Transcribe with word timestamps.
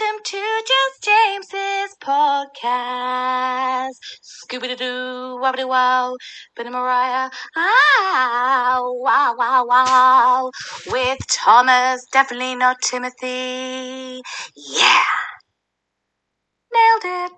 Welcome 0.00 0.22
to 0.24 0.62
Just 0.66 1.04
James's 1.04 1.96
podcast. 2.02 3.90
Scooby 4.22 4.76
Doo, 4.78 5.38
wobbly 5.40 5.64
wow, 5.64 6.16
Benny 6.56 6.70
Mariah, 6.70 7.28
ah, 7.56 8.80
wow, 8.82 9.34
wow, 9.36 9.66
wow. 9.66 10.50
With 10.86 11.18
Thomas, 11.28 12.06
definitely 12.12 12.54
not 12.54 12.80
Timothy. 12.80 14.22
Yeah. 14.56 15.04
Nailed 16.72 17.04
it. 17.04 17.32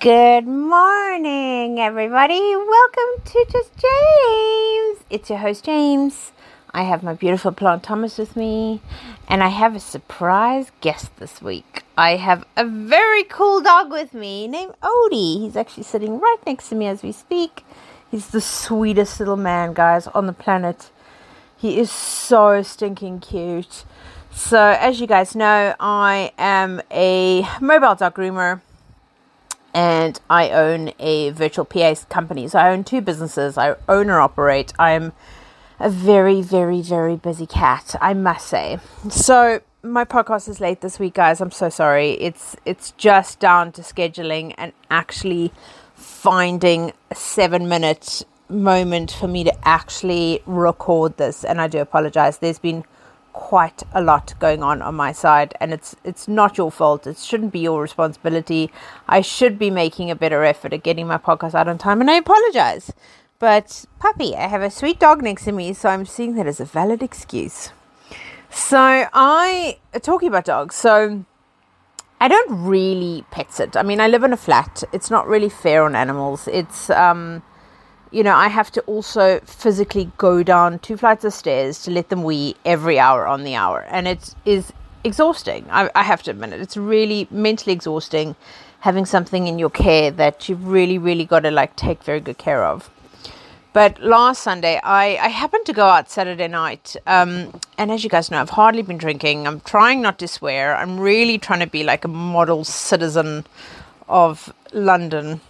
Good 0.00 0.46
morning, 0.46 1.78
everybody. 1.78 2.56
Welcome 2.56 3.24
to 3.26 3.46
Just 3.52 3.70
James. 3.76 5.04
It's 5.10 5.30
your 5.30 5.38
host, 5.38 5.64
James. 5.64 6.32
I 6.74 6.84
have 6.84 7.02
my 7.02 7.12
beautiful 7.12 7.52
plant 7.52 7.82
Thomas 7.82 8.16
with 8.16 8.34
me, 8.34 8.80
and 9.28 9.42
I 9.44 9.48
have 9.48 9.76
a 9.76 9.80
surprise 9.80 10.72
guest 10.80 11.14
this 11.18 11.42
week. 11.42 11.84
I 11.98 12.16
have 12.16 12.46
a 12.56 12.64
very 12.64 13.24
cool 13.24 13.60
dog 13.60 13.90
with 13.92 14.14
me 14.14 14.48
named 14.48 14.74
Odie. 14.82 15.40
He's 15.40 15.56
actually 15.56 15.82
sitting 15.82 16.18
right 16.18 16.38
next 16.46 16.70
to 16.70 16.74
me 16.74 16.86
as 16.86 17.02
we 17.02 17.12
speak. 17.12 17.64
He's 18.10 18.28
the 18.28 18.40
sweetest 18.40 19.20
little 19.20 19.36
man, 19.36 19.74
guys, 19.74 20.06
on 20.08 20.26
the 20.26 20.32
planet. 20.32 20.90
He 21.56 21.78
is 21.78 21.90
so 21.90 22.62
stinking 22.62 23.20
cute. 23.20 23.84
So, 24.30 24.58
as 24.58 24.98
you 24.98 25.06
guys 25.06 25.36
know, 25.36 25.74
I 25.78 26.32
am 26.38 26.80
a 26.90 27.46
mobile 27.60 27.94
dog 27.94 28.14
groomer 28.14 28.62
and 29.74 30.18
I 30.28 30.50
own 30.50 30.92
a 30.98 31.30
virtual 31.30 31.64
PA 31.64 31.94
company. 32.08 32.48
So 32.48 32.58
I 32.58 32.70
own 32.70 32.84
two 32.84 33.00
businesses. 33.00 33.56
I 33.56 33.76
own 33.88 34.10
operate. 34.10 34.72
I'm 34.78 35.12
a 35.82 35.90
very, 35.90 36.40
very, 36.40 36.80
very 36.80 37.16
busy 37.16 37.44
cat, 37.44 37.96
I 38.00 38.14
must 38.14 38.46
say. 38.46 38.78
So 39.10 39.60
my 39.82 40.04
podcast 40.04 40.48
is 40.48 40.60
late 40.60 40.80
this 40.80 40.98
week, 41.00 41.14
guys. 41.14 41.40
I'm 41.40 41.50
so 41.50 41.68
sorry. 41.68 42.12
It's 42.12 42.56
it's 42.64 42.92
just 42.92 43.40
down 43.40 43.72
to 43.72 43.82
scheduling 43.82 44.54
and 44.56 44.72
actually 44.90 45.52
finding 45.96 46.92
a 47.10 47.14
seven 47.16 47.68
minute 47.68 48.24
moment 48.48 49.10
for 49.10 49.26
me 49.26 49.42
to 49.44 49.68
actually 49.68 50.40
record 50.46 51.16
this. 51.16 51.44
And 51.44 51.60
I 51.60 51.66
do 51.66 51.80
apologize. 51.80 52.38
There's 52.38 52.60
been 52.60 52.84
quite 53.32 53.82
a 53.92 54.02
lot 54.02 54.34
going 54.38 54.62
on 54.62 54.82
on 54.82 54.94
my 54.94 55.10
side 55.10 55.54
and 55.58 55.72
it's 55.72 55.96
it's 56.04 56.28
not 56.28 56.58
your 56.58 56.70
fault 56.70 57.06
it 57.06 57.16
shouldn't 57.16 57.50
be 57.50 57.60
your 57.60 57.80
responsibility 57.80 58.70
i 59.08 59.22
should 59.22 59.58
be 59.58 59.70
making 59.70 60.10
a 60.10 60.14
better 60.14 60.44
effort 60.44 60.74
at 60.74 60.82
getting 60.82 61.06
my 61.06 61.16
podcast 61.16 61.54
out 61.54 61.66
on 61.66 61.78
time 61.78 62.02
and 62.02 62.10
i 62.10 62.14
apologize 62.16 62.92
but 63.42 63.84
puppy 63.98 64.36
i 64.36 64.46
have 64.46 64.62
a 64.62 64.70
sweet 64.70 65.00
dog 65.00 65.20
next 65.20 65.44
to 65.44 65.52
me 65.52 65.72
so 65.72 65.88
i'm 65.88 66.06
seeing 66.06 66.36
that 66.36 66.46
as 66.46 66.60
a 66.60 66.64
valid 66.64 67.02
excuse 67.02 67.70
so 68.50 68.78
i 69.12 69.76
talking 70.00 70.28
about 70.28 70.44
dogs 70.44 70.76
so 70.76 71.24
i 72.20 72.28
don't 72.28 72.52
really 72.64 73.24
pet 73.32 73.52
sit 73.52 73.76
i 73.76 73.82
mean 73.82 74.00
i 74.00 74.06
live 74.06 74.22
in 74.22 74.32
a 74.32 74.36
flat 74.36 74.84
it's 74.92 75.10
not 75.10 75.26
really 75.26 75.48
fair 75.48 75.82
on 75.82 75.96
animals 75.96 76.46
it's 76.48 76.88
um 76.90 77.42
you 78.12 78.22
know, 78.22 78.34
I 78.34 78.48
have 78.48 78.70
to 78.72 78.82
also 78.82 79.40
physically 79.40 80.12
go 80.18 80.42
down 80.42 80.78
two 80.80 80.98
flights 80.98 81.24
of 81.24 81.32
stairs 81.32 81.82
to 81.84 81.90
let 81.90 82.10
them 82.10 82.22
wee 82.22 82.54
every 82.64 82.98
hour 82.98 83.26
on 83.26 83.42
the 83.42 83.54
hour. 83.54 83.86
And 83.88 84.06
it 84.06 84.34
is 84.44 84.70
exhausting. 85.02 85.66
I, 85.70 85.90
I 85.94 86.02
have 86.02 86.22
to 86.24 86.30
admit 86.30 86.52
it. 86.52 86.60
It's 86.60 86.76
really 86.76 87.26
mentally 87.30 87.72
exhausting 87.72 88.36
having 88.80 89.06
something 89.06 89.46
in 89.46 89.58
your 89.58 89.70
care 89.70 90.10
that 90.10 90.48
you've 90.48 90.66
really, 90.66 90.98
really 90.98 91.24
got 91.24 91.40
to 91.40 91.50
like 91.50 91.74
take 91.74 92.02
very 92.02 92.20
good 92.20 92.36
care 92.36 92.64
of. 92.64 92.90
But 93.72 94.02
last 94.02 94.42
Sunday, 94.42 94.78
I, 94.82 95.16
I 95.16 95.28
happened 95.28 95.64
to 95.66 95.72
go 95.72 95.86
out 95.86 96.10
Saturday 96.10 96.48
night. 96.48 96.94
Um, 97.06 97.58
and 97.78 97.90
as 97.90 98.04
you 98.04 98.10
guys 98.10 98.30
know, 98.30 98.40
I've 98.40 98.50
hardly 98.50 98.82
been 98.82 98.98
drinking. 98.98 99.46
I'm 99.46 99.60
trying 99.60 100.02
not 100.02 100.18
to 100.18 100.28
swear. 100.28 100.76
I'm 100.76 101.00
really 101.00 101.38
trying 101.38 101.60
to 101.60 101.66
be 101.66 101.82
like 101.82 102.04
a 102.04 102.08
model 102.08 102.64
citizen 102.64 103.46
of 104.08 104.52
London 104.72 105.40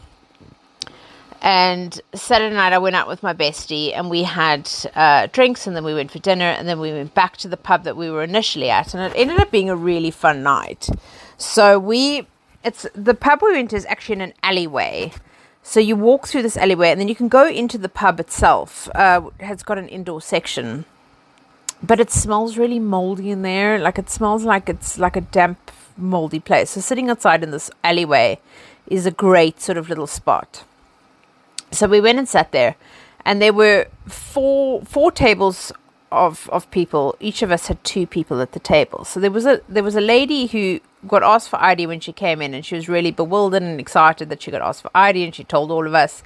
and 1.42 2.00
Saturday 2.14 2.54
night, 2.54 2.72
I 2.72 2.78
went 2.78 2.94
out 2.94 3.08
with 3.08 3.24
my 3.24 3.34
bestie 3.34 3.92
and 3.92 4.08
we 4.08 4.22
had 4.22 4.70
uh, 4.94 5.26
drinks 5.32 5.66
and 5.66 5.74
then 5.74 5.82
we 5.82 5.92
went 5.92 6.12
for 6.12 6.20
dinner 6.20 6.44
and 6.44 6.68
then 6.68 6.78
we 6.78 6.92
went 6.92 7.14
back 7.14 7.36
to 7.38 7.48
the 7.48 7.56
pub 7.56 7.82
that 7.82 7.96
we 7.96 8.08
were 8.10 8.22
initially 8.22 8.70
at. 8.70 8.94
And 8.94 9.02
it 9.02 9.12
ended 9.16 9.40
up 9.40 9.50
being 9.50 9.68
a 9.68 9.74
really 9.74 10.12
fun 10.12 10.44
night. 10.44 10.88
So 11.38 11.80
we, 11.80 12.28
it's 12.62 12.86
the 12.94 13.14
pub 13.14 13.42
we 13.42 13.54
went 13.54 13.70
to 13.70 13.76
is 13.76 13.84
actually 13.86 14.14
in 14.14 14.20
an 14.20 14.34
alleyway. 14.44 15.12
So 15.62 15.80
you 15.80 15.96
walk 15.96 16.26
through 16.26 16.42
this 16.42 16.56
alleyway 16.56 16.90
and 16.90 17.00
then 17.00 17.08
you 17.08 17.14
can 17.14 17.28
go 17.28 17.46
into 17.46 17.78
the 17.78 17.88
pub 17.88 18.18
itself. 18.20 18.88
Uh, 18.94 19.30
it's 19.38 19.62
got 19.62 19.78
an 19.78 19.88
indoor 19.88 20.20
section. 20.20 20.84
But 21.82 22.00
it 22.00 22.10
smells 22.10 22.58
really 22.58 22.78
moldy 22.78 23.30
in 23.30 23.42
there. 23.42 23.78
Like 23.78 23.98
it 23.98 24.10
smells 24.10 24.44
like 24.44 24.68
it's 24.68 24.98
like 24.98 25.16
a 25.16 25.20
damp, 25.20 25.70
moldy 25.96 26.40
place. 26.40 26.70
So 26.70 26.80
sitting 26.80 27.10
outside 27.10 27.42
in 27.42 27.50
this 27.50 27.70
alleyway 27.82 28.38
is 28.86 29.06
a 29.06 29.10
great 29.10 29.60
sort 29.60 29.78
of 29.78 29.88
little 29.88 30.06
spot. 30.06 30.64
So 31.70 31.86
we 31.86 32.00
went 32.00 32.18
and 32.18 32.28
sat 32.28 32.52
there, 32.52 32.76
and 33.24 33.40
there 33.40 33.52
were 33.52 33.86
four 34.06 34.82
four 34.82 35.10
tables 35.10 35.72
of 36.12 36.48
of 36.50 36.70
people. 36.70 37.16
Each 37.20 37.42
of 37.42 37.50
us 37.50 37.66
had 37.66 37.82
two 37.84 38.06
people 38.06 38.40
at 38.40 38.52
the 38.52 38.60
table. 38.60 39.04
So 39.04 39.18
there 39.20 39.30
was 39.30 39.46
a 39.46 39.60
there 39.68 39.82
was 39.82 39.96
a 39.96 40.00
lady 40.00 40.46
who 40.46 40.80
got 41.08 41.22
asked 41.22 41.48
for 41.48 41.60
ID 41.60 41.86
when 41.86 42.00
she 42.00 42.12
came 42.12 42.40
in, 42.40 42.54
and 42.54 42.64
she 42.64 42.74
was 42.74 42.88
really 42.88 43.10
bewildered 43.10 43.62
and 43.62 43.80
excited 43.80 44.28
that 44.28 44.42
she 44.42 44.50
got 44.50 44.62
asked 44.62 44.82
for 44.82 44.90
ID, 44.94 45.24
and 45.24 45.34
she 45.34 45.44
told 45.44 45.70
all 45.70 45.86
of 45.86 45.94
us. 45.94 46.22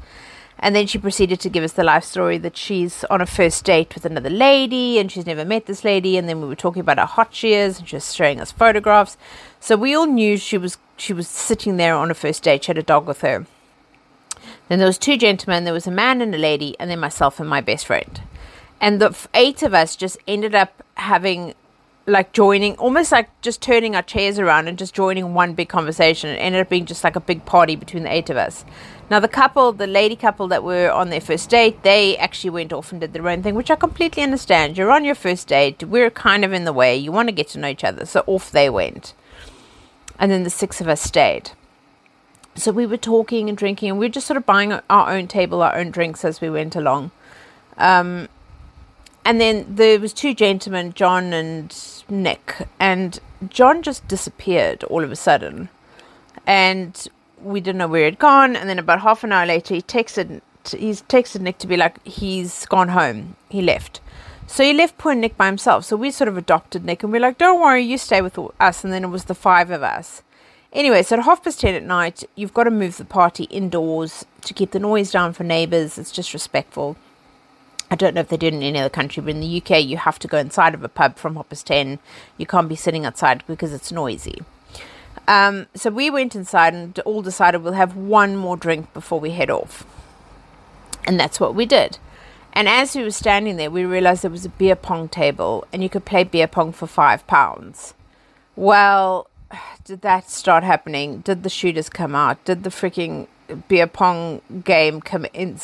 And 0.59 0.75
then 0.75 0.87
she 0.87 0.97
proceeded 0.99 1.39
to 1.41 1.51
give 1.51 1.65
us 1.65 1.73
the 1.73 1.85
life 1.85 2.05
story 2.05 2.39
that 2.39 2.57
she's 2.57 3.05
on 3.11 3.21
a 3.21 3.27
first 3.27 3.63
date 3.65 3.95
with 3.95 4.07
another 4.07 4.31
lady 4.31 4.99
and 4.99 5.13
she's 5.13 5.27
never 5.27 5.45
met 5.45 5.67
this 5.67 5.85
lady. 5.85 6.17
And 6.17 6.27
then 6.27 6.41
we 6.41 6.49
were 6.49 6.57
talking 6.57 6.81
about 6.81 6.99
how 6.99 7.05
hot 7.05 7.35
she 7.35 7.53
is 7.53 7.79
and 7.79 7.87
she 7.87 7.97
was 7.97 8.15
showing 8.15 8.41
us 8.41 8.53
photographs. 8.53 9.19
So 9.61 9.77
we 9.77 9.95
all 9.95 10.07
knew 10.07 10.39
she 10.39 10.57
was 10.57 10.79
she 10.97 11.13
was 11.13 11.29
sitting 11.29 11.77
there 11.77 11.95
on 11.95 12.11
a 12.11 12.15
first 12.15 12.43
date. 12.43 12.65
She 12.65 12.69
had 12.69 12.79
a 12.79 12.83
dog 12.83 13.07
with 13.07 13.21
her. 13.21 13.47
Then 14.69 14.79
there 14.79 14.89
was 14.89 14.99
two 14.99 15.17
gentlemen, 15.17 15.65
there 15.65 15.73
was 15.73 15.87
a 15.87 15.93
man 15.93 16.21
and 16.21 16.35
a 16.35 16.39
lady, 16.39 16.75
and 16.81 16.91
then 16.91 17.01
myself 17.01 17.39
and 17.39 17.49
my 17.49 17.61
best 17.61 17.87
friend. 17.87 18.21
And 18.81 19.01
the 19.01 19.17
eight 19.35 19.63
of 19.63 19.75
us 19.75 19.97
just 19.97 20.19
ended 20.27 20.55
up 20.55 20.83
having 20.95 21.55
like 22.09 22.33
joining 22.33 22.77
almost 22.77 23.11
like 23.11 23.29
just 23.41 23.61
turning 23.61 23.97
our 23.97 24.03
chairs 24.03 24.39
around 24.39 24.69
and 24.69 24.79
just 24.79 24.95
joining 24.95 25.35
one 25.35 25.55
big 25.55 25.69
conversation. 25.69 26.31
It 26.31 26.37
ended 26.37 26.61
up 26.61 26.69
being 26.69 26.87
just 26.87 27.03
like 27.03 27.17
a 27.17 27.21
big 27.21 27.45
party 27.45 27.75
between 27.75 28.05
the 28.05 28.13
eight 28.13 28.31
of 28.31 28.37
us. 28.37 28.65
Now 29.11 29.19
the 29.19 29.29
couple, 29.29 29.73
the 29.73 29.89
lady 29.89 30.15
couple 30.15 30.47
that 30.49 30.63
were 30.63 30.91
on 30.91 31.11
their 31.11 31.21
first 31.21 31.51
date, 31.51 31.83
they 31.83 32.17
actually 32.17 32.51
went 32.51 32.73
off 32.73 32.93
and 32.93 33.01
did 33.01 33.13
their 33.13 33.29
own 33.29 33.43
thing, 33.43 33.57
which 33.57 33.71
I 33.71 33.77
completely 33.77 34.23
understand. 34.23 34.79
You're 34.79 34.93
on 34.93 35.05
your 35.05 35.17
first 35.17 35.49
date, 35.49 35.83
we're 35.83 36.11
kind 36.11 36.45
of 36.45 36.53
in 36.53 36.65
the 36.65 36.73
way. 36.73 36.97
You 36.97 37.11
want 37.11 37.29
to 37.29 37.33
get 37.35 37.49
to 37.49 37.59
know 37.59 37.69
each 37.69 37.85
other, 37.85 38.07
so 38.07 38.23
off 38.27 38.53
they 38.53 38.71
went. 38.71 39.15
And 40.19 40.31
then 40.31 40.45
the 40.45 40.51
six 40.51 40.81
of 40.81 40.89
us 40.89 41.01
stayed 41.01 41.51
so 42.57 42.73
we 42.73 42.87
were 42.87 42.97
talking 42.97 43.49
and 43.49 43.57
drinking, 43.57 43.91
and 43.91 43.99
we 43.99 44.07
were 44.07 44.13
just 44.13 44.27
sort 44.27 44.37
of 44.37 44.47
buying 44.47 44.73
our 44.73 45.11
own 45.11 45.29
table, 45.29 45.63
our 45.63 45.77
own 45.77 45.91
drinks 45.91 46.25
as 46.25 46.41
we 46.41 46.51
went 46.51 46.75
along. 46.75 47.11
Um, 47.77 48.29
and 49.27 49.41
then 49.41 49.67
there 49.69 49.99
was 49.99 50.13
two 50.13 50.35
gentlemen, 50.35 50.93
John 50.93 51.33
and 51.33 51.77
Nick, 52.09 52.69
and 52.79 53.19
John 53.49 53.83
just 53.83 54.07
disappeared 54.07 54.85
all 54.85 55.03
of 55.03 55.11
a 55.11 55.17
sudden, 55.17 55.69
and 56.47 57.09
we 57.43 57.61
didn't 57.61 57.79
know 57.79 57.89
where 57.89 58.05
he'd 58.05 58.21
gone. 58.21 58.55
And 58.55 58.69
then 58.69 58.79
about 58.79 59.01
half 59.01 59.25
an 59.25 59.33
hour 59.33 59.45
later, 59.45 59.75
he 59.75 59.83
texted 59.83 60.43
he's 60.71 61.03
texted 61.03 61.41
Nick 61.41 61.59
to 61.59 61.67
be 61.67 61.77
like 61.77 62.05
he's 62.07 62.67
gone 62.67 62.91
home, 62.91 63.35
he 63.49 63.61
left. 63.61 64.01
So 64.47 64.63
he 64.63 64.73
left 64.73 64.97
poor 64.97 65.17
Nick 65.17 65.37
by 65.37 65.47
himself. 65.47 65.85
So 65.85 65.97
we 65.97 66.13
sort 66.13 66.29
of 66.29 66.37
adopted 66.37 66.85
Nick, 66.85 67.03
and 67.03 67.11
we're 67.11 67.21
like, 67.21 67.37
"Don't 67.37 67.61
worry, 67.61 67.83
you 67.83 67.99
stay 67.99 68.23
with 68.23 68.39
us." 68.61 68.85
And 68.85 68.93
then 68.93 69.03
it 69.03 69.09
was 69.09 69.25
the 69.25 69.35
five 69.35 69.73
of 69.73 69.83
us. 69.83 70.23
Anyway, 70.73 71.03
so 71.03 71.17
at 71.17 71.25
half 71.25 71.43
past 71.43 71.61
ten 71.61 71.75
at 71.75 71.83
night, 71.83 72.23
you've 72.37 72.55
got 72.55 72.65
to 72.65 72.71
move 72.71 72.97
the 72.97 73.05
party 73.05 73.45
indoors 73.45 74.25
to 74.43 74.55
keep 74.55 74.71
the 74.71 74.79
noise 74.79 75.11
down 75.11 75.33
for 75.33 75.43
neighbours. 75.43 75.99
It's 75.99 76.13
just 76.13 76.33
respectful. 76.33 76.97
I 77.97 77.99
don't 77.99 78.15
know 78.15 78.21
if 78.21 78.29
they 78.29 78.37
do 78.37 78.49
in 78.49 78.63
any 78.63 78.79
other 78.79 78.91
country, 78.91 79.23
but 79.23 79.31
in 79.31 79.41
the 79.41 79.57
UK, 79.57 79.83
you 79.83 79.97
have 79.97 80.19
to 80.19 80.29
go 80.29 80.37
inside 80.37 80.75
of 80.75 80.85
a 80.85 80.89
pub 80.89 81.17
from 81.17 81.37
Hoppers 81.37 81.63
ten. 81.63 81.99
You 82.37 82.45
can't 82.45 82.69
be 82.69 82.77
sitting 82.77 83.07
outside 83.07 83.43
because 83.47 83.73
it's 83.73 83.91
noisy. 83.91 84.43
Um, 85.27 85.67
so 85.75 85.89
we 85.89 86.11
went 86.11 86.37
inside 86.37 86.75
and 86.75 86.99
all 87.07 87.23
decided 87.23 87.63
we'll 87.63 87.73
have 87.73 87.97
one 87.97 88.37
more 88.37 88.59
drink 88.59 88.93
before 88.93 89.19
we 89.19 89.31
head 89.31 89.49
off. 89.49 89.87
And 91.07 91.19
that's 91.19 91.41
what 91.41 91.55
we 91.55 91.65
did. 91.65 91.97
And 92.53 92.69
as 92.69 92.95
we 92.95 93.03
were 93.03 93.11
standing 93.11 93.57
there, 93.57 93.71
we 93.71 93.87
realized 93.87 94.21
there 94.21 94.31
was 94.31 94.45
a 94.45 94.51
beer 94.51 94.77
pong 94.77 95.09
table 95.09 95.67
and 95.73 95.83
you 95.83 95.89
could 95.89 96.05
play 96.05 96.23
beer 96.23 96.47
pong 96.47 96.73
for 96.73 96.87
five 96.87 97.27
pounds. 97.27 97.95
Well, 98.57 99.31
did 99.85 100.03
that 100.03 100.29
start 100.29 100.65
happening? 100.65 101.21
Did 101.21 101.45
the 101.45 101.49
shooters 101.49 101.89
come 101.89 102.15
out? 102.15 102.45
Did 102.45 102.63
the 102.63 102.69
freaking 102.69 103.27
beer 103.69 103.87
pong 103.87 104.43
game 104.65 105.01
come 105.01 105.25
in? 105.33 105.59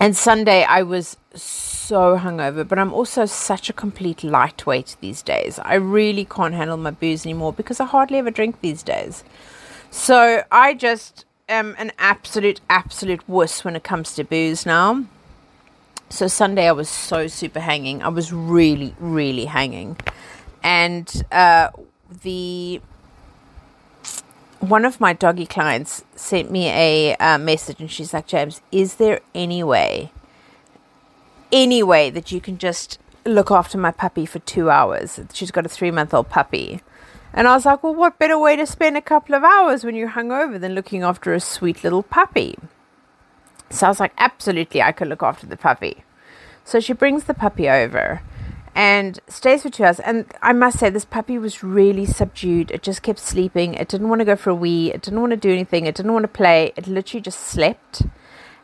And 0.00 0.16
Sunday, 0.16 0.64
I 0.64 0.82
was 0.82 1.18
so 1.34 2.16
hungover, 2.16 2.66
but 2.66 2.78
I'm 2.78 2.94
also 2.94 3.26
such 3.26 3.68
a 3.68 3.74
complete 3.74 4.24
lightweight 4.24 4.96
these 5.02 5.20
days. 5.20 5.58
I 5.58 5.74
really 5.74 6.24
can't 6.24 6.54
handle 6.54 6.78
my 6.78 6.90
booze 6.90 7.26
anymore 7.26 7.52
because 7.52 7.80
I 7.80 7.84
hardly 7.84 8.16
ever 8.16 8.30
drink 8.30 8.62
these 8.62 8.82
days. 8.82 9.24
So 9.90 10.42
I 10.50 10.72
just 10.72 11.26
am 11.50 11.74
an 11.78 11.92
absolute, 11.98 12.62
absolute 12.70 13.28
wuss 13.28 13.62
when 13.62 13.76
it 13.76 13.84
comes 13.84 14.14
to 14.14 14.24
booze 14.24 14.64
now. 14.64 15.04
So 16.08 16.28
Sunday, 16.28 16.66
I 16.66 16.72
was 16.72 16.88
so 16.88 17.26
super 17.26 17.60
hanging. 17.60 18.02
I 18.02 18.08
was 18.08 18.32
really, 18.32 18.94
really 18.98 19.44
hanging. 19.44 19.98
And 20.62 21.24
uh, 21.30 21.68
the 22.22 22.80
one 24.60 24.84
of 24.84 25.00
my 25.00 25.12
doggy 25.12 25.46
clients 25.46 26.04
sent 26.14 26.50
me 26.50 26.68
a 26.68 27.16
uh, 27.16 27.38
message 27.38 27.80
and 27.80 27.90
she's 27.90 28.12
like, 28.12 28.26
James, 28.26 28.60
is 28.70 28.96
there 28.96 29.20
any 29.34 29.64
way, 29.64 30.12
any 31.50 31.82
way 31.82 32.10
that 32.10 32.30
you 32.30 32.40
can 32.40 32.58
just 32.58 32.98
look 33.24 33.50
after 33.50 33.78
my 33.78 33.90
puppy 33.90 34.26
for 34.26 34.38
two 34.40 34.70
hours? 34.70 35.18
She's 35.32 35.50
got 35.50 35.66
a 35.66 35.68
three 35.68 35.90
month 35.90 36.12
old 36.12 36.28
puppy. 36.28 36.82
And 37.32 37.46
I 37.46 37.54
was 37.54 37.64
like, 37.64 37.82
well, 37.82 37.94
what 37.94 38.18
better 38.18 38.38
way 38.38 38.56
to 38.56 38.66
spend 38.66 38.96
a 38.96 39.02
couple 39.02 39.34
of 39.34 39.44
hours 39.44 39.84
when 39.84 39.94
you're 39.94 40.10
hungover 40.10 40.60
than 40.60 40.74
looking 40.74 41.02
after 41.02 41.32
a 41.32 41.40
sweet 41.40 41.82
little 41.82 42.02
puppy? 42.02 42.58
So 43.70 43.86
I 43.86 43.88
was 43.88 44.00
like, 44.00 44.12
absolutely, 44.18 44.82
I 44.82 44.92
could 44.92 45.08
look 45.08 45.22
after 45.22 45.46
the 45.46 45.56
puppy. 45.56 46.02
So 46.64 46.80
she 46.80 46.92
brings 46.92 47.24
the 47.24 47.34
puppy 47.34 47.68
over 47.68 48.20
and 48.74 49.18
stays 49.28 49.62
for 49.62 49.70
two 49.70 49.84
hours. 49.84 50.00
And 50.00 50.26
I 50.42 50.52
must 50.52 50.78
say, 50.78 50.90
this 50.90 51.04
puppy 51.04 51.38
was 51.38 51.62
really 51.62 52.06
subdued. 52.06 52.70
It 52.70 52.82
just 52.82 53.02
kept 53.02 53.18
sleeping. 53.18 53.74
It 53.74 53.88
didn't 53.88 54.08
want 54.08 54.20
to 54.20 54.24
go 54.24 54.36
for 54.36 54.50
a 54.50 54.54
wee. 54.54 54.92
It 54.92 55.02
didn't 55.02 55.20
want 55.20 55.30
to 55.30 55.36
do 55.36 55.50
anything. 55.50 55.86
It 55.86 55.94
didn't 55.94 56.12
want 56.12 56.24
to 56.24 56.28
play. 56.28 56.72
It 56.76 56.86
literally 56.86 57.22
just 57.22 57.40
slept. 57.40 58.02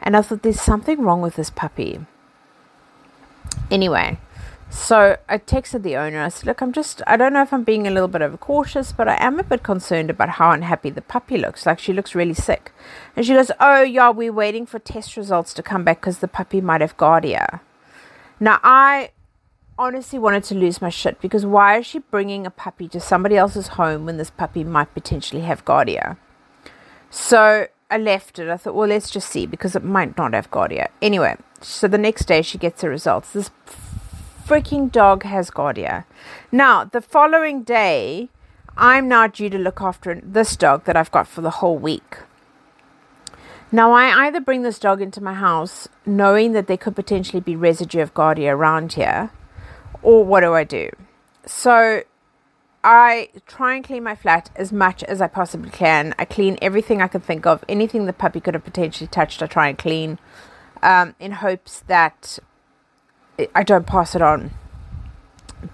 And 0.00 0.17
I 0.17 0.23
thought, 0.23 0.43
there's 0.43 0.61
something 0.61 1.03
wrong 1.03 1.23
with 1.23 1.37
this 1.37 1.50
puppy. 1.50 2.00
Anyway, 3.70 4.19
so 4.70 5.17
I 5.29 5.38
texted 5.38 5.82
the 5.82 5.97
owner. 5.97 6.23
I 6.23 6.29
said, 6.29 6.47
Look, 6.47 6.61
I'm 6.61 6.73
just, 6.73 7.02
I 7.06 7.17
don't 7.17 7.32
know 7.32 7.43
if 7.43 7.52
I'm 7.52 7.64
being 7.64 7.87
a 7.87 7.91
little 7.91 8.09
bit 8.09 8.23
overcautious, 8.23 8.93
but 8.93 9.09
I 9.09 9.17
am 9.19 9.41
a 9.41 9.44
bit 9.44 9.62
concerned 9.62 10.11
about 10.11 10.31
how 10.31 10.50
unhappy 10.52 10.91
the 10.91 11.02
puppy 11.02 11.38
looks. 11.38 11.67
Like 11.67 11.79
she 11.79 11.93
looks 11.93 12.14
really 12.14 12.35
sick. 12.35 12.73
And 13.17 13.26
she 13.26 13.35
goes, 13.35 13.50
Oh, 13.59 13.82
yeah, 13.82 14.11
we're 14.11 14.32
waiting 14.32 14.67
for 14.67 14.79
test 14.79 15.17
results 15.17 15.55
to 15.55 15.62
come 15.62 15.82
back 15.82 16.00
because 16.00 16.19
the 16.19 16.29
puppy 16.29 16.61
might 16.61 16.81
have 16.81 16.97
Giardia. 16.97 17.61
Now, 18.38 18.61
I 18.62 19.11
honestly 19.78 20.19
wanted 20.19 20.44
to 20.44 20.55
lose 20.55 20.81
my 20.81 20.88
shit 20.88 21.20
because 21.20 21.44
why 21.44 21.78
is 21.78 21.87
she 21.87 21.99
bringing 21.99 22.46
a 22.46 22.50
puppy 22.50 22.88
to 22.88 23.00
somebody 23.00 23.37
else's 23.37 23.69
home 23.69 24.06
when 24.06 24.17
this 24.17 24.31
puppy 24.31 24.64
might 24.64 24.93
potentially 24.94 25.43
have 25.43 25.64
Giardia? 25.64 26.17
So 27.11 27.69
I 27.90 27.99
left 27.99 28.38
it. 28.38 28.49
I 28.49 28.56
thought, 28.56 28.75
well, 28.75 28.88
let's 28.88 29.11
just 29.11 29.28
see 29.28 29.46
because 29.46 29.76
it 29.76 29.84
might 29.84 30.17
not 30.17 30.34
have 30.34 30.50
Giardia. 30.50 30.88
Anyway, 31.00 31.37
so 31.61 31.88
the 31.88 31.99
next 31.99 32.26
day 32.26 32.43
she 32.43 32.58
gets 32.58 32.81
the 32.81 32.88
results. 32.88 33.32
This 33.32 33.50
freaking 34.46 34.90
dog 34.90 35.23
has 35.25 35.50
Giardia. 35.50 36.05
Now, 36.50 36.84
the 36.84 37.00
following 37.00 37.62
day, 37.62 38.28
I'm 38.76 39.08
now 39.08 39.26
due 39.26 39.50
to 39.50 39.58
look 39.58 39.81
after 39.81 40.20
this 40.23 40.56
dog 40.56 40.84
that 40.84 40.96
I've 40.96 41.11
got 41.11 41.26
for 41.26 41.40
the 41.40 41.50
whole 41.50 41.78
week. 41.78 42.19
Now, 43.73 43.93
I 43.93 44.26
either 44.26 44.40
bring 44.40 44.62
this 44.62 44.78
dog 44.78 45.02
into 45.02 45.20
my 45.20 45.34
house 45.34 45.88
knowing 46.05 46.52
that 46.52 46.67
there 46.67 46.76
could 46.76 46.94
potentially 46.94 47.40
be 47.40 47.56
residue 47.56 48.00
of 48.00 48.14
Giardia 48.14 48.52
around 48.52 48.93
here, 48.93 49.31
or 50.06 50.25
what 50.25 50.43
do 50.43 50.55
I 50.55 50.62
do? 50.62 50.88
So 51.47 52.03
I 52.85 53.29
try 53.49 53.75
and 53.75 53.85
clean 53.85 54.05
my 54.05 54.14
flat 54.14 54.50
as 54.55 54.73
much 54.73 55.03
as 55.03 55.20
I 55.20 55.26
possibly 55.26 55.69
can. 55.69 56.14
I 56.17 56.25
clean 56.25 56.56
everything 56.62 57.03
I 57.03 57.08
can 57.08 57.20
think 57.20 57.44
of. 57.44 57.64
Anything 57.69 58.06
the 58.06 58.12
puppy 58.12 58.38
could 58.38 58.55
have 58.55 58.64
potentially 58.64 59.08
touched, 59.08 59.43
I 59.43 59.49
try 59.49 59.67
and 59.69 59.76
clean 59.76 60.20
um, 60.81 61.17
in 61.19 61.32
hopes 61.32 61.81
that 61.88 62.38
I 63.53 63.64
don't 63.64 63.85
pass 63.85 64.14
it 64.14 64.23
on. 64.23 64.53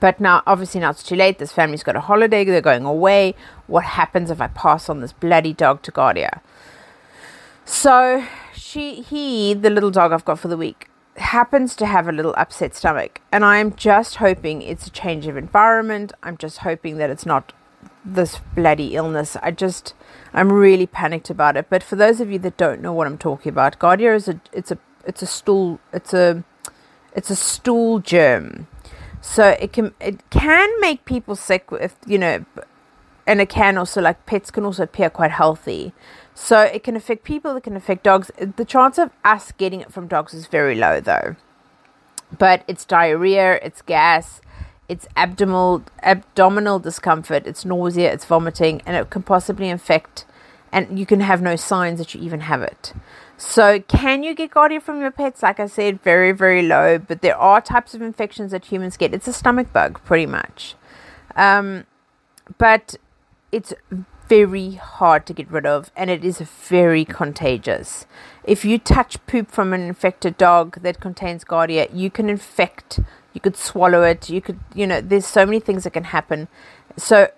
But 0.01 0.19
now, 0.19 0.43
obviously, 0.47 0.81
now 0.81 0.91
it's 0.91 1.03
too 1.03 1.17
late. 1.17 1.39
This 1.39 1.53
family's 1.53 1.83
got 1.83 1.97
a 1.97 2.01
holiday. 2.01 2.43
They're 2.43 2.63
going 2.63 2.87
away. 2.87 3.35
What 3.67 3.85
happens 3.85 4.31
if 4.31 4.41
I 4.41 4.47
pass 4.47 4.89
on 4.89 5.01
this 5.01 5.13
bloody 5.13 5.53
dog 5.53 5.83
to 5.83 5.93
Giardia? 5.93 6.41
So 7.67 8.25
she, 8.55 9.03
he, 9.03 9.53
the 9.53 9.69
little 9.69 9.91
dog 9.91 10.11
I've 10.11 10.25
got 10.25 10.39
for 10.39 10.49
the 10.49 10.57
week, 10.57 10.89
happens 11.17 11.77
to 11.77 11.87
have 11.87 12.09
a 12.09 12.13
little 12.13 12.35
upset 12.37 12.75
stomach, 12.75 13.21
and 13.31 13.45
I'm 13.45 13.75
just 13.75 14.17
hoping 14.17 14.63
it's 14.63 14.87
a 14.87 14.91
change 14.91 15.27
of 15.27 15.37
environment. 15.37 16.13
I'm 16.23 16.37
just 16.37 16.59
hoping 16.59 16.97
that 16.99 17.11
it's 17.11 17.27
not 17.27 17.53
this 18.05 18.41
bloody 18.55 18.95
illness. 18.95 19.37
I 19.43 19.51
just, 19.51 19.95
I'm 20.33 20.53
really 20.53 20.87
panicked 20.87 21.31
about 21.31 21.57
it. 21.57 21.67
But 21.71 21.83
for 21.83 21.97
those 21.97 22.21
of 22.21 22.31
you 22.31 22.39
that 22.41 22.57
don't 22.57 22.81
know 22.81 22.93
what 22.93 23.07
I'm 23.07 23.19
talking 23.19 23.51
about, 23.51 23.79
Giardia 23.79 24.15
is 24.15 24.29
a, 24.29 24.41
it's 24.53 24.71
a, 24.71 24.79
it's 25.07 25.23
a 25.23 25.27
stool, 25.27 25.81
it's 25.93 26.13
a, 26.13 26.45
it's 27.15 27.31
a 27.31 27.37
stool 27.37 28.01
germ. 28.01 28.67
So 29.21 29.51
it 29.61 29.73
can, 29.73 29.95
it 30.01 30.29
can 30.31 30.69
make 30.81 31.05
people 31.05 31.37
sick 31.37 31.67
if 31.73 31.97
you 32.07 32.19
know, 32.19 32.45
and 33.27 33.41
it 33.41 33.49
can 33.49 33.79
also 33.79 34.01
like 34.01 34.27
pets 34.27 34.51
can 34.51 34.65
also 34.65 34.83
appear 34.83 35.11
quite 35.11 35.31
healthy. 35.31 35.93
So 36.35 36.61
it 36.61 36.83
can 36.83 36.97
affect 36.97 37.25
people, 37.25 37.57
it 37.57 37.65
can 37.65 37.77
affect 37.77 38.05
dogs. 38.05 38.31
The 38.39 38.65
chance 38.65 38.99
of 38.99 39.11
us 39.25 39.53
getting 39.53 39.81
it 39.81 39.93
from 39.93 40.09
dogs 40.09 40.35
is 40.35 40.47
very 40.47 40.75
low 40.75 41.01
though. 41.01 41.37
But 42.37 42.65
it's 42.67 42.85
diarrhea, 42.85 43.61
it's 43.63 43.83
gas, 43.83 44.41
it's 44.89 45.07
abdominal 45.17 45.85
abdominal 46.03 46.79
discomfort, 46.79 47.47
it's 47.47 47.65
nausea, 47.65 48.13
it's 48.13 48.25
vomiting, 48.25 48.81
and 48.87 48.97
it 48.97 49.11
can 49.11 49.23
possibly 49.23 49.69
infect 49.69 50.25
and 50.73 50.99
you 50.99 51.05
can 51.05 51.21
have 51.21 51.43
no 51.43 51.55
signs 51.55 51.99
that 51.99 52.15
you 52.15 52.23
even 52.23 52.41
have 52.41 52.63
it. 52.63 52.95
So, 53.37 53.81
can 53.81 54.23
you 54.23 54.35
get 54.35 54.53
Giardia 54.53 54.81
from 54.81 55.01
your 55.01 55.11
pets? 55.11 55.43
Like 55.43 55.61
I 55.61 55.67
said, 55.67 56.03
very, 56.03 56.33
very 56.33 56.63
low, 56.63 56.99
but 56.99 57.21
there 57.21 57.37
are 57.37 57.61
types 57.61 57.93
of 57.95 58.01
infections 58.01 58.53
that 58.53 58.67
humans 58.67 58.97
get. 58.97 59.13
It's 59.13 59.29
a 59.29 59.33
stomach 59.33 59.73
bug, 59.73 60.01
pretty 60.05 60.27
much. 60.27 60.75
Um, 61.37 61.85
but 62.57 62.97
it's 63.51 63.75
very 64.33 64.77
hard 64.77 65.27
to 65.27 65.35
get 65.35 65.51
rid 65.51 65.67
of 65.67 65.91
and 65.95 66.09
it 66.09 66.25
is 66.25 66.39
very 66.39 67.05
contagious. 67.05 68.07
If 68.45 68.65
you 68.65 68.79
touch 68.79 69.25
poop 69.27 69.51
from 69.51 69.75
an 69.75 69.83
infected 69.83 70.39
dog 70.39 70.81
that 70.81 71.01
contains 71.01 71.45
Giardia, 71.45 71.91
you 71.93 72.11
can 72.11 72.31
infect, 72.31 72.99
you 73.35 73.43
could 73.43 73.59
swallow 73.59 74.03
it, 74.05 74.31
you 74.31 74.41
could, 74.41 74.59
you 74.75 74.87
know, 74.87 75.03
there's 75.03 75.27
so 75.27 75.45
many 75.45 75.61
things 75.61 75.85
that 75.85 75.93
can 75.93 76.05
happen. 76.05 76.49
So 76.97 77.29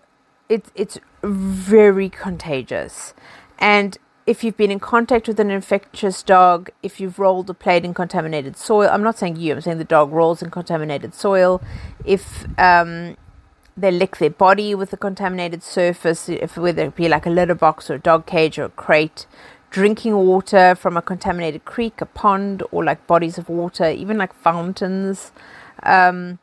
it's 0.49 0.71
it's 0.77 1.01
very 1.25 2.09
contagious. 2.09 3.13
And 3.59 3.99
if 4.25 4.45
you've 4.45 4.57
been 4.57 4.71
in 4.71 4.79
contact 4.79 5.27
with 5.27 5.41
an 5.41 5.51
infectious 5.51 6.23
dog, 6.23 6.71
if 6.81 7.01
you've 7.01 7.19
rolled 7.19 7.51
or 7.51 7.55
played 7.55 7.85
in 7.85 7.93
contaminated 7.93 8.57
soil, 8.57 8.89
I'm 8.89 9.03
not 9.03 9.19
saying 9.19 9.35
you, 9.35 9.55
I'm 9.55 9.61
saying 9.61 9.79
the 9.79 9.85
dog 9.85 10.13
rolls 10.13 10.43
in 10.43 10.51
contaminated 10.51 11.13
soil. 11.13 11.61
If 12.05 12.47
um, 12.57 13.17
they 13.77 13.91
lick 13.91 14.19
their 14.19 14.31
body 14.31 14.75
with 14.75 14.93
a 14.93 14.97
contaminated 14.97 15.63
surface, 15.63 16.29
if 16.29 16.57
whether 16.57 16.85
it 16.85 16.97
be 16.97 17.09
like 17.09 17.27
a 17.27 17.31
litter 17.31 17.55
box 17.55 17.91
or 17.91 17.95
a 17.95 17.99
dog 17.99 18.27
cage 18.27 18.59
or 18.59 18.65
a 18.65 18.69
crate, 18.71 19.27
drinking 19.71 20.15
water 20.15 20.75
from 20.75 20.97
a 20.97 21.03
contaminated 21.03 21.65
creek, 21.65 22.01
a 22.01 22.07
pond, 22.07 22.63
or 22.71 22.85
like 22.85 23.07
bodies 23.07 23.39
of 23.39 23.49
water, 23.49 23.91
even 23.91 24.17
like 24.17 24.33
fountains. 24.33 25.33
Um, 25.83 26.39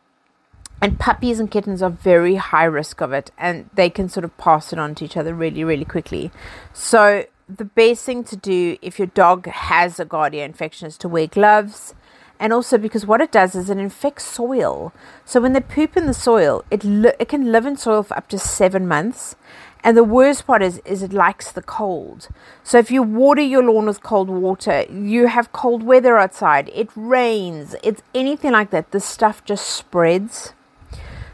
and 0.82 1.00
puppies 1.00 1.40
and 1.40 1.50
kittens 1.50 1.82
are 1.82 1.90
very 1.90 2.36
high 2.36 2.66
risk 2.66 3.02
of 3.02 3.14
it, 3.14 3.32
and 3.38 3.70
they 3.74 3.90
can 3.90 4.10
sort 4.10 4.26
of 4.26 4.36
pass 4.38 4.74
it 4.74 4.80
on 4.80 4.96
to 4.96 5.06
each 5.06 5.16
other 5.16 5.34
really, 5.34 5.64
really 5.64 5.86
quickly. 5.86 6.32
So 6.74 7.26
the 7.48 7.66
best 7.66 8.06
thing 8.06 8.24
to 8.26 8.36
do 8.36 8.78
if 8.82 8.98
your 9.00 9.08
dog 9.08 9.48
has 9.48 10.00
a 10.00 10.06
Giardia 10.06 10.44
infection 10.44 10.88
is 10.88 10.98
to 10.98 11.08
wear 11.08 11.28
gloves 11.28 11.94
and 12.42 12.52
also 12.52 12.80
because 12.80 13.06
what 13.06 13.22
it 13.22 13.32
does 13.32 13.54
is 13.54 13.70
it 13.70 13.78
infects 13.78 14.26
soil. 14.26 14.92
So 15.26 15.40
when 15.40 15.54
they 15.54 15.60
poop 15.60 15.96
in 15.96 16.08
the 16.08 16.14
soil, 16.14 16.66
it 16.72 16.84
li- 16.84 17.14
it 17.20 17.30
can 17.30 17.52
live 17.52 17.68
in 17.68 17.78
soil 17.78 18.02
for 18.02 18.18
up 18.18 18.28
to 18.30 18.40
seven 18.40 18.88
months. 18.88 19.36
And 19.84 19.96
the 19.96 20.04
worst 20.04 20.48
part 20.48 20.64
is, 20.64 20.82
is 20.84 21.04
it 21.04 21.14
likes 21.14 21.52
the 21.52 21.62
cold. 21.62 22.30
So 22.64 22.80
if 22.80 22.90
you 22.90 23.04
water 23.04 23.42
your 23.42 23.64
lawn 23.64 23.86
with 23.86 24.02
cold 24.02 24.28
water, 24.28 24.86
you 24.92 25.28
have 25.28 25.54
cold 25.54 25.84
weather 25.84 26.18
outside, 26.18 26.70
it 26.74 26.90
rains, 26.96 27.76
it's 27.84 28.02
anything 28.16 28.54
like 28.54 28.72
that. 28.72 28.90
The 28.90 29.00
stuff 29.00 29.46
just 29.46 29.68
spreads. 29.68 30.54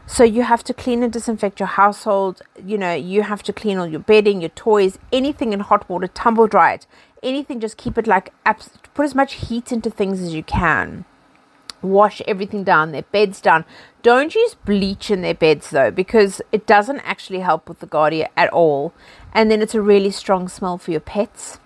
So 0.06 0.24
you 0.24 0.42
have 0.42 0.64
to 0.64 0.74
clean 0.74 1.02
and 1.02 1.12
disinfect 1.12 1.60
your 1.60 1.66
household. 1.66 2.40
You 2.62 2.78
know, 2.78 2.94
you 2.94 3.22
have 3.22 3.42
to 3.42 3.52
clean 3.52 3.76
all 3.76 3.86
your 3.86 4.00
bedding, 4.00 4.40
your 4.40 4.50
toys, 4.50 4.98
anything 5.12 5.52
in 5.52 5.60
hot 5.60 5.88
water, 5.88 6.06
tumble 6.06 6.46
dry 6.46 6.74
it 6.74 6.86
anything, 7.22 7.60
just 7.60 7.76
keep 7.76 7.98
it 7.98 8.06
like 8.06 8.32
put 8.98 9.04
as 9.04 9.14
much 9.14 9.34
heat 9.34 9.70
into 9.70 9.88
things 9.88 10.20
as 10.20 10.34
you 10.34 10.42
can. 10.42 11.04
Wash 11.82 12.20
everything 12.26 12.64
down, 12.64 12.90
their 12.90 13.04
beds 13.04 13.40
down. 13.40 13.64
Don't 14.02 14.34
use 14.34 14.56
bleach 14.56 15.08
in 15.08 15.22
their 15.22 15.36
beds 15.36 15.70
though, 15.70 15.92
because 15.92 16.42
it 16.50 16.66
doesn't 16.66 16.98
actually 17.02 17.38
help 17.38 17.68
with 17.68 17.78
the 17.78 17.86
Giardia 17.86 18.26
at 18.36 18.52
all. 18.52 18.92
And 19.32 19.52
then 19.52 19.62
it's 19.62 19.76
a 19.76 19.80
really 19.80 20.10
strong 20.10 20.48
smell 20.48 20.78
for 20.78 20.90
your 20.90 20.98
pets. 20.98 21.60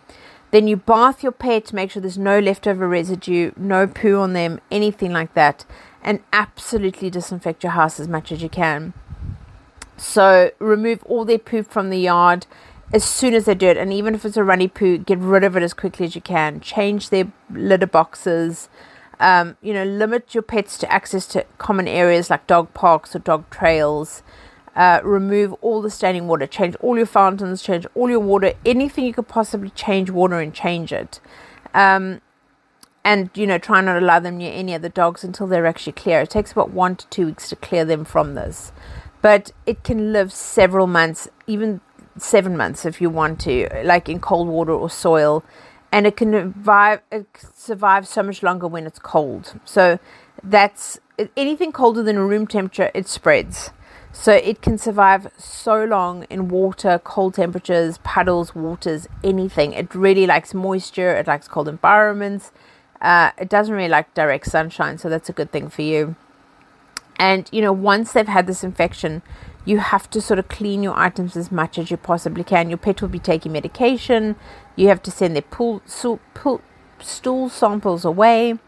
Then 0.51 0.69
you 0.69 0.77
bath 0.77 1.23
your 1.23 1.33
pet, 1.33 1.73
make 1.73 1.93
sure 1.93 2.03
there's 2.03 2.19
no 2.19 2.39
leftover 2.39 2.87
residue, 2.87 3.53
no 3.57 3.87
poo 3.87 4.21
on 4.21 4.35
them, 4.35 4.61
anything 4.71 5.15
like 5.15 5.33
that, 5.33 5.65
and 6.03 6.21
absolutely 6.35 7.09
disinfect 7.09 7.62
your 7.62 7.73
house 7.73 7.99
as 7.99 8.09
much 8.09 8.31
as 8.31 8.43
you 8.43 8.51
can. 8.51 8.93
So 9.97 10.51
remove 10.59 11.03
all 11.05 11.25
their 11.25 11.39
poop 11.39 11.71
from 11.71 11.89
the 11.89 12.01
yard 12.01 12.47
as 12.93 13.05
soon 13.05 13.35
as 13.35 13.47
they 13.47 13.55
do 13.55 13.69
it. 13.69 13.77
And 13.77 13.93
even 13.93 14.15
if 14.15 14.25
it's 14.25 14.37
a 14.37 14.45
runny 14.45 14.69
poo, 14.69 14.99
get 14.99 15.19
rid 15.19 15.45
of 15.45 15.57
it 15.57 15.63
as 15.63 15.75
quickly 15.75 16.07
as 16.07 16.15
you 16.15 16.21
can. 16.21 16.61
Change 16.61 17.11
their 17.11 17.33
litter 17.51 17.87
boxes. 17.87 18.69
Um, 19.21 19.57
you 19.63 19.73
know, 19.73 19.85
limit 19.85 20.35
your 20.35 20.43
pets 20.43 20.77
to 20.79 20.93
access 20.93 21.27
to 21.29 21.45
common 21.59 21.89
areas 21.89 22.31
like 22.31 22.47
dog 22.47 22.75
parks 22.75 23.15
or 23.15 23.21
dog 23.21 23.49
trails. 23.51 24.23
Uh, 24.75 25.01
remove 25.05 25.53
all 25.61 25.83
the 25.83 25.91
standing 25.91 26.29
water. 26.29 26.47
Change 26.47 26.75
all 26.77 26.97
your 26.97 27.07
fountains. 27.07 27.63
Change 27.63 27.87
all 27.95 28.11
your 28.11 28.21
water. 28.21 28.55
Anything 28.67 29.05
you 29.05 29.13
could 29.13 29.29
possibly 29.29 29.71
change 29.71 30.11
water 30.11 30.41
and 30.41 30.53
change 30.55 30.93
it. 30.93 31.21
Um, 31.75 32.21
and 33.05 33.31
you 33.35 33.47
know, 33.47 33.59
try 33.59 33.81
not 33.81 33.95
to 33.95 34.01
allow 34.01 34.21
them 34.21 34.39
near 34.39 34.53
any 34.53 34.75
other 34.75 34.89
dogs 34.89 35.25
until 35.25 35.47
they're 35.47 35.67
actually 35.67 35.93
clear. 35.95 36.21
It 36.21 36.31
takes 36.31 36.53
about 36.53 36.71
one 36.71 36.97
to 36.97 37.07
two 37.09 37.27
weeks 37.27 37.49
to 37.51 37.57
clear 37.57 37.85
them 37.85 38.05
from 38.05 38.35
this. 38.35 38.73
but 39.23 39.53
it 39.67 39.85
can 39.85 40.13
live 40.13 40.33
several 40.33 40.87
months, 40.87 41.29
even 41.47 41.81
seven 42.23 42.57
months 42.57 42.85
if 42.85 43.00
you 43.00 43.11
want 43.11 43.41
to, 43.41 43.69
like 43.85 44.09
in 44.09 44.21
cold 44.21 44.49
water 44.49 44.73
or 44.73 44.91
soil. 44.91 45.45
And 45.91 46.07
it 46.07 46.17
can 46.17 46.33
survive, 46.33 47.00
it 47.11 47.26
survive 47.55 48.09
so 48.09 48.23
much 48.23 48.43
longer 48.43 48.67
when 48.67 48.87
it's 48.87 48.99
cold. 48.99 49.61
So 49.64 49.99
that's 50.43 50.99
anything 51.37 51.73
colder 51.73 52.02
than 52.02 52.19
room 52.19 52.47
temperature, 52.47 52.91
it 52.95 53.09
spreads. 53.09 53.71
So 54.12 54.33
it 54.33 54.61
can 54.61 54.76
survive 54.76 55.29
so 55.38 55.85
long 55.85 56.25
in 56.25 56.49
water, 56.49 57.00
cold 57.02 57.35
temperatures, 57.35 57.99
puddles, 57.99 58.55
waters, 58.55 59.09
anything. 59.25 59.73
It 59.73 59.95
really 59.95 60.26
likes 60.26 60.52
moisture, 60.52 61.14
it 61.17 61.26
likes 61.26 61.49
cold 61.49 61.69
environments. 61.69 62.52
Uh, 63.00 63.31
it 63.38 63.49
doesn't 63.49 63.75
really 63.75 63.88
like 63.88 64.12
direct 64.14 64.47
sunshine, 64.47 64.99
so 64.99 65.09
that's 65.09 65.29
a 65.29 65.33
good 65.33 65.50
thing 65.50 65.69
for 65.69 65.83
you. 65.83 66.14
And 67.17 67.49
you 67.52 67.62
know, 67.62 67.73
once 67.73 68.12
they've 68.12 68.29
had 68.29 68.47
this 68.47 68.62
infection, 68.62 69.23
you 69.64 69.78
have 69.78 70.11
to 70.11 70.21
sort 70.21 70.38
of 70.38 70.49
clean 70.49 70.83
your 70.83 70.99
items 70.99 71.37
as 71.37 71.52
much 71.52 71.78
as 71.78 71.90
you 71.90 71.97
possibly 71.97 72.45
can. 72.45 72.69
Your 72.69 72.78
pet 72.78 73.00
will 73.00 73.09
be 73.09 73.19
taking 73.19 73.52
medication. 73.52 74.37
You 74.76 74.88
have 74.88 75.02
to 75.02 75.11
send 75.11 75.35
their 75.35 75.42
pool, 75.42 75.83
pool, 76.35 76.61
stool 77.00 77.49
samples 77.49 78.04
away 78.04 78.59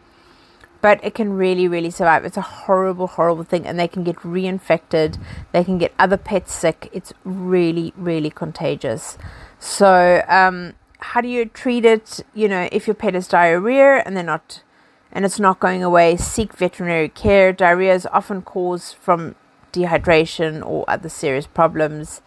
but 0.85 1.03
it 1.03 1.15
can 1.15 1.33
really, 1.33 1.67
really 1.67 1.89
survive. 1.89 2.27
It's 2.27 2.37
a 2.37 2.43
horrible, 2.43 3.07
horrible 3.07 3.43
thing, 3.45 3.67
and 3.67 3.81
they 3.81 3.89
can 3.89 4.05
get 4.05 4.17
reinfected. 4.17 5.19
They 5.51 5.65
can 5.65 5.79
get 5.79 5.95
other 5.99 6.19
pets 6.19 6.53
sick. 6.53 6.91
It's 6.93 7.15
really, 7.25 7.95
really 7.97 8.29
contagious. 8.29 9.17
So, 9.59 10.23
um, 10.29 10.75
how 10.99 11.23
do 11.23 11.29
you 11.29 11.47
treat 11.47 11.87
it? 11.87 12.21
You 12.35 12.49
know, 12.49 12.69
if 12.71 12.87
your 12.87 12.93
pet 12.93 13.15
has 13.15 13.27
diarrhea 13.27 14.03
and 14.05 14.15
they're 14.15 14.23
not, 14.23 14.63
and 15.11 15.25
it's 15.25 15.41
not 15.41 15.59
going 15.59 15.83
away, 15.83 16.19
seek 16.19 16.53
veterinary 16.53 17.09
care. 17.09 17.51
Diarrhea 17.51 17.95
is 17.95 18.07
often 18.13 18.43
caused 18.43 18.95
from 18.97 19.37
dehydration 19.75 20.65
or 20.65 20.85
other 20.89 21.09
serious 21.09 21.47
problems. 21.47 22.23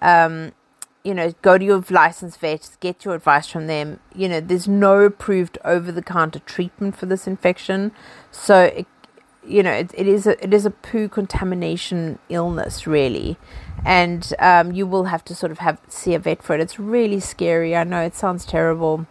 Um, 0.00 0.52
you 1.04 1.14
know, 1.14 1.32
go 1.42 1.58
to 1.58 1.64
your 1.64 1.84
licensed 1.90 2.38
vet, 2.38 2.76
get 2.80 3.04
your 3.04 3.14
advice 3.14 3.48
from 3.48 3.66
them. 3.66 3.98
You 4.14 4.28
know, 4.28 4.40
there's 4.40 4.68
no 4.68 5.00
approved 5.00 5.58
over 5.64 5.90
the 5.90 6.02
counter 6.02 6.38
treatment 6.38 6.96
for 6.96 7.06
this 7.06 7.26
infection. 7.26 7.92
So, 8.30 8.64
it, 8.64 8.86
you 9.44 9.62
know, 9.62 9.72
it, 9.72 9.90
it 9.94 10.06
is 10.06 10.26
a 10.26 10.42
it 10.42 10.54
is 10.54 10.64
a 10.64 10.70
poo 10.70 11.08
contamination 11.08 12.20
illness, 12.28 12.86
really, 12.86 13.36
and 13.84 14.32
um, 14.38 14.70
you 14.70 14.86
will 14.86 15.04
have 15.04 15.24
to 15.24 15.34
sort 15.34 15.50
of 15.50 15.58
have 15.58 15.80
see 15.88 16.14
a 16.14 16.20
vet 16.20 16.42
for 16.42 16.54
it. 16.54 16.60
It's 16.60 16.78
really 16.78 17.18
scary. 17.18 17.74
I 17.74 17.82
know 17.82 18.00
it 18.02 18.14
sounds 18.14 18.44
terrible, 18.44 19.06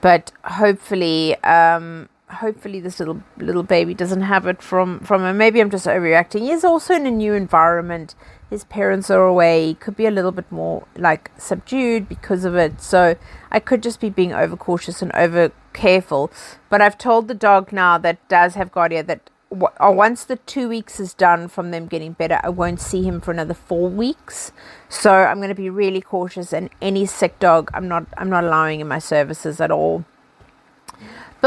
but 0.00 0.32
hopefully, 0.44 1.36
um, 1.44 2.08
hopefully 2.28 2.80
this 2.80 2.98
little 2.98 3.22
little 3.38 3.62
baby 3.62 3.94
doesn't 3.94 4.22
have 4.22 4.46
it 4.46 4.60
from 4.62 5.00
from 5.00 5.24
him. 5.24 5.36
Maybe 5.36 5.60
I'm 5.60 5.70
just 5.70 5.86
overreacting. 5.86 6.40
He's 6.40 6.64
also 6.64 6.94
in 6.94 7.06
a 7.06 7.10
new 7.10 7.34
environment. 7.34 8.14
His 8.50 8.64
parents 8.64 9.10
are 9.10 9.24
away. 9.24 9.66
He 9.66 9.74
could 9.74 9.96
be 9.96 10.06
a 10.06 10.10
little 10.10 10.32
bit 10.32 10.50
more 10.50 10.86
like 10.96 11.30
subdued 11.38 12.08
because 12.08 12.44
of 12.44 12.54
it. 12.56 12.80
So 12.80 13.16
I 13.50 13.60
could 13.60 13.82
just 13.82 14.00
be 14.00 14.10
being 14.10 14.32
overcautious 14.32 15.02
and 15.02 15.12
over 15.14 15.52
careful. 15.72 16.30
But 16.68 16.80
I've 16.80 16.98
told 16.98 17.28
the 17.28 17.34
dog 17.34 17.72
now 17.72 17.98
that 17.98 18.28
does 18.28 18.54
have 18.54 18.72
Giardia 18.72 19.06
that 19.06 19.30
uh, 19.52 19.92
once 19.92 20.24
the 20.24 20.36
two 20.36 20.68
weeks 20.68 20.98
is 20.98 21.14
done 21.14 21.48
from 21.48 21.70
them 21.70 21.86
getting 21.86 22.12
better, 22.12 22.40
I 22.42 22.48
won't 22.48 22.80
see 22.80 23.04
him 23.04 23.20
for 23.20 23.30
another 23.30 23.54
four 23.54 23.88
weeks. 23.88 24.52
So 24.88 25.12
I'm 25.12 25.36
going 25.36 25.48
to 25.48 25.54
be 25.54 25.70
really 25.70 26.00
cautious. 26.00 26.52
And 26.52 26.70
any 26.82 27.06
sick 27.06 27.38
dog, 27.38 27.70
I'm 27.72 27.86
not 27.88 28.06
I'm 28.16 28.30
not 28.30 28.44
allowing 28.44 28.80
in 28.80 28.88
my 28.88 28.98
services 28.98 29.60
at 29.60 29.70
all. 29.70 30.04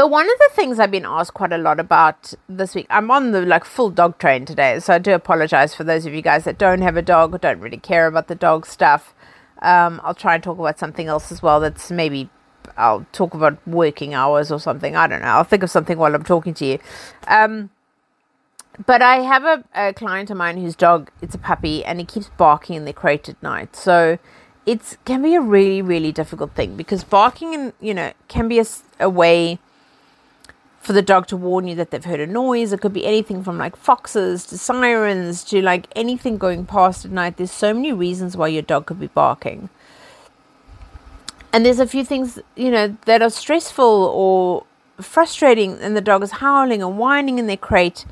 But 0.00 0.08
one 0.08 0.24
of 0.24 0.38
the 0.38 0.48
things 0.52 0.78
I've 0.78 0.90
been 0.90 1.04
asked 1.04 1.34
quite 1.34 1.52
a 1.52 1.58
lot 1.58 1.78
about 1.78 2.32
this 2.48 2.74
week, 2.74 2.86
I'm 2.88 3.10
on 3.10 3.32
the 3.32 3.42
like 3.42 3.66
full 3.66 3.90
dog 3.90 4.16
train 4.16 4.46
today, 4.46 4.80
so 4.80 4.94
I 4.94 4.98
do 4.98 5.12
apologize 5.12 5.74
for 5.74 5.84
those 5.84 6.06
of 6.06 6.14
you 6.14 6.22
guys 6.22 6.44
that 6.44 6.56
don't 6.56 6.80
have 6.80 6.96
a 6.96 7.02
dog 7.02 7.34
or 7.34 7.38
don't 7.38 7.60
really 7.60 7.76
care 7.76 8.06
about 8.06 8.26
the 8.26 8.34
dog 8.34 8.64
stuff. 8.64 9.12
Um, 9.60 10.00
I'll 10.02 10.14
try 10.14 10.36
and 10.36 10.42
talk 10.42 10.58
about 10.58 10.78
something 10.78 11.06
else 11.06 11.30
as 11.30 11.42
well. 11.42 11.60
That's 11.60 11.90
maybe 11.90 12.30
I'll 12.78 13.04
talk 13.12 13.34
about 13.34 13.58
working 13.68 14.14
hours 14.14 14.50
or 14.50 14.58
something. 14.58 14.96
I 14.96 15.06
don't 15.06 15.20
know. 15.20 15.26
I'll 15.26 15.44
think 15.44 15.62
of 15.62 15.70
something 15.70 15.98
while 15.98 16.14
I'm 16.14 16.24
talking 16.24 16.54
to 16.54 16.64
you. 16.64 16.78
Um, 17.28 17.68
but 18.86 19.02
I 19.02 19.16
have 19.16 19.44
a, 19.44 19.64
a 19.74 19.92
client 19.92 20.30
of 20.30 20.38
mine 20.38 20.56
whose 20.56 20.76
dog 20.76 21.10
it's 21.20 21.34
a 21.34 21.38
puppy 21.38 21.84
and 21.84 22.00
he 22.00 22.06
keeps 22.06 22.30
barking 22.38 22.74
in 22.74 22.86
the 22.86 22.94
crate 22.94 23.28
at 23.28 23.42
night. 23.42 23.76
So 23.76 24.18
it 24.64 24.96
can 25.04 25.20
be 25.20 25.34
a 25.34 25.42
really 25.42 25.82
really 25.82 26.10
difficult 26.10 26.54
thing 26.54 26.74
because 26.74 27.04
barking 27.04 27.54
and 27.54 27.74
you 27.82 27.92
know 27.92 28.14
can 28.28 28.48
be 28.48 28.58
a, 28.58 28.64
a 28.98 29.10
way 29.10 29.58
for 30.80 30.94
the 30.94 31.02
dog 31.02 31.26
to 31.26 31.36
warn 31.36 31.68
you 31.68 31.74
that 31.74 31.90
they've 31.90 32.04
heard 32.04 32.20
a 32.20 32.26
noise. 32.26 32.72
It 32.72 32.80
could 32.80 32.94
be 32.94 33.06
anything 33.06 33.44
from 33.44 33.58
like 33.58 33.76
foxes 33.76 34.46
to 34.46 34.58
sirens 34.58 35.44
to 35.44 35.60
like 35.60 35.86
anything 35.94 36.38
going 36.38 36.64
past 36.64 37.04
at 37.04 37.10
night. 37.10 37.36
There's 37.36 37.52
so 37.52 37.74
many 37.74 37.92
reasons 37.92 38.36
why 38.36 38.48
your 38.48 38.62
dog 38.62 38.86
could 38.86 38.98
be 38.98 39.08
barking. 39.08 39.68
And 41.52 41.66
there's 41.66 41.80
a 41.80 41.86
few 41.86 42.04
things, 42.04 42.38
you 42.56 42.70
know, 42.70 42.96
that 43.04 43.22
are 43.22 43.30
stressful 43.30 43.84
or 43.84 44.64
frustrating, 45.02 45.78
and 45.80 45.96
the 45.96 46.00
dog 46.00 46.22
is 46.22 46.30
howling 46.32 46.82
and 46.82 46.96
whining 46.96 47.38
in 47.38 47.46
their 47.46 47.56
crate. 47.56 48.06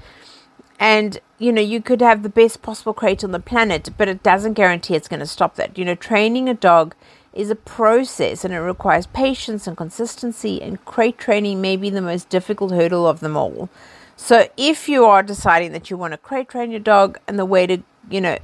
And, 0.80 1.20
you 1.38 1.52
know, 1.52 1.62
you 1.62 1.80
could 1.80 2.00
have 2.00 2.22
the 2.22 2.28
best 2.28 2.62
possible 2.62 2.92
crate 2.92 3.24
on 3.24 3.32
the 3.32 3.40
planet, 3.40 3.90
but 3.96 4.08
it 4.08 4.22
doesn't 4.22 4.54
guarantee 4.54 4.94
it's 4.94 5.08
going 5.08 5.20
to 5.20 5.26
stop 5.26 5.54
that. 5.54 5.78
You 5.78 5.84
know, 5.84 5.94
training 5.94 6.48
a 6.48 6.54
dog 6.54 6.94
is 7.32 7.50
a 7.50 7.54
process 7.56 8.44
and 8.44 8.54
it 8.54 8.58
requires 8.58 9.06
patience 9.06 9.66
and 9.66 9.76
consistency, 9.76 10.60
and 10.62 10.84
crate 10.84 11.18
training 11.18 11.60
may 11.60 11.76
be 11.76 11.90
the 11.90 12.02
most 12.02 12.28
difficult 12.28 12.72
hurdle 12.72 13.06
of 13.06 13.20
them 13.20 13.36
all. 13.36 13.68
So, 14.16 14.48
if 14.56 14.88
you 14.88 15.04
are 15.04 15.22
deciding 15.22 15.72
that 15.72 15.90
you 15.90 15.96
want 15.96 16.12
to 16.12 16.18
crate 16.18 16.48
train 16.48 16.70
your 16.70 16.80
dog, 16.80 17.18
and 17.28 17.38
the 17.38 17.44
way 17.44 17.66
to, 17.66 17.82
you 18.10 18.20
know, 18.20 18.38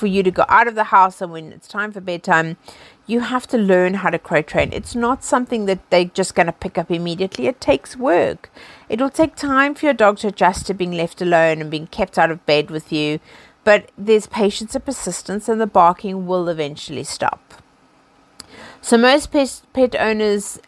for 0.00 0.06
you 0.06 0.22
to 0.22 0.30
go 0.30 0.44
out 0.48 0.66
of 0.66 0.74
the 0.74 0.84
house 0.84 1.20
and 1.20 1.30
when 1.30 1.52
it's 1.52 1.68
time 1.68 1.92
for 1.92 2.00
bedtime, 2.00 2.56
you 3.06 3.20
have 3.20 3.46
to 3.48 3.58
learn 3.58 3.94
how 3.94 4.08
to 4.08 4.18
crate 4.18 4.46
train. 4.46 4.72
It's 4.72 4.94
not 4.94 5.22
something 5.22 5.66
that 5.66 5.90
they're 5.90 6.06
just 6.06 6.34
going 6.34 6.46
to 6.46 6.52
pick 6.52 6.78
up 6.78 6.90
immediately. 6.90 7.46
It 7.46 7.60
takes 7.60 7.96
work. 7.96 8.50
It'll 8.88 9.10
take 9.10 9.36
time 9.36 9.74
for 9.74 9.86
your 9.86 9.94
dog 9.94 10.18
to 10.18 10.28
adjust 10.28 10.66
to 10.66 10.74
being 10.74 10.92
left 10.92 11.20
alone 11.20 11.60
and 11.60 11.70
being 11.70 11.86
kept 11.86 12.18
out 12.18 12.30
of 12.30 12.46
bed 12.46 12.70
with 12.70 12.90
you. 12.92 13.20
But 13.62 13.90
there's 13.98 14.26
patience 14.26 14.74
and 14.74 14.84
persistence, 14.84 15.48
and 15.48 15.60
the 15.60 15.66
barking 15.66 16.26
will 16.26 16.48
eventually 16.48 17.04
stop. 17.04 17.62
So 18.82 18.96
most 18.96 19.30
pet, 19.30 19.62
pet 19.72 19.94
owners 19.96 20.58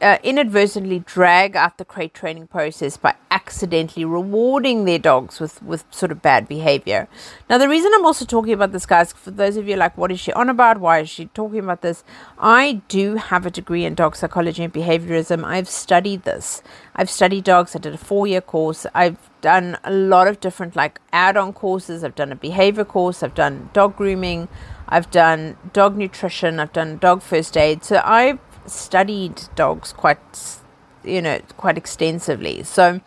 uh, 0.00 0.18
inadvertently 0.22 1.00
drag 1.00 1.56
out 1.56 1.78
the 1.78 1.84
crate 1.84 2.14
training 2.14 2.46
process 2.46 2.96
by 2.96 3.14
accidentally 3.30 4.04
rewarding 4.04 4.84
their 4.84 4.98
dogs 4.98 5.40
with, 5.40 5.62
with 5.62 5.84
sort 5.90 6.10
of 6.10 6.22
bad 6.22 6.48
behavior. 6.48 7.08
Now, 7.48 7.58
the 7.58 7.68
reason 7.68 7.92
I'm 7.94 8.06
also 8.06 8.24
talking 8.24 8.52
about 8.52 8.72
this, 8.72 8.86
guys, 8.86 9.12
for 9.12 9.30
those 9.30 9.56
of 9.56 9.68
you 9.68 9.76
like, 9.76 9.96
what 9.98 10.10
is 10.10 10.20
she 10.20 10.32
on 10.32 10.48
about? 10.48 10.80
Why 10.80 11.00
is 11.00 11.10
she 11.10 11.26
talking 11.26 11.60
about 11.60 11.82
this? 11.82 12.02
I 12.38 12.82
do 12.88 13.16
have 13.16 13.46
a 13.46 13.50
degree 13.50 13.84
in 13.84 13.94
dog 13.94 14.16
psychology 14.16 14.64
and 14.64 14.72
behaviorism. 14.72 15.44
I've 15.44 15.68
studied 15.68 16.24
this. 16.24 16.62
I've 16.94 17.10
studied 17.10 17.44
dogs. 17.44 17.76
I 17.76 17.78
did 17.78 17.94
a 17.94 17.98
four 17.98 18.26
year 18.26 18.40
course. 18.40 18.86
I've 18.94 19.30
done 19.40 19.78
a 19.84 19.90
lot 19.92 20.28
of 20.28 20.40
different 20.40 20.76
like 20.76 21.00
add 21.12 21.36
on 21.36 21.52
courses. 21.52 22.04
I've 22.04 22.14
done 22.14 22.32
a 22.32 22.36
behavior 22.36 22.84
course. 22.84 23.22
I've 23.22 23.34
done 23.34 23.70
dog 23.72 23.96
grooming. 23.96 24.48
I've 24.90 25.10
done 25.10 25.56
dog 25.72 25.96
nutrition, 25.96 26.58
I've 26.58 26.72
done 26.72 26.98
dog 26.98 27.22
first 27.22 27.56
aid. 27.56 27.84
So 27.84 28.02
I've 28.04 28.40
studied 28.66 29.42
dogs 29.54 29.92
quite, 29.92 30.58
you 31.04 31.22
know, 31.22 31.40
quite 31.56 31.78
extensively. 31.78 32.62
So 32.62 33.00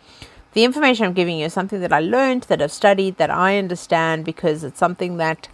the 0.54 0.64
information 0.64 1.04
I'm 1.04 1.12
giving 1.12 1.38
you 1.38 1.46
is 1.46 1.52
something 1.52 1.80
that 1.80 1.92
I 1.92 2.00
learned, 2.00 2.44
that 2.44 2.62
I've 2.62 2.72
studied, 2.72 3.18
that 3.18 3.30
I 3.30 3.58
understand 3.58 4.24
because 4.24 4.64
it's 4.64 4.78
something 4.78 5.18
that 5.18 5.48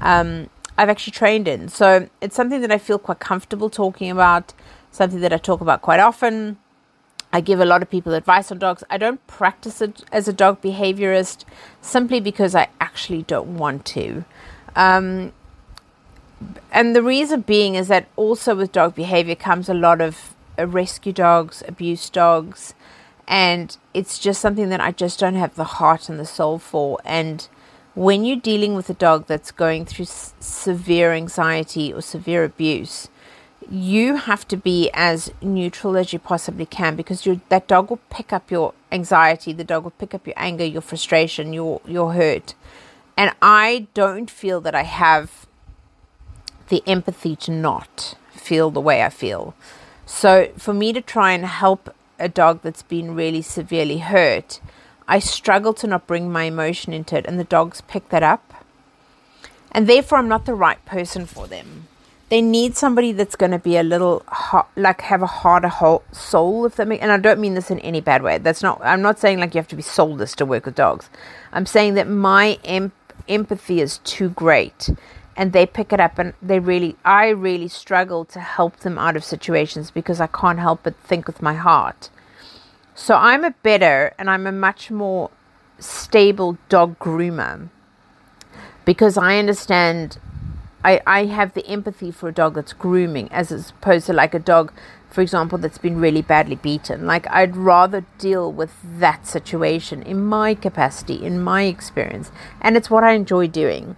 um, 0.00 0.48
I've 0.78 0.88
actually 0.88 1.12
trained 1.12 1.48
in. 1.48 1.68
So 1.68 2.08
it's 2.20 2.34
something 2.34 2.60
that 2.62 2.72
I 2.72 2.78
feel 2.78 2.98
quite 2.98 3.18
comfortable 3.18 3.68
talking 3.68 4.10
about, 4.10 4.54
something 4.90 5.20
that 5.20 5.32
I 5.32 5.38
talk 5.38 5.60
about 5.60 5.82
quite 5.82 6.00
often. 6.00 6.58
I 7.32 7.40
give 7.40 7.58
a 7.58 7.64
lot 7.64 7.82
of 7.82 7.90
people 7.90 8.14
advice 8.14 8.52
on 8.52 8.58
dogs. 8.58 8.84
I 8.88 8.96
don't 8.96 9.24
practice 9.26 9.80
it 9.80 10.04
as 10.12 10.28
a 10.28 10.32
dog 10.32 10.62
behaviorist 10.62 11.44
simply 11.80 12.20
because 12.20 12.54
I 12.54 12.68
actually 12.80 13.24
don't 13.24 13.58
want 13.58 13.84
to. 13.86 14.24
Um, 14.76 15.32
and 16.72 16.94
the 16.94 17.02
reason 17.02 17.42
being 17.42 17.74
is 17.74 17.88
that 17.88 18.06
also 18.16 18.54
with 18.54 18.72
dog 18.72 18.94
behavior 18.94 19.34
comes 19.34 19.68
a 19.68 19.74
lot 19.74 20.00
of 20.00 20.34
uh, 20.58 20.66
rescue 20.66 21.12
dogs, 21.12 21.62
abuse 21.66 22.10
dogs, 22.10 22.74
and 23.26 23.76
it's 23.94 24.18
just 24.18 24.40
something 24.40 24.68
that 24.68 24.80
I 24.80 24.90
just 24.90 25.18
don't 25.18 25.34
have 25.34 25.54
the 25.54 25.64
heart 25.64 26.08
and 26.08 26.18
the 26.18 26.26
soul 26.26 26.58
for. 26.58 26.98
And 27.04 27.48
when 27.94 28.24
you're 28.24 28.36
dealing 28.36 28.74
with 28.74 28.90
a 28.90 28.94
dog 28.94 29.26
that's 29.26 29.50
going 29.50 29.86
through 29.86 30.04
s- 30.04 30.34
severe 30.40 31.12
anxiety 31.12 31.92
or 31.92 32.02
severe 32.02 32.44
abuse, 32.44 33.08
you 33.70 34.16
have 34.16 34.46
to 34.48 34.56
be 34.56 34.90
as 34.92 35.32
neutral 35.40 35.96
as 35.96 36.12
you 36.12 36.18
possibly 36.18 36.66
can 36.66 36.96
because 36.96 37.26
that 37.48 37.66
dog 37.66 37.88
will 37.88 38.00
pick 38.10 38.32
up 38.32 38.50
your 38.50 38.74
anxiety, 38.92 39.52
the 39.52 39.64
dog 39.64 39.84
will 39.84 39.90
pick 39.92 40.14
up 40.14 40.26
your 40.26 40.34
anger, 40.36 40.64
your 40.64 40.82
frustration, 40.82 41.52
your 41.52 41.80
your 41.86 42.12
hurt. 42.12 42.54
And 43.16 43.32
I 43.40 43.86
don't 43.94 44.30
feel 44.30 44.60
that 44.60 44.74
I 44.74 44.82
have 44.82 45.46
the 46.68 46.82
empathy 46.86 47.36
to 47.36 47.50
not 47.50 48.14
feel 48.30 48.70
the 48.70 48.80
way 48.80 49.02
I 49.02 49.10
feel. 49.10 49.54
So, 50.06 50.50
for 50.58 50.74
me 50.74 50.92
to 50.92 51.00
try 51.00 51.32
and 51.32 51.46
help 51.46 51.94
a 52.18 52.28
dog 52.28 52.60
that's 52.62 52.82
been 52.82 53.14
really 53.14 53.42
severely 53.42 53.98
hurt, 53.98 54.60
I 55.08 55.18
struggle 55.18 55.74
to 55.74 55.86
not 55.86 56.06
bring 56.06 56.30
my 56.30 56.44
emotion 56.44 56.92
into 56.92 57.16
it, 57.16 57.26
and 57.26 57.38
the 57.38 57.44
dogs 57.44 57.80
pick 57.82 58.08
that 58.10 58.22
up. 58.22 58.54
And 59.72 59.86
therefore, 59.86 60.18
I'm 60.18 60.28
not 60.28 60.46
the 60.46 60.54
right 60.54 60.82
person 60.84 61.26
for 61.26 61.46
them. 61.46 61.88
They 62.30 62.40
need 62.40 62.74
somebody 62.76 63.12
that's 63.12 63.36
going 63.36 63.50
to 63.50 63.58
be 63.58 63.76
a 63.76 63.82
little 63.82 64.22
hot, 64.28 64.70
like 64.76 65.02
have 65.02 65.22
a 65.22 65.26
harder 65.26 65.70
soul, 66.12 66.64
if 66.64 66.76
that 66.76 66.88
makes. 66.88 67.02
And 67.02 67.12
I 67.12 67.18
don't 67.18 67.38
mean 67.38 67.54
this 67.54 67.70
in 67.70 67.78
any 67.80 68.00
bad 68.00 68.22
way. 68.22 68.38
That's 68.38 68.62
not. 68.62 68.80
I'm 68.82 69.02
not 69.02 69.18
saying 69.18 69.40
like 69.40 69.54
you 69.54 69.58
have 69.58 69.68
to 69.68 69.76
be 69.76 69.82
soulless 69.82 70.34
to 70.36 70.46
work 70.46 70.64
with 70.64 70.74
dogs. 70.74 71.10
I'm 71.52 71.66
saying 71.66 71.94
that 71.94 72.08
my 72.08 72.58
em- 72.64 72.92
empathy 73.28 73.80
is 73.80 73.98
too 73.98 74.30
great, 74.30 74.90
and 75.36 75.52
they 75.52 75.66
pick 75.66 75.92
it 75.92 76.00
up, 76.00 76.18
and 76.18 76.34
they 76.40 76.58
really, 76.58 76.96
I 77.04 77.28
really 77.28 77.68
struggle 77.68 78.24
to 78.26 78.40
help 78.40 78.80
them 78.80 78.98
out 78.98 79.16
of 79.16 79.24
situations 79.24 79.90
because 79.90 80.20
I 80.20 80.26
can't 80.26 80.58
help 80.58 80.84
but 80.84 80.96
think 80.98 81.26
with 81.26 81.42
my 81.42 81.54
heart. 81.54 82.10
So 82.94 83.16
I'm 83.16 83.44
a 83.44 83.50
better 83.62 84.14
and 84.18 84.30
I'm 84.30 84.46
a 84.46 84.52
much 84.52 84.90
more 84.90 85.30
stable 85.78 86.56
dog 86.68 86.96
groomer 87.00 87.68
because 88.84 89.18
I 89.18 89.38
understand 89.38 90.18
I, 90.84 91.00
I 91.06 91.24
have 91.24 91.54
the 91.54 91.66
empathy 91.66 92.10
for 92.10 92.28
a 92.28 92.32
dog 92.32 92.54
that's 92.54 92.72
grooming 92.72 93.32
as 93.32 93.50
opposed 93.70 94.06
to 94.06 94.12
like 94.12 94.34
a 94.34 94.38
dog, 94.38 94.72
for 95.10 95.22
example, 95.22 95.58
that's 95.58 95.78
been 95.78 95.98
really 95.98 96.22
badly 96.22 96.56
beaten. 96.56 97.06
Like 97.06 97.26
I'd 97.30 97.56
rather 97.56 98.04
deal 98.18 98.52
with 98.52 98.72
that 98.82 99.26
situation 99.26 100.02
in 100.02 100.24
my 100.24 100.54
capacity, 100.54 101.24
in 101.24 101.42
my 101.42 101.62
experience, 101.62 102.30
and 102.60 102.76
it's 102.76 102.90
what 102.90 103.02
I 103.02 103.12
enjoy 103.12 103.48
doing. 103.48 103.96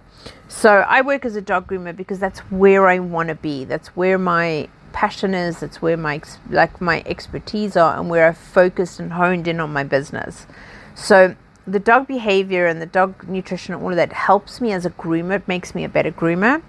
So 0.57 0.77
I 0.87 1.01
work 1.01 1.23
as 1.23 1.35
a 1.35 1.41
dog 1.41 1.67
groomer 1.67 1.95
because 1.95 2.17
that's 2.17 2.39
where 2.49 2.87
I 2.87 2.97
want 2.97 3.29
to 3.29 3.35
be. 3.35 3.63
That's 3.63 3.89
where 3.89 4.17
my 4.17 4.69
passion 4.91 5.35
is. 5.35 5.59
That's 5.59 5.83
where 5.83 5.95
my 5.95 6.19
like 6.49 6.81
my 6.81 7.03
expertise 7.05 7.77
are, 7.77 7.95
and 7.95 8.09
where 8.09 8.27
I've 8.27 8.39
focused 8.39 8.99
and 8.99 9.13
honed 9.13 9.47
in 9.47 9.59
on 9.59 9.71
my 9.71 9.83
business. 9.83 10.47
So 10.95 11.35
the 11.67 11.77
dog 11.77 12.07
behavior 12.07 12.65
and 12.65 12.81
the 12.81 12.87
dog 12.87 13.27
nutrition 13.27 13.75
and 13.75 13.83
all 13.83 13.91
of 13.91 13.97
that 13.97 14.11
helps 14.11 14.59
me 14.59 14.71
as 14.71 14.83
a 14.83 14.89
groomer. 14.89 15.35
It 15.35 15.47
makes 15.47 15.75
me 15.75 15.83
a 15.83 15.89
better 15.89 16.11
groomer. 16.11 16.63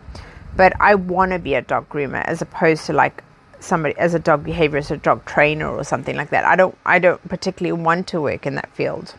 But 0.54 0.74
I 0.78 0.94
want 0.94 1.32
to 1.32 1.38
be 1.38 1.54
a 1.54 1.62
dog 1.62 1.88
groomer 1.88 2.22
as 2.26 2.42
opposed 2.42 2.84
to 2.86 2.92
like 2.92 3.24
somebody 3.58 3.96
as 3.96 4.12
a 4.12 4.18
dog 4.18 4.44
behaviorist, 4.44 4.90
a 4.90 4.98
dog 4.98 5.24
trainer, 5.24 5.66
or 5.66 5.82
something 5.82 6.14
like 6.14 6.28
that. 6.28 6.44
I 6.44 6.56
don't 6.56 6.76
I 6.84 6.98
don't 6.98 7.26
particularly 7.26 7.82
want 7.82 8.06
to 8.08 8.20
work 8.20 8.44
in 8.44 8.54
that 8.56 8.70
field. 8.74 9.14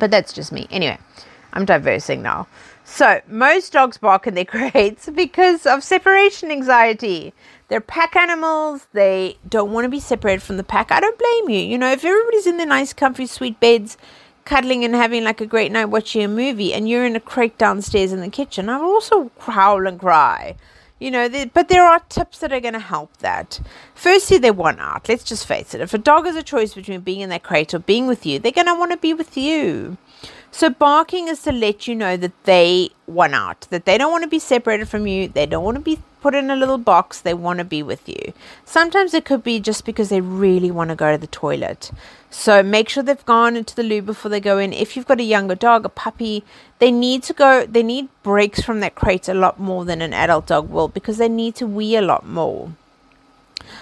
But 0.00 0.10
that's 0.10 0.32
just 0.32 0.50
me. 0.50 0.66
Anyway, 0.68 0.98
I'm 1.52 1.64
diversing 1.64 2.22
now. 2.22 2.48
So, 2.94 3.22
most 3.26 3.72
dogs 3.72 3.96
bark 3.96 4.26
in 4.26 4.34
their 4.34 4.44
crates 4.70 5.08
because 5.08 5.64
of 5.64 5.82
separation 5.82 6.50
anxiety. 6.50 7.32
They're 7.68 7.80
pack 7.80 8.14
animals. 8.14 8.86
They 8.92 9.38
don't 9.48 9.72
want 9.72 9.86
to 9.86 9.88
be 9.88 9.98
separated 9.98 10.42
from 10.42 10.58
the 10.58 10.62
pack. 10.62 10.92
I 10.92 11.00
don't 11.00 11.18
blame 11.18 11.48
you. 11.48 11.64
You 11.64 11.78
know, 11.78 11.90
if 11.90 12.04
everybody's 12.04 12.46
in 12.46 12.58
their 12.58 12.66
nice, 12.66 12.92
comfy, 12.92 13.24
sweet 13.24 13.58
beds, 13.60 13.96
cuddling 14.44 14.84
and 14.84 14.94
having 14.94 15.24
like 15.24 15.40
a 15.40 15.46
great 15.46 15.72
night 15.72 15.86
watching 15.86 16.22
a 16.22 16.28
movie, 16.28 16.74
and 16.74 16.86
you're 16.86 17.06
in 17.06 17.16
a 17.16 17.20
crate 17.20 17.56
downstairs 17.56 18.12
in 18.12 18.20
the 18.20 18.28
kitchen, 18.28 18.68
I 18.68 18.76
will 18.76 18.90
also 18.90 19.30
howl 19.38 19.86
and 19.86 19.98
cry. 19.98 20.56
You 21.00 21.10
know, 21.10 21.46
but 21.54 21.68
there 21.68 21.86
are 21.86 22.00
tips 22.10 22.40
that 22.40 22.52
are 22.52 22.60
going 22.60 22.74
to 22.74 22.78
help 22.78 23.16
that. 23.16 23.58
Firstly, 23.94 24.36
they 24.36 24.50
want 24.50 24.80
out. 24.80 25.08
Let's 25.08 25.24
just 25.24 25.46
face 25.46 25.72
it. 25.72 25.80
If 25.80 25.94
a 25.94 25.98
dog 25.98 26.26
has 26.26 26.36
a 26.36 26.42
choice 26.42 26.74
between 26.74 27.00
being 27.00 27.22
in 27.22 27.30
their 27.30 27.38
crate 27.38 27.72
or 27.72 27.78
being 27.78 28.06
with 28.06 28.26
you, 28.26 28.38
they're 28.38 28.52
going 28.52 28.66
to 28.66 28.74
want 28.74 28.92
to 28.92 28.98
be 28.98 29.14
with 29.14 29.34
you. 29.34 29.96
So 30.54 30.68
barking 30.68 31.28
is 31.28 31.42
to 31.44 31.50
let 31.50 31.88
you 31.88 31.94
know 31.94 32.18
that 32.18 32.44
they 32.44 32.90
want 33.06 33.34
out, 33.34 33.62
that 33.70 33.86
they 33.86 33.96
don't 33.96 34.12
want 34.12 34.22
to 34.24 34.28
be 34.28 34.38
separated 34.38 34.86
from 34.86 35.06
you, 35.06 35.26
they 35.26 35.46
don't 35.46 35.64
want 35.64 35.76
to 35.76 35.82
be 35.82 35.98
put 36.20 36.34
in 36.34 36.50
a 36.50 36.56
little 36.56 36.76
box, 36.76 37.20
they 37.20 37.32
want 37.32 37.58
to 37.58 37.64
be 37.64 37.82
with 37.82 38.06
you. 38.06 38.34
Sometimes 38.66 39.14
it 39.14 39.24
could 39.24 39.42
be 39.42 39.58
just 39.58 39.86
because 39.86 40.10
they 40.10 40.20
really 40.20 40.70
want 40.70 40.90
to 40.90 40.94
go 40.94 41.10
to 41.10 41.16
the 41.16 41.26
toilet. 41.26 41.90
So 42.30 42.62
make 42.62 42.90
sure 42.90 43.02
they've 43.02 43.24
gone 43.24 43.56
into 43.56 43.74
the 43.74 43.82
loo 43.82 44.02
before 44.02 44.28
they 44.28 44.40
go 44.40 44.58
in. 44.58 44.74
If 44.74 44.94
you've 44.94 45.08
got 45.08 45.20
a 45.20 45.24
younger 45.24 45.54
dog, 45.54 45.86
a 45.86 45.88
puppy, 45.88 46.44
they 46.80 46.90
need 46.90 47.22
to 47.24 47.32
go, 47.32 47.64
they 47.64 47.82
need 47.82 48.10
breaks 48.22 48.60
from 48.60 48.80
that 48.80 48.94
crate 48.94 49.28
a 49.28 49.34
lot 49.34 49.58
more 49.58 49.86
than 49.86 50.02
an 50.02 50.12
adult 50.12 50.48
dog 50.48 50.68
will 50.68 50.88
because 50.88 51.16
they 51.16 51.30
need 51.30 51.54
to 51.56 51.66
wee 51.66 51.96
a 51.96 52.02
lot 52.02 52.26
more. 52.26 52.72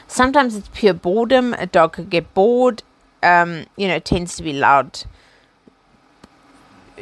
Sometimes 0.07 0.55
it's 0.55 0.71
pure 0.73 0.95
boredom. 0.95 1.53
A 1.55 1.67
dog 1.67 1.95
could 1.95 2.11
get 2.11 2.33
bored. 2.33 2.85
Um, 3.25 3.67
you 3.77 3.89
know, 3.89 3.97
it 3.97 4.05
tends 4.05 4.37
to 4.37 4.45
be 4.45 4.53
loud 4.53 5.05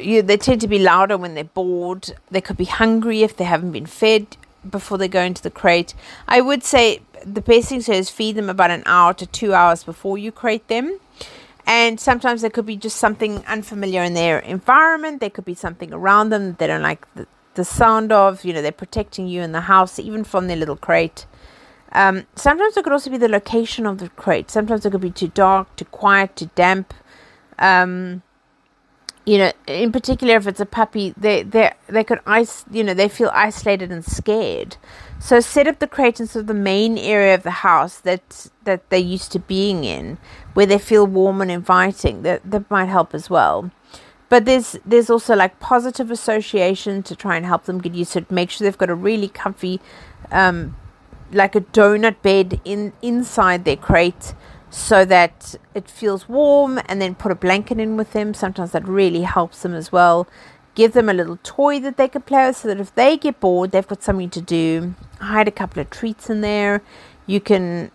you, 0.01 0.21
they 0.21 0.37
tend 0.37 0.61
to 0.61 0.67
be 0.67 0.79
louder 0.79 1.17
when 1.17 1.35
they're 1.35 1.43
bored. 1.43 2.11
They 2.31 2.41
could 2.41 2.57
be 2.57 2.65
hungry 2.65 3.23
if 3.23 3.35
they 3.37 3.43
haven't 3.43 3.71
been 3.71 3.85
fed 3.85 4.37
before 4.69 4.97
they 4.97 5.07
go 5.07 5.21
into 5.21 5.41
the 5.41 5.49
crate. 5.49 5.93
I 6.27 6.41
would 6.41 6.63
say 6.63 7.01
the 7.25 7.41
best 7.41 7.69
thing 7.69 7.79
to 7.81 7.85
do 7.85 7.93
is 7.93 8.09
feed 8.09 8.35
them 8.35 8.49
about 8.49 8.71
an 8.71 8.83
hour 8.85 9.13
to 9.15 9.25
two 9.25 9.53
hours 9.53 9.83
before 9.83 10.17
you 10.17 10.31
crate 10.31 10.67
them. 10.67 10.99
And 11.65 11.99
sometimes 11.99 12.41
there 12.41 12.49
could 12.49 12.65
be 12.65 12.77
just 12.77 12.97
something 12.97 13.45
unfamiliar 13.45 14.01
in 14.01 14.15
their 14.15 14.39
environment. 14.39 15.19
There 15.19 15.29
could 15.29 15.45
be 15.45 15.53
something 15.53 15.93
around 15.93 16.29
them 16.29 16.47
that 16.47 16.57
they 16.57 16.67
don't 16.67 16.81
like 16.81 17.11
the, 17.13 17.27
the 17.53 17.63
sound 17.63 18.11
of. 18.11 18.43
You 18.43 18.53
know, 18.53 18.61
they're 18.61 18.71
protecting 18.71 19.27
you 19.27 19.41
in 19.41 19.51
the 19.51 19.61
house, 19.61 19.99
even 19.99 20.23
from 20.23 20.47
their 20.47 20.57
little 20.57 20.77
crate. 20.77 21.25
Um, 21.91 22.25
sometimes 22.35 22.75
it 22.77 22.83
could 22.83 22.93
also 22.93 23.09
be 23.09 23.17
the 23.17 23.29
location 23.29 23.85
of 23.85 23.99
the 23.99 24.09
crate. 24.09 24.49
Sometimes 24.49 24.85
it 24.85 24.91
could 24.91 25.01
be 25.01 25.11
too 25.11 25.27
dark, 25.27 25.75
too 25.75 25.85
quiet, 25.85 26.35
too 26.35 26.49
damp. 26.55 26.93
Um, 27.59 28.23
you 29.29 29.37
know, 29.37 29.51
in 29.67 29.91
particular, 29.91 30.37
if 30.37 30.47
it's 30.47 30.59
a 30.59 30.65
puppy, 30.65 31.13
they 31.15 31.43
they 31.43 31.71
they 31.85 32.03
could 32.03 32.19
ice, 32.25 32.65
you 32.71 32.83
know, 32.83 32.95
they 32.95 33.07
feel 33.07 33.29
isolated 33.31 33.91
and 33.91 34.03
scared. 34.03 34.77
So 35.19 35.39
set 35.39 35.67
up 35.67 35.77
the 35.77 35.87
crate 35.87 36.19
in 36.19 36.25
sort 36.25 36.41
of 36.41 36.47
the 36.47 36.55
main 36.55 36.97
area 36.97 37.35
of 37.35 37.43
the 37.43 37.61
house 37.61 37.99
that 37.99 38.47
that 38.63 38.89
they're 38.89 38.99
used 38.99 39.31
to 39.33 39.39
being 39.39 39.83
in, 39.83 40.17
where 40.55 40.65
they 40.65 40.79
feel 40.79 41.05
warm 41.05 41.41
and 41.41 41.51
inviting. 41.51 42.23
That 42.23 42.41
that 42.49 42.71
might 42.71 42.85
help 42.85 43.13
as 43.13 43.29
well. 43.29 43.69
But 44.29 44.45
there's 44.45 44.79
there's 44.83 45.11
also 45.11 45.35
like 45.35 45.59
positive 45.59 46.09
association 46.09 47.03
to 47.03 47.15
try 47.15 47.37
and 47.37 47.45
help 47.45 47.65
them 47.65 47.79
get 47.79 47.93
used 47.93 48.13
to 48.13 48.19
it. 48.19 48.31
Make 48.31 48.49
sure 48.49 48.65
they've 48.65 48.75
got 48.79 48.89
a 48.89 48.95
really 48.95 49.27
comfy, 49.27 49.79
um, 50.31 50.75
like 51.31 51.53
a 51.53 51.61
donut 51.61 52.23
bed 52.23 52.59
in 52.65 52.93
inside 53.03 53.63
their 53.63 53.77
crate 53.77 54.33
so 54.69 55.05
that 55.05 55.55
it 55.73 55.89
feels 55.89 56.29
warm 56.29 56.79
and 56.87 57.01
then 57.01 57.15
put 57.15 57.31
a 57.31 57.35
blanket 57.35 57.79
in 57.79 57.97
with 57.97 58.13
them. 58.13 58.33
Sometimes 58.33 58.71
that 58.71 58.87
really 58.87 59.21
helps 59.21 59.61
them 59.61 59.73
as 59.73 59.91
well. 59.91 60.27
Give 60.75 60.93
them 60.93 61.09
a 61.09 61.13
little 61.13 61.39
toy 61.43 61.79
that 61.79 61.97
they 61.97 62.07
can 62.07 62.21
play 62.21 62.47
with 62.47 62.57
so 62.57 62.67
that 62.67 62.79
if 62.79 62.93
they 62.95 63.17
get 63.17 63.39
bored, 63.39 63.71
they've 63.71 63.87
got 63.87 64.03
something 64.03 64.29
to 64.29 64.41
do. 64.41 64.95
Hide 65.19 65.47
a 65.47 65.51
couple 65.51 65.81
of 65.81 65.89
treats 65.89 66.29
in 66.29 66.41
there. 66.41 66.81
You 67.25 67.39
can 67.39 67.91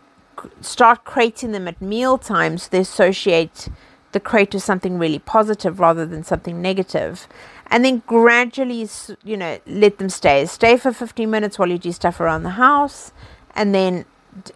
start 0.60 1.04
crating 1.04 1.52
them 1.52 1.68
at 1.68 1.80
meal 1.80 2.18
times. 2.18 2.64
So 2.64 2.68
they 2.72 2.80
associate 2.80 3.68
the 4.12 4.20
crate 4.20 4.54
with 4.54 4.62
something 4.62 4.98
really 4.98 5.18
positive 5.18 5.80
rather 5.80 6.04
than 6.06 6.24
something 6.24 6.60
negative. 6.60 7.28
And 7.68 7.84
then 7.84 8.02
gradually, 8.06 8.88
you 9.22 9.36
know, 9.36 9.58
let 9.66 9.98
them 9.98 10.08
stay. 10.08 10.44
Stay 10.46 10.76
for 10.76 10.92
15 10.92 11.30
minutes 11.30 11.58
while 11.58 11.70
you 11.70 11.78
do 11.78 11.92
stuff 11.92 12.20
around 12.20 12.42
the 12.42 12.50
house. 12.50 13.12
And 13.54 13.74
then 13.74 14.04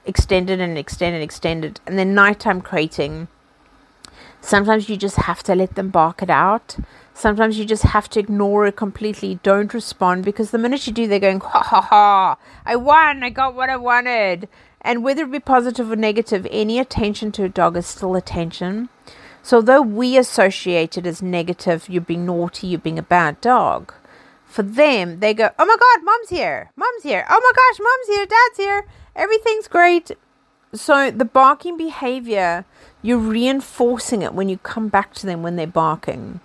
extended 0.05 0.61
and 0.61 0.77
extended 0.79 1.17
and 1.17 1.25
extended. 1.25 1.81
And 1.87 1.99
then 1.99 2.15
nighttime 2.15 2.61
crating. 2.61 3.29
Sometimes 4.41 4.89
you 4.89 4.97
just 4.97 5.17
have 5.17 5.43
to 5.45 5.55
let 5.55 5.75
them 5.75 5.91
bark 5.91 6.23
it 6.23 6.31
out. 6.31 6.77
Sometimes 7.13 7.59
you 7.59 7.65
just 7.65 7.83
have 7.83 8.09
to 8.11 8.21
ignore 8.21 8.67
it 8.67 8.77
completely. 8.77 9.41
Don't 9.43 9.75
respond 9.75 10.25
because 10.25 10.51
the 10.53 10.59
minute 10.59 10.87
you 10.87 10.93
do, 10.93 11.07
they're 11.07 11.19
going, 11.19 11.41
ha 11.41 11.63
ha 11.63 11.81
ha, 11.81 12.39
I 12.65 12.77
won, 12.77 13.25
I 13.25 13.31
got 13.31 13.55
what 13.55 13.69
I 13.69 13.77
wanted. 13.77 14.49
And 14.81 15.03
whether 15.03 15.25
it 15.25 15.33
be 15.33 15.41
positive 15.41 15.91
or 15.91 15.97
negative, 15.97 16.47
any 16.51 16.79
attention 16.79 17.33
to 17.33 17.45
a 17.45 17.49
dog 17.49 17.77
is 17.77 17.87
still 17.87 18.15
attention. 18.15 18.89
So, 19.43 19.57
although 19.57 19.83
we 19.83 20.17
associate 20.17 20.97
it 20.97 21.07
as 21.07 21.21
negative, 21.23 21.89
you're 21.89 22.01
being 22.01 22.27
naughty, 22.27 22.69
you're 22.69 22.79
being 22.79 22.99
a 22.99 23.03
bad 23.03 23.41
dog, 23.41 23.93
for 24.45 24.63
them, 24.63 25.21
they 25.21 25.35
go, 25.35 25.51
oh 25.59 25.67
my 25.67 25.77
God, 25.79 26.05
mom's 26.05 26.31
here, 26.31 26.71
mom's 26.77 27.03
here, 27.03 27.25
oh 27.29 27.41
my 27.41 27.53
gosh, 27.55 27.81
mom's 27.81 28.17
here, 28.17 28.27
dad's 28.27 28.57
here 28.57 28.87
everything's 29.19 29.69
great. 29.69 30.13
So 30.73 31.11
the 31.11 31.25
barking 31.25 31.77
behavior, 31.77 32.65
you're 33.03 33.19
reinforcing 33.19 34.23
it 34.23 34.35
when 34.35 34.49
you 34.49 34.59
come 34.59 34.89
back 34.89 35.15
to 35.15 35.27
them 35.27 35.43
when 35.43 35.57
they're 35.57 35.67
barking. 35.67 36.41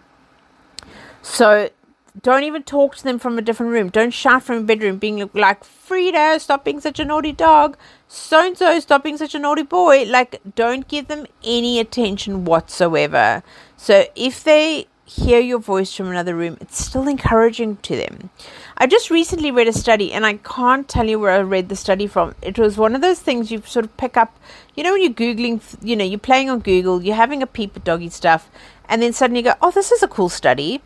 So 1.22 1.70
don't 2.22 2.44
even 2.44 2.64
talk 2.64 2.96
to 2.98 3.04
them 3.04 3.18
from 3.18 3.38
a 3.38 3.42
different 3.42 3.72
room. 3.72 3.90
Don't 3.90 4.12
shout 4.12 4.44
from 4.44 4.58
a 4.58 4.62
bedroom, 4.64 4.98
being 4.98 5.30
like, 5.34 5.64
Frida, 5.64 6.40
stop 6.40 6.64
being 6.64 6.80
such 6.80 7.00
a 7.00 7.06
naughty 7.06 7.32
dog. 7.32 7.78
So 8.08 8.46
and 8.46 8.58
so, 8.58 8.80
stop 8.80 9.04
being 9.04 9.18
such 9.18 9.34
a 9.34 9.40
naughty 9.40 9.64
boy. 9.64 10.06
Like, 10.06 10.40
don't 10.56 10.88
give 10.88 11.08
them 11.08 11.26
any 11.44 11.80
attention 11.80 12.46
whatsoever. 12.46 13.42
So, 13.78 14.06
if 14.16 14.44
they 14.44 14.88
hear 15.06 15.40
your 15.40 15.60
voice 15.60 15.94
from 15.94 16.10
another 16.10 16.36
room, 16.36 16.58
it's 16.62 16.84
still 16.84 17.08
encouraging 17.08 17.78
to 17.78 17.96
them. 17.96 18.30
I 18.78 18.88
just 18.88 19.12
recently 19.12 19.52
read 19.52 19.68
a 19.68 19.74
study, 19.74 20.12
and 20.12 20.26
I 20.26 20.34
can't 20.38 20.88
tell 20.88 21.08
you 21.08 21.20
where 21.20 21.32
I 21.32 21.42
read 21.42 21.70
the 21.70 21.76
study 21.76 22.08
from. 22.08 22.34
It 22.42 22.58
was 22.58 22.78
one 22.78 22.96
of 22.96 23.02
those 23.02 23.20
things 23.20 23.52
you 23.52 23.62
sort 23.66 23.86
of 23.86 23.96
pick 23.98 24.18
up, 24.18 24.38
you 24.76 24.84
know, 24.84 24.94
when 24.94 25.02
you're 25.02 25.12
Googling, 25.12 25.62
you 25.82 25.96
know, 25.96 26.04
you're 26.04 26.20
playing 26.20 26.50
on 26.50 26.60
Google, 26.60 27.04
you're 27.04 27.16
having 27.16 27.44
a 27.44 27.48
peep 27.48 27.78
at 27.78 27.84
doggy 27.84 28.10
stuff, 28.10 28.50
and 28.90 29.02
then 29.02 29.14
suddenly 29.14 29.42
you 29.42 29.46
go, 29.46 29.54
oh, 29.62 29.72
this 29.72 29.92
is 29.92 30.02
a 30.02 30.08
cool 30.08 30.30
study. 30.30 30.82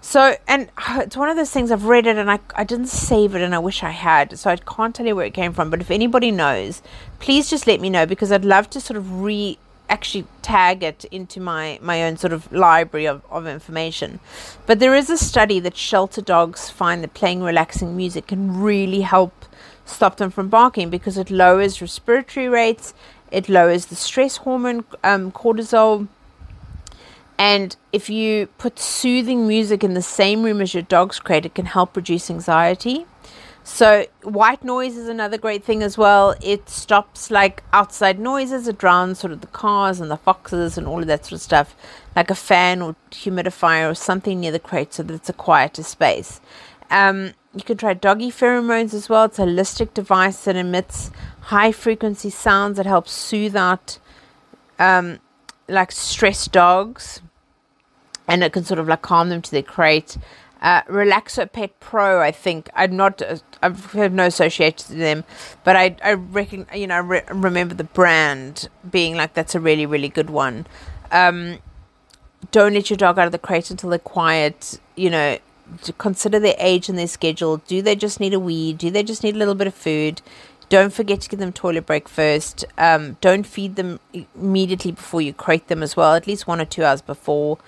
So, 0.00 0.36
and 0.46 0.70
it's 0.90 1.16
one 1.16 1.28
of 1.28 1.36
those 1.36 1.50
things 1.50 1.70
I've 1.70 1.84
read 1.84 2.06
it 2.06 2.16
and 2.16 2.30
I, 2.30 2.40
I 2.54 2.64
didn't 2.64 2.88
save 2.88 3.34
it 3.34 3.42
and 3.42 3.54
I 3.54 3.58
wish 3.58 3.82
I 3.82 3.90
had. 3.90 4.38
So, 4.38 4.50
I 4.50 4.56
can't 4.56 4.94
tell 4.94 5.06
you 5.06 5.14
where 5.16 5.26
it 5.26 5.34
came 5.34 5.52
from. 5.52 5.70
But 5.70 5.80
if 5.80 5.90
anybody 5.90 6.30
knows, 6.30 6.82
please 7.20 7.48
just 7.48 7.66
let 7.66 7.80
me 7.80 7.90
know 7.90 8.06
because 8.06 8.32
I'd 8.32 8.44
love 8.44 8.68
to 8.70 8.80
sort 8.80 8.96
of 8.96 9.20
re 9.22 9.58
actually 9.88 10.26
tag 10.42 10.82
it 10.82 11.04
into 11.06 11.40
my, 11.40 11.78
my 11.82 12.02
own 12.04 12.16
sort 12.16 12.32
of 12.32 12.50
library 12.52 13.06
of, 13.06 13.22
of 13.30 13.46
information. 13.46 14.20
But 14.66 14.78
there 14.78 14.94
is 14.94 15.10
a 15.10 15.16
study 15.16 15.60
that 15.60 15.76
shelter 15.76 16.20
dogs 16.20 16.70
find 16.70 17.02
that 17.02 17.14
playing 17.14 17.42
relaxing 17.42 17.96
music 17.96 18.26
can 18.28 18.60
really 18.60 19.00
help 19.00 19.44
stop 19.84 20.16
them 20.18 20.30
from 20.30 20.48
barking 20.48 20.90
because 20.90 21.16
it 21.16 21.30
lowers 21.30 21.80
respiratory 21.80 22.48
rates, 22.48 22.94
it 23.30 23.48
lowers 23.48 23.86
the 23.86 23.96
stress 23.96 24.38
hormone 24.38 24.84
um, 25.02 25.32
cortisol. 25.32 26.08
And 27.38 27.76
if 27.92 28.10
you 28.10 28.48
put 28.58 28.78
soothing 28.78 29.46
music 29.46 29.84
in 29.84 29.94
the 29.94 30.02
same 30.02 30.42
room 30.42 30.60
as 30.60 30.74
your 30.74 30.82
dog's 30.82 31.20
crate, 31.20 31.46
it 31.46 31.54
can 31.54 31.66
help 31.66 31.96
reduce 31.96 32.30
anxiety. 32.30 33.06
So 33.70 34.06
white 34.22 34.64
noise 34.64 34.96
is 34.96 35.08
another 35.08 35.36
great 35.36 35.62
thing 35.62 35.82
as 35.82 35.98
well. 35.98 36.34
It 36.42 36.70
stops 36.70 37.30
like 37.30 37.62
outside 37.72 38.18
noises. 38.18 38.66
It 38.66 38.78
drowns 38.78 39.18
sort 39.18 39.30
of 39.30 39.42
the 39.42 39.46
cars 39.46 40.00
and 40.00 40.10
the 40.10 40.16
foxes 40.16 40.78
and 40.78 40.86
all 40.86 41.00
of 41.00 41.06
that 41.06 41.26
sort 41.26 41.34
of 41.34 41.42
stuff, 41.42 41.76
like 42.16 42.30
a 42.30 42.34
fan 42.34 42.80
or 42.80 42.96
humidifier 43.10 43.88
or 43.88 43.94
something 43.94 44.40
near 44.40 44.50
the 44.50 44.58
crate, 44.58 44.94
so 44.94 45.02
that 45.02 45.12
it's 45.12 45.28
a 45.28 45.34
quieter 45.34 45.82
space. 45.82 46.40
Um, 46.90 47.34
you 47.54 47.62
can 47.62 47.76
try 47.76 47.92
doggy 47.92 48.30
pheromones 48.30 48.94
as 48.94 49.10
well. 49.10 49.24
It's 49.24 49.38
a 49.38 49.42
holistic 49.42 49.92
device 49.92 50.44
that 50.44 50.56
emits 50.56 51.10
high 51.42 51.70
frequency 51.70 52.30
sounds 52.30 52.78
that 52.78 52.86
helps 52.86 53.12
soothe 53.12 53.54
out 53.54 53.98
um, 54.78 55.18
like 55.68 55.92
stressed 55.92 56.52
dogs, 56.52 57.20
and 58.26 58.42
it 58.42 58.54
can 58.54 58.64
sort 58.64 58.80
of 58.80 58.88
like 58.88 59.02
calm 59.02 59.28
them 59.28 59.42
to 59.42 59.50
their 59.50 59.62
crate. 59.62 60.16
Uh, 60.60 60.82
Relaxo 60.82 61.50
Pet 61.50 61.78
Pro, 61.78 62.20
I 62.20 62.32
think 62.32 62.68
I'm 62.74 62.96
not. 62.96 63.22
I've 63.62 63.92
had 63.92 64.12
no 64.12 64.26
association 64.26 64.78
to 64.88 64.94
them, 64.94 65.24
but 65.62 65.76
I 65.76 65.96
I 66.02 66.14
reckon 66.14 66.66
you 66.74 66.86
know 66.88 67.00
re- 67.00 67.22
remember 67.28 67.74
the 67.74 67.84
brand 67.84 68.68
being 68.90 69.14
like 69.14 69.34
that's 69.34 69.54
a 69.54 69.60
really 69.60 69.86
really 69.86 70.08
good 70.08 70.30
one. 70.30 70.66
Um, 71.12 71.58
don't 72.50 72.74
let 72.74 72.90
your 72.90 72.96
dog 72.96 73.18
out 73.18 73.26
of 73.26 73.32
the 73.32 73.38
crate 73.38 73.70
until 73.70 73.90
they're 73.90 73.98
quiet. 74.00 74.80
You 74.96 75.10
know, 75.10 75.38
consider 75.98 76.40
their 76.40 76.56
age 76.58 76.88
and 76.88 76.98
their 76.98 77.06
schedule. 77.06 77.58
Do 77.58 77.80
they 77.80 77.94
just 77.94 78.18
need 78.18 78.34
a 78.34 78.40
wee? 78.40 78.72
Do 78.72 78.90
they 78.90 79.04
just 79.04 79.22
need 79.22 79.36
a 79.36 79.38
little 79.38 79.54
bit 79.54 79.68
of 79.68 79.74
food? 79.74 80.22
Don't 80.68 80.92
forget 80.92 81.20
to 81.22 81.28
give 81.30 81.38
them 81.38 81.52
toilet 81.52 81.86
break 81.86 82.08
first. 82.08 82.64
Um, 82.76 83.16
don't 83.22 83.46
feed 83.46 83.76
them 83.76 84.00
immediately 84.34 84.92
before 84.92 85.22
you 85.22 85.32
crate 85.32 85.68
them 85.68 85.82
as 85.82 85.96
well. 85.96 86.14
At 86.14 86.26
least 86.26 86.46
one 86.46 86.60
or 86.60 86.66
two 86.66 86.84
hours 86.84 87.00
before 87.00 87.58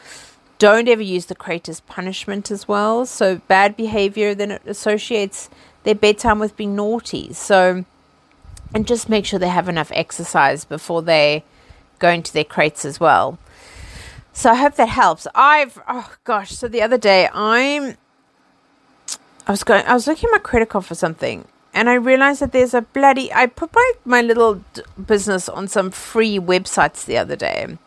don't 0.61 0.89
ever 0.89 1.03
use 1.03 1.27
the 1.27 1.35
crate 1.35 1.71
as 1.71 1.81
punishment 1.81 2.51
as 2.51 2.69
well. 2.69 3.07
So 3.07 3.39
bad 3.49 3.77
behavior 3.77 4.35
then 4.35 4.51
it 4.53 4.63
associates 4.67 5.49
their 5.85 5.95
bedtime 5.95 6.39
with 6.39 6.57
being 6.57 6.77
naughty. 6.77 7.33
So 7.33 7.85
and 8.73 8.87
just 8.87 9.09
make 9.09 9.25
sure 9.25 9.39
they 9.39 9.49
have 9.49 9.69
enough 9.69 9.91
exercise 9.93 10.65
before 10.65 11.03
they 11.03 11.43
go 11.99 12.11
into 12.11 12.33
their 12.33 12.45
crates 12.45 12.85
as 12.85 13.01
well. 13.01 13.39
So 14.33 14.51
I 14.51 14.55
hope 14.55 14.77
that 14.77 14.91
helps. 14.91 15.27
I've 15.35 15.81
oh 15.89 16.15
gosh, 16.25 16.51
so 16.51 16.69
the 16.69 16.83
other 16.83 16.99
day 16.99 17.29
I'm 17.33 17.97
I 19.47 19.51
was 19.51 19.65
going 19.65 19.85
I 19.87 19.95
was 19.95 20.07
looking 20.07 20.29
at 20.29 20.33
my 20.33 20.39
credit 20.39 20.69
card 20.69 20.85
for 20.85 20.95
something 20.95 21.47
and 21.73 21.89
I 21.89 21.95
realized 21.95 22.43
that 22.43 22.53
there's 22.53 22.75
a 22.75 22.83
bloody 22.83 23.33
I 23.33 23.47
put 23.47 23.75
my, 23.75 23.93
my 24.05 24.21
little 24.21 24.63
business 25.07 25.49
on 25.49 25.69
some 25.69 25.91
free 25.91 26.39
websites 26.39 27.07
the 27.07 27.17
other 27.17 27.35
day. 27.35 27.79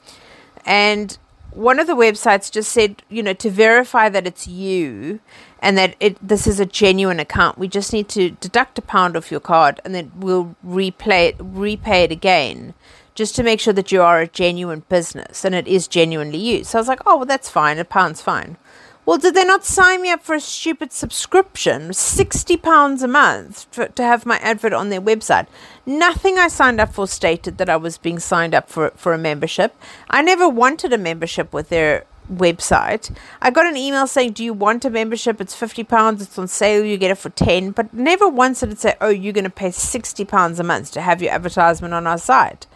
And 0.65 1.17
one 1.55 1.79
of 1.79 1.87
the 1.87 1.95
websites 1.95 2.51
just 2.51 2.71
said, 2.71 3.03
you 3.09 3.23
know, 3.23 3.33
to 3.33 3.49
verify 3.49 4.09
that 4.09 4.27
it's 4.27 4.47
you 4.47 5.19
and 5.59 5.77
that 5.77 5.95
it 5.99 6.17
this 6.25 6.47
is 6.47 6.59
a 6.59 6.65
genuine 6.65 7.19
account, 7.19 7.57
we 7.57 7.67
just 7.67 7.93
need 7.93 8.09
to 8.09 8.31
deduct 8.31 8.77
a 8.77 8.81
pound 8.81 9.15
off 9.15 9.31
your 9.31 9.39
card 9.39 9.79
and 9.85 9.93
then 9.93 10.11
we'll 10.15 10.55
replay 10.65 11.29
it, 11.29 11.35
repay 11.39 12.03
it 12.03 12.11
again, 12.11 12.73
just 13.15 13.35
to 13.35 13.43
make 13.43 13.59
sure 13.59 13.73
that 13.73 13.91
you 13.91 14.01
are 14.01 14.21
a 14.21 14.27
genuine 14.27 14.83
business 14.89 15.45
and 15.45 15.53
it 15.55 15.67
is 15.67 15.87
genuinely 15.87 16.37
you. 16.37 16.63
So 16.63 16.77
I 16.77 16.81
was 16.81 16.87
like, 16.87 17.01
oh, 17.05 17.17
well, 17.17 17.25
that's 17.25 17.49
fine. 17.49 17.77
A 17.79 17.85
pound's 17.85 18.21
fine. 18.21 18.57
Well, 19.05 19.17
did 19.17 19.35
they 19.35 19.43
not 19.43 19.65
sign 19.65 20.01
me 20.01 20.11
up 20.11 20.23
for 20.23 20.33
a 20.33 20.39
stupid 20.39 20.93
subscription? 20.93 21.89
£60 21.89 23.03
a 23.03 23.07
month 23.07 23.67
for, 23.69 23.87
to 23.89 24.03
have 24.03 24.25
my 24.25 24.37
advert 24.37 24.71
on 24.71 24.89
their 24.89 25.01
website. 25.01 25.47
Nothing 25.85 26.37
I 26.37 26.47
signed 26.47 26.79
up 26.79 26.93
for 26.93 27.05
stated 27.05 27.57
that 27.57 27.69
I 27.69 27.75
was 27.75 27.97
being 27.97 28.19
signed 28.19 28.55
up 28.55 28.69
for, 28.69 28.91
for 28.95 29.11
a 29.13 29.17
membership. 29.17 29.75
I 30.09 30.21
never 30.21 30.47
wanted 30.47 30.93
a 30.93 30.97
membership 30.97 31.51
with 31.51 31.67
their 31.67 32.05
website. 32.31 33.13
I 33.41 33.51
got 33.51 33.65
an 33.65 33.75
email 33.75 34.07
saying, 34.07 34.33
Do 34.33 34.43
you 34.45 34.53
want 34.53 34.85
a 34.85 34.89
membership? 34.89 35.41
It's 35.41 35.53
£50, 35.53 36.21
it's 36.21 36.39
on 36.39 36.47
sale, 36.47 36.85
you 36.85 36.97
get 36.97 37.11
it 37.11 37.17
for 37.17 37.29
10 37.29 37.71
But 37.71 37.93
never 37.93 38.29
once 38.29 38.61
did 38.61 38.71
it 38.71 38.79
say, 38.79 38.95
Oh, 39.01 39.09
you're 39.09 39.33
going 39.33 39.43
to 39.43 39.49
pay 39.49 39.69
£60 39.69 40.59
a 40.59 40.63
month 40.63 40.91
to 40.91 41.01
have 41.01 41.21
your 41.21 41.33
advertisement 41.33 41.93
on 41.93 42.07
our 42.07 42.17
site. 42.17 42.67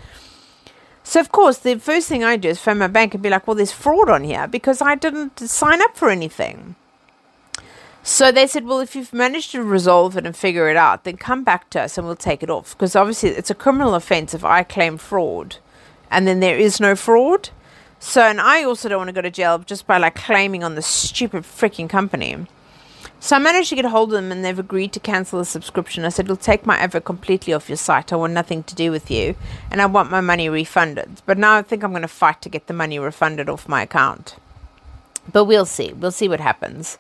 So, 1.08 1.22
of 1.22 1.32
course, 1.32 1.60
the 1.60 1.80
first 1.80 2.10
thing 2.10 2.26
I 2.26 2.36
do 2.36 2.50
is 2.50 2.60
phone 2.60 2.80
my 2.80 2.88
bank 2.88 3.14
and 3.14 3.24
be 3.24 3.30
like, 3.30 3.48
well, 3.48 3.56
there's 3.56 3.72
fraud 3.72 4.10
on 4.10 4.26
here 4.26 4.46
because 4.46 4.82
I 4.82 4.96
didn't 4.96 5.40
sign 5.40 5.82
up 5.82 5.96
for 5.96 6.10
anything. 6.10 6.76
So 8.04 8.30
they 8.30 8.46
said, 8.46 8.66
well, 8.66 8.82
if 8.82 8.94
you've 8.94 9.14
managed 9.14 9.54
to 9.54 9.64
resolve 9.64 10.18
it 10.18 10.26
and 10.26 10.36
figure 10.36 10.70
it 10.70 10.76
out, 10.76 11.06
then 11.06 11.16
come 11.16 11.46
back 11.46 11.70
to 11.70 11.82
us 11.84 11.98
and 11.98 12.06
we'll 12.06 12.18
take 12.18 12.44
it 12.44 12.50
off. 12.50 12.76
Because 12.76 12.94
obviously 12.94 13.30
it's 13.30 13.50
a 13.50 13.56
criminal 13.56 13.96
offense 13.96 14.34
if 14.34 14.44
I 14.44 14.64
claim 14.64 14.98
fraud 14.98 15.56
and 16.12 16.28
then 16.28 16.42
there 16.42 16.58
is 16.58 16.82
no 16.82 16.94
fraud. 16.94 17.52
So, 18.00 18.24
and 18.24 18.42
I 18.42 18.66
also 18.66 18.90
don't 18.90 18.98
want 18.98 19.08
to 19.08 19.14
go 19.14 19.22
to 19.22 19.32
jail 19.32 19.60
just 19.60 19.88
by 19.88 19.98
like 19.98 20.16
claiming 20.16 20.62
on 20.62 20.76
the 20.76 20.82
stupid 20.82 21.44
freaking 21.44 21.90
company. 21.90 22.48
So 23.20 23.36
I 23.36 23.40
managed 23.40 23.70
to 23.70 23.76
get 23.76 23.86
hold 23.86 24.10
of 24.10 24.22
them 24.22 24.32
and 24.32 24.46
they've 24.46 24.60
agreed 24.60 24.94
to 24.94 25.00
cancel 25.00 25.40
the 25.40 25.46
subscription. 25.46 26.06
I 26.06 26.10
said, 26.10 26.26
It'll 26.26 26.38
take 26.38 26.66
my 26.66 26.78
advert 26.78 27.06
completely 27.06 27.54
off 27.54 27.70
your 27.70 27.78
site. 27.78 28.14
I 28.14 28.16
want 28.16 28.34
nothing 28.34 28.64
to 28.64 28.76
do 28.76 28.92
with 28.92 29.10
you 29.10 29.36
and 29.72 29.82
I 29.82 29.88
want 29.88 30.12
my 30.12 30.22
money 30.22 30.50
refunded. 30.50 31.22
But 31.26 31.38
now 31.38 31.56
I 31.56 31.64
think 31.64 31.84
I'm 31.84 31.92
going 31.92 32.04
to 32.04 32.08
fight 32.08 32.42
to 32.44 32.50
get 32.50 32.68
the 32.68 32.74
money 32.74 33.00
refunded 33.00 33.50
off 33.50 33.68
my 33.68 33.82
account. 33.82 34.36
But 35.32 35.46
we'll 35.46 35.66
see. 35.66 35.94
We'll 35.94 36.12
see 36.12 36.30
what 36.30 36.40
happens. 36.40 36.98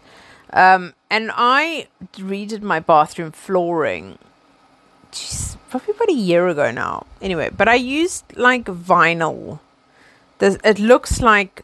Um, 0.51 0.93
and 1.09 1.31
I 1.33 1.87
redid 2.15 2.61
my 2.61 2.79
bathroom 2.79 3.31
flooring 3.31 4.17
geez, 5.11 5.57
probably 5.69 5.93
about 5.93 6.09
a 6.09 6.13
year 6.13 6.47
ago 6.47 6.71
now. 6.71 7.05
Anyway, 7.21 7.49
but 7.55 7.67
I 7.67 7.75
used 7.75 8.25
like 8.35 8.65
vinyl. 8.65 9.59
There's, 10.39 10.57
it 10.63 10.79
looks 10.79 11.21
like 11.21 11.63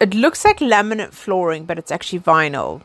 it 0.00 0.14
looks 0.14 0.44
like 0.44 0.58
laminate 0.58 1.12
flooring, 1.12 1.64
but 1.64 1.78
it's 1.78 1.90
actually 1.90 2.20
vinyl. 2.20 2.82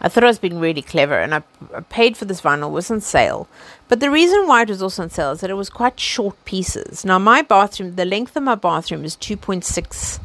I 0.00 0.08
thought 0.08 0.24
I 0.24 0.28
was 0.28 0.38
being 0.38 0.58
really 0.58 0.80
clever 0.82 1.18
and 1.18 1.34
I, 1.34 1.42
I 1.74 1.80
paid 1.80 2.16
for 2.16 2.26
this 2.26 2.40
vinyl, 2.40 2.68
it 2.68 2.72
was 2.72 2.90
on 2.90 3.00
sale. 3.00 3.48
But 3.88 4.00
the 4.00 4.10
reason 4.10 4.46
why 4.46 4.62
it 4.62 4.68
was 4.68 4.82
also 4.82 5.02
on 5.02 5.10
sale 5.10 5.32
is 5.32 5.40
that 5.40 5.50
it 5.50 5.54
was 5.54 5.70
quite 5.70 5.98
short 5.98 6.44
pieces. 6.44 7.04
Now, 7.04 7.18
my 7.18 7.42
bathroom, 7.42 7.96
the 7.96 8.04
length 8.04 8.36
of 8.36 8.42
my 8.42 8.56
bathroom 8.56 9.04
is 9.04 9.16
2.6 9.16 10.20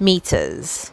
meters, 0.00 0.90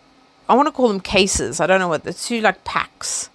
I 0.51 0.53
want 0.53 0.67
to 0.67 0.73
call 0.73 0.89
them 0.89 0.99
cases. 0.99 1.61
I 1.61 1.65
don't 1.65 1.79
know 1.79 1.87
what 1.87 2.03
the 2.03 2.11
two 2.11 2.41
like 2.41 2.65
packs 2.65 3.29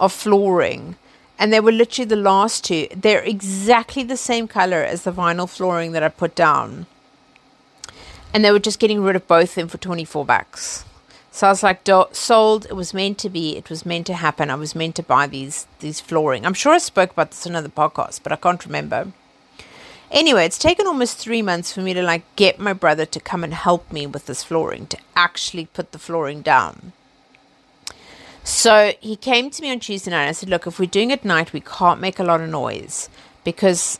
of 0.00 0.12
flooring. 0.12 0.96
And 1.38 1.52
they 1.52 1.60
were 1.60 1.70
literally 1.70 2.08
the 2.08 2.16
last 2.16 2.64
two. 2.64 2.88
They're 2.92 3.22
exactly 3.22 4.02
the 4.02 4.16
same 4.16 4.48
color 4.48 4.82
as 4.82 5.04
the 5.04 5.12
vinyl 5.12 5.48
flooring 5.48 5.92
that 5.92 6.02
I 6.02 6.08
put 6.08 6.34
down. 6.34 6.86
And 8.34 8.44
they 8.44 8.50
were 8.50 8.58
just 8.58 8.80
getting 8.80 9.00
rid 9.00 9.14
of 9.14 9.28
both 9.28 9.50
of 9.50 9.54
them 9.54 9.68
for 9.68 9.78
24 9.78 10.24
bucks. 10.24 10.84
So 11.30 11.46
I 11.46 11.50
was 11.50 11.62
like, 11.62 11.86
sold. 12.10 12.66
It 12.66 12.74
was 12.74 12.92
meant 12.92 13.18
to 13.18 13.30
be. 13.30 13.56
It 13.56 13.70
was 13.70 13.86
meant 13.86 14.08
to 14.08 14.14
happen. 14.14 14.50
I 14.50 14.56
was 14.56 14.74
meant 14.74 14.96
to 14.96 15.04
buy 15.04 15.28
these 15.28 15.68
these 15.78 16.00
flooring. 16.00 16.44
I'm 16.44 16.52
sure 16.52 16.72
I 16.72 16.78
spoke 16.78 17.12
about 17.12 17.30
this 17.30 17.46
in 17.46 17.52
another 17.52 17.68
podcast, 17.68 18.24
but 18.24 18.32
I 18.32 18.36
can't 18.36 18.66
remember. 18.66 19.12
Anyway, 20.10 20.44
it's 20.44 20.58
taken 20.58 20.86
almost 20.86 21.18
three 21.18 21.42
months 21.42 21.72
for 21.72 21.80
me 21.80 21.92
to 21.92 22.02
like 22.02 22.22
get 22.36 22.58
my 22.58 22.72
brother 22.72 23.04
to 23.04 23.20
come 23.20 23.42
and 23.42 23.52
help 23.52 23.90
me 23.92 24.06
with 24.06 24.26
this 24.26 24.44
flooring, 24.44 24.86
to 24.86 24.98
actually 25.16 25.66
put 25.66 25.92
the 25.92 25.98
flooring 25.98 26.42
down. 26.42 26.92
So 28.44 28.92
he 29.00 29.16
came 29.16 29.50
to 29.50 29.62
me 29.62 29.72
on 29.72 29.80
Tuesday 29.80 30.12
night. 30.12 30.22
And 30.22 30.28
I 30.28 30.32
said, 30.32 30.48
Look, 30.48 30.66
if 30.66 30.78
we're 30.78 30.86
doing 30.86 31.10
it 31.10 31.20
at 31.20 31.24
night, 31.24 31.52
we 31.52 31.60
can't 31.60 32.00
make 32.00 32.20
a 32.20 32.24
lot 32.24 32.40
of 32.40 32.48
noise 32.48 33.08
because 33.42 33.98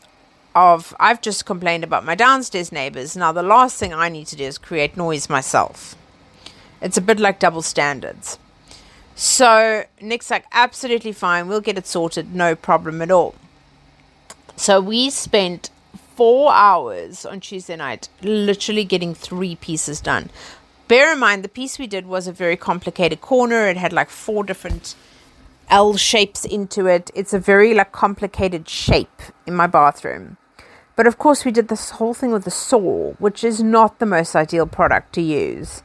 of 0.55 0.95
I've 0.99 1.21
just 1.21 1.45
complained 1.45 1.83
about 1.83 2.05
my 2.05 2.15
downstairs 2.15 2.71
neighbors. 2.71 3.17
Now 3.17 3.31
the 3.31 3.43
last 3.43 3.77
thing 3.77 3.93
I 3.93 4.09
need 4.09 4.27
to 4.27 4.35
do 4.35 4.45
is 4.45 4.57
create 4.57 4.95
noise 4.95 5.29
myself. 5.29 5.95
It's 6.81 6.97
a 6.97 7.01
bit 7.01 7.19
like 7.19 7.39
double 7.39 7.61
standards. 7.61 8.39
So 9.15 9.83
Nick's 10.01 10.31
like, 10.31 10.45
absolutely 10.51 11.11
fine. 11.11 11.47
We'll 11.47 11.61
get 11.61 11.77
it 11.77 11.85
sorted. 11.85 12.33
No 12.33 12.55
problem 12.55 13.01
at 13.01 13.11
all. 13.11 13.35
So 14.55 14.79
we 14.79 15.09
spent 15.09 15.69
four 16.17 16.51
hours 16.51 17.27
on 17.27 17.39
Tuesday 17.39 17.75
night, 17.75 18.09
literally 18.23 18.83
getting 18.83 19.13
three 19.13 19.55
pieces 19.55 20.01
done. 20.01 20.31
Bear 20.87 21.13
in 21.13 21.19
mind, 21.19 21.43
the 21.43 21.49
piece 21.49 21.77
we 21.77 21.85
did 21.85 22.07
was 22.07 22.27
a 22.27 22.31
very 22.31 22.57
complicated 22.57 23.21
corner. 23.21 23.67
It 23.67 23.77
had 23.77 23.93
like 23.93 24.09
four 24.09 24.43
different 24.43 24.95
L 25.69 25.95
shapes 25.95 26.43
into 26.43 26.87
it. 26.87 27.11
It's 27.13 27.33
a 27.33 27.39
very 27.39 27.75
like 27.75 27.91
complicated 27.91 28.67
shape 28.67 29.21
in 29.45 29.53
my 29.53 29.67
bathroom. 29.67 30.37
But 30.95 31.05
of 31.05 31.19
course, 31.19 31.45
we 31.45 31.51
did 31.51 31.67
this 31.67 31.91
whole 31.91 32.15
thing 32.15 32.31
with 32.31 32.45
the 32.45 32.51
saw, 32.51 33.11
which 33.19 33.43
is 33.43 33.61
not 33.61 33.99
the 33.99 34.07
most 34.07 34.35
ideal 34.35 34.65
product 34.65 35.13
to 35.13 35.21
use. 35.21 35.83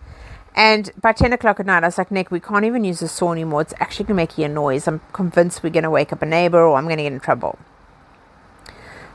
And 0.56 0.90
by 0.98 1.12
10 1.12 1.34
o'clock 1.34 1.60
at 1.60 1.66
night, 1.66 1.84
I 1.84 1.88
was 1.88 1.98
like, 1.98 2.10
Nick, 2.10 2.30
we 2.30 2.40
can't 2.40 2.64
even 2.64 2.84
use 2.84 3.00
the 3.00 3.08
saw 3.08 3.32
anymore. 3.32 3.60
It's 3.60 3.74
actually 3.80 4.04
going 4.06 4.16
to 4.16 4.22
make 4.22 4.38
you 4.38 4.46
a 4.46 4.48
noise. 4.48 4.88
I'm 4.88 5.00
convinced 5.12 5.62
we're 5.62 5.68
going 5.68 5.82
to 5.82 5.90
wake 5.90 6.10
up 6.10 6.22
a 6.22 6.26
neighbor 6.26 6.62
or 6.62 6.78
I'm 6.78 6.84
going 6.84 6.96
to 6.96 7.02
get 7.02 7.12
in 7.12 7.20
trouble. 7.20 7.58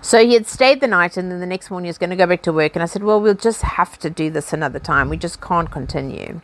So 0.02 0.26
he 0.26 0.34
had 0.34 0.48
stayed 0.48 0.80
the 0.80 0.88
night 0.88 1.18
and 1.18 1.32
then 1.32 1.40
the 1.40 1.46
next 1.46 1.70
morning 1.70 1.86
he 1.86 1.90
was 1.90 1.98
going 1.98 2.12
to 2.12 2.16
go 2.16 2.28
back 2.28 2.42
to 2.44 2.54
work. 2.54 2.76
And 2.76 2.84
I 2.84 2.86
said, 2.86 3.04
well, 3.04 3.20
we'll 3.20 3.34
just 3.34 3.62
have 3.62 3.98
to 4.00 4.10
do 4.10 4.30
this 4.30 4.54
another 4.54 4.80
time. 4.80 5.10
We 5.10 5.18
just 5.18 5.42
can't 5.42 5.70
continue. 5.70 6.42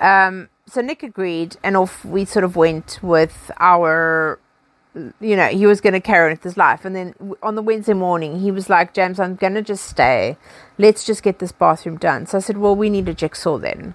Um, 0.00 0.48
so 0.66 0.80
Nick 0.80 1.02
agreed 1.02 1.56
and 1.62 1.76
off 1.76 2.04
we 2.04 2.24
sort 2.24 2.44
of 2.44 2.56
went 2.56 3.00
with 3.02 3.50
our 3.58 4.38
you 4.94 5.36
know, 5.36 5.46
he 5.46 5.66
was 5.66 5.80
going 5.80 5.92
to 5.92 6.00
carry 6.00 6.26
on 6.26 6.32
with 6.32 6.42
his 6.42 6.56
life. 6.56 6.84
And 6.84 6.96
then 6.96 7.14
on 7.42 7.54
the 7.54 7.62
Wednesday 7.62 7.92
morning, 7.92 8.40
he 8.40 8.50
was 8.50 8.68
like, 8.68 8.92
James, 8.92 9.20
I'm 9.20 9.36
going 9.36 9.54
to 9.54 9.62
just 9.62 9.86
stay. 9.86 10.36
Let's 10.78 11.04
just 11.04 11.22
get 11.22 11.38
this 11.38 11.52
bathroom 11.52 11.96
done. 11.96 12.26
So 12.26 12.38
I 12.38 12.40
said, 12.40 12.58
Well, 12.58 12.74
we 12.74 12.90
need 12.90 13.08
a 13.08 13.14
jigsaw 13.14 13.58
then. 13.58 13.94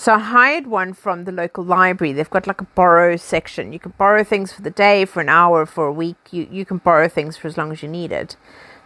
So 0.00 0.14
I 0.14 0.18
hired 0.18 0.66
one 0.66 0.94
from 0.94 1.24
the 1.24 1.30
local 1.30 1.62
library. 1.62 2.14
They've 2.14 2.30
got 2.30 2.46
like 2.46 2.62
a 2.62 2.64
borrow 2.74 3.16
section. 3.16 3.74
You 3.74 3.78
can 3.78 3.92
borrow 3.98 4.24
things 4.24 4.50
for 4.50 4.62
the 4.62 4.70
day, 4.70 5.04
for 5.04 5.20
an 5.20 5.28
hour, 5.28 5.66
for 5.66 5.86
a 5.86 5.92
week. 5.92 6.16
You, 6.30 6.48
you 6.50 6.64
can 6.64 6.78
borrow 6.78 7.06
things 7.06 7.36
for 7.36 7.48
as 7.48 7.58
long 7.58 7.70
as 7.70 7.82
you 7.82 7.88
need 7.90 8.10
it. 8.10 8.34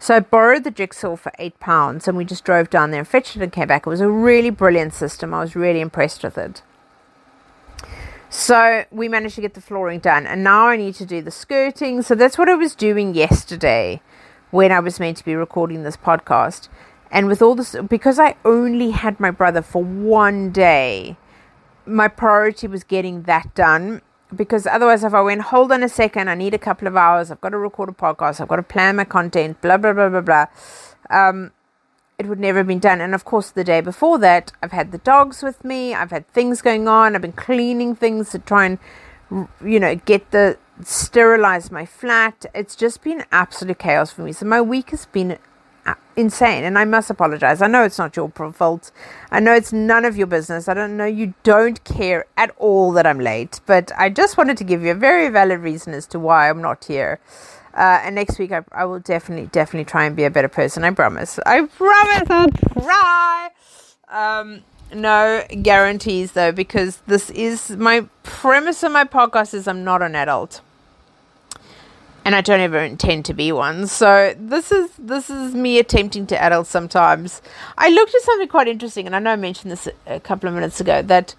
So 0.01 0.17
I 0.17 0.19
borrowed 0.19 0.65
the 0.65 0.73
jigsaw 0.73 1.15
for 1.15 1.31
eight 1.39 1.61
pounds 1.61 2.09
and 2.09 2.17
we 2.17 2.25
just 2.25 2.43
drove 2.43 2.69
down 2.69 2.91
there 2.91 2.99
and 2.99 3.07
fetched 3.07 3.37
it 3.37 3.43
and 3.43 3.53
came 3.53 3.69
back. 3.69 3.87
It 3.87 3.91
was 3.91 4.01
a 4.01 4.11
really 4.11 4.51
brilliant 4.51 4.93
system. 4.93 5.33
I 5.33 5.39
was 5.39 5.55
really 5.55 5.81
impressed 5.81 6.25
with 6.25 6.37
it. 6.37 6.63
So 8.29 8.85
we 8.91 9.07
managed 9.07 9.37
to 9.37 9.41
get 9.41 9.55
the 9.55 9.61
flooring 9.61 10.01
done, 10.01 10.27
and 10.27 10.43
now 10.43 10.67
I 10.67 10.77
need 10.77 10.97
to 10.97 11.07
do 11.07 11.23
the 11.23 11.31
skirting. 11.31 12.03
So 12.03 12.17
that's 12.17 12.37
what 12.37 12.49
I 12.49 12.55
was 12.55 12.75
doing 12.75 13.15
yesterday 13.15 14.03
when 14.51 14.73
I 14.73 14.81
was 14.81 14.99
meant 14.99 15.19
to 15.19 15.25
be 15.25 15.37
recording 15.37 15.85
this 15.85 15.97
podcast. 15.97 16.69
And 17.15 17.29
with 17.29 17.41
all 17.41 17.55
this, 17.55 17.77
because 17.89 18.19
I 18.19 18.35
only 18.45 18.91
had 18.91 19.21
my 19.21 19.31
brother 19.31 19.63
for 19.63 19.85
one 19.85 20.51
day, 20.51 21.17
my 21.87 22.09
priority 22.09 22.67
was 22.67 22.83
getting 22.83 23.23
that 23.23 23.55
done. 23.55 24.03
Because 24.35 24.67
otherwise, 24.67 25.05
if 25.05 25.15
I 25.15 25.21
went, 25.21 25.43
hold 25.43 25.71
on 25.71 25.85
a 25.85 25.89
second, 25.89 26.29
I 26.29 26.35
need 26.35 26.55
a 26.55 26.59
couple 26.59 26.89
of 26.89 26.97
hours, 26.97 27.31
I've 27.31 27.41
got 27.41 27.51
to 27.51 27.59
record 27.59 27.89
a 27.89 27.93
podcast, 27.93 28.41
I've 28.41 28.49
got 28.49 28.57
to 28.57 28.65
plan 28.65 28.97
my 28.97 29.05
content, 29.05 29.61
blah, 29.61 29.77
blah, 29.77 29.93
blah, 29.93 30.09
blah, 30.09 30.23
blah. 30.23 30.47
Um, 31.09 31.53
it 32.19 32.27
would 32.27 32.41
never 32.41 32.59
have 32.59 32.67
been 32.67 32.81
done. 32.81 33.01
And 33.01 33.15
of 33.15 33.25
course, 33.25 33.53
the 33.53 33.63
day 33.63 33.81
before 33.81 34.19
that, 34.19 34.51
I've 34.61 34.73
had 34.73 34.91
the 34.91 34.99
dogs 34.99 35.41
with 35.41 35.65
me. 35.65 35.95
I've 35.95 36.11
had 36.11 36.27
things 36.33 36.63
going 36.63 36.89
on. 36.89 37.15
I've 37.15 37.23
been 37.23 37.33
cleaning 37.33 37.95
things 37.95 38.31
to 38.31 38.41
try 38.41 38.67
and, 38.67 38.79
you 39.65 39.79
know, 39.79 39.95
get 39.95 40.33
the 40.33 40.59
sterilize 40.83 41.71
my 41.71 41.87
flat. 41.87 42.45
It's 42.57 42.75
just 42.75 43.05
been 43.05 43.25
absolute 43.31 43.79
chaos 43.79 44.11
for 44.11 44.23
me. 44.23 44.33
So 44.33 44.47
my 44.47 44.61
week 44.61 44.91
has 44.91 45.07
been 45.07 45.39
insane, 46.17 46.65
and 46.65 46.79
I 46.79 46.85
must 46.85 47.11
apologize. 47.11 47.61
I 47.63 47.67
know 47.67 47.83
it's 47.83 47.99
not 47.99 48.17
your 48.17 48.29
fault. 48.31 48.91
I 49.31 49.41
know 49.41 49.55
it's 49.55 49.73
none 49.73 50.05
of 50.05 50.17
your 50.17 50.27
business. 50.27 50.69
I 50.69 50.75
don't 50.75 50.97
know 50.97 51.07
you 51.07 51.35
don't 51.43 51.83
care 51.85 52.27
at 52.37 52.55
all 52.59 52.93
that 52.93 53.07
I'm 53.07 53.19
late, 53.19 53.61
but 53.67 53.93
I 53.97 54.11
just 54.11 54.37
wanted 54.37 54.57
to 54.59 54.65
give 54.65 54.83
you 54.83 54.93
a 54.93 54.95
very 54.95 55.29
valid 55.29 55.61
reason 55.61 55.95
as 55.95 56.07
to 56.09 56.19
why 56.19 56.49
I'm 56.49 56.63
not 56.63 56.85
here. 56.85 57.21
Uh, 57.75 58.01
and 58.05 58.15
next 58.15 58.39
week, 58.39 58.53
I, 58.53 58.63
I 58.71 58.85
will 58.85 59.01
definitely, 59.01 59.49
definitely 59.49 59.85
try 59.85 60.05
and 60.05 60.15
be 60.15 60.25
a 60.25 60.31
better 60.31 60.49
person. 60.49 60.85
I 60.85 60.91
promise. 60.93 61.41
I 61.45 61.63
promise 61.63 62.31
I'll 62.31 62.51
try. 62.83 63.51
Um, 64.09 64.63
no 64.95 65.45
guarantees 65.63 66.33
though, 66.33 66.53
because 66.53 66.99
this 67.07 67.31
is 67.31 67.71
my 67.71 68.07
premise 68.23 68.83
of 68.85 68.93
my 68.93 69.05
podcast 69.05 69.55
is 69.55 69.67
I'm 69.67 69.83
not 69.83 70.03
an 70.03 70.15
adult. 70.15 70.61
And 72.25 72.35
I 72.35 72.41
don't 72.41 72.61
ever 72.61 72.79
intend 72.79 73.27
to 73.27 73.35
be 73.35 73.53
one. 73.53 73.87
So 73.87 74.35
this 74.39 74.73
is 74.73 74.91
this 74.99 75.29
is 75.29 75.55
me 75.55 75.79
attempting 75.79 76.27
to 76.29 76.43
adult 76.43 76.67
sometimes. 76.67 77.43
I 77.77 77.91
looked 77.91 78.15
at 78.15 78.23
something 78.23 78.49
quite 78.49 78.69
interesting, 78.69 79.07
and 79.07 79.15
I 79.15 79.19
know 79.19 79.33
I 79.33 79.37
mentioned 79.37 79.71
this 79.71 79.89
a 80.07 80.21
couple 80.21 80.49
of 80.49 80.55
minutes 80.55 80.81
ago, 80.81 81.03
that 81.03 81.35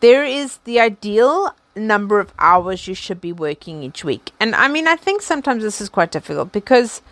there 0.00 0.24
is 0.24 0.56
the 0.64 0.80
ideal 0.80 1.54
number 1.76 2.18
of 2.18 2.32
hours 2.38 2.88
you 2.88 2.94
should 2.94 3.20
be 3.20 3.32
working 3.32 3.82
each 3.82 4.04
week. 4.04 4.32
And 4.40 4.54
I 4.54 4.68
mean, 4.68 4.88
I 4.88 4.96
think 4.96 5.22
sometimes 5.22 5.62
this 5.62 5.80
is 5.80 5.88
quite 5.88 6.10
difficult 6.10 6.52
because 6.52 7.02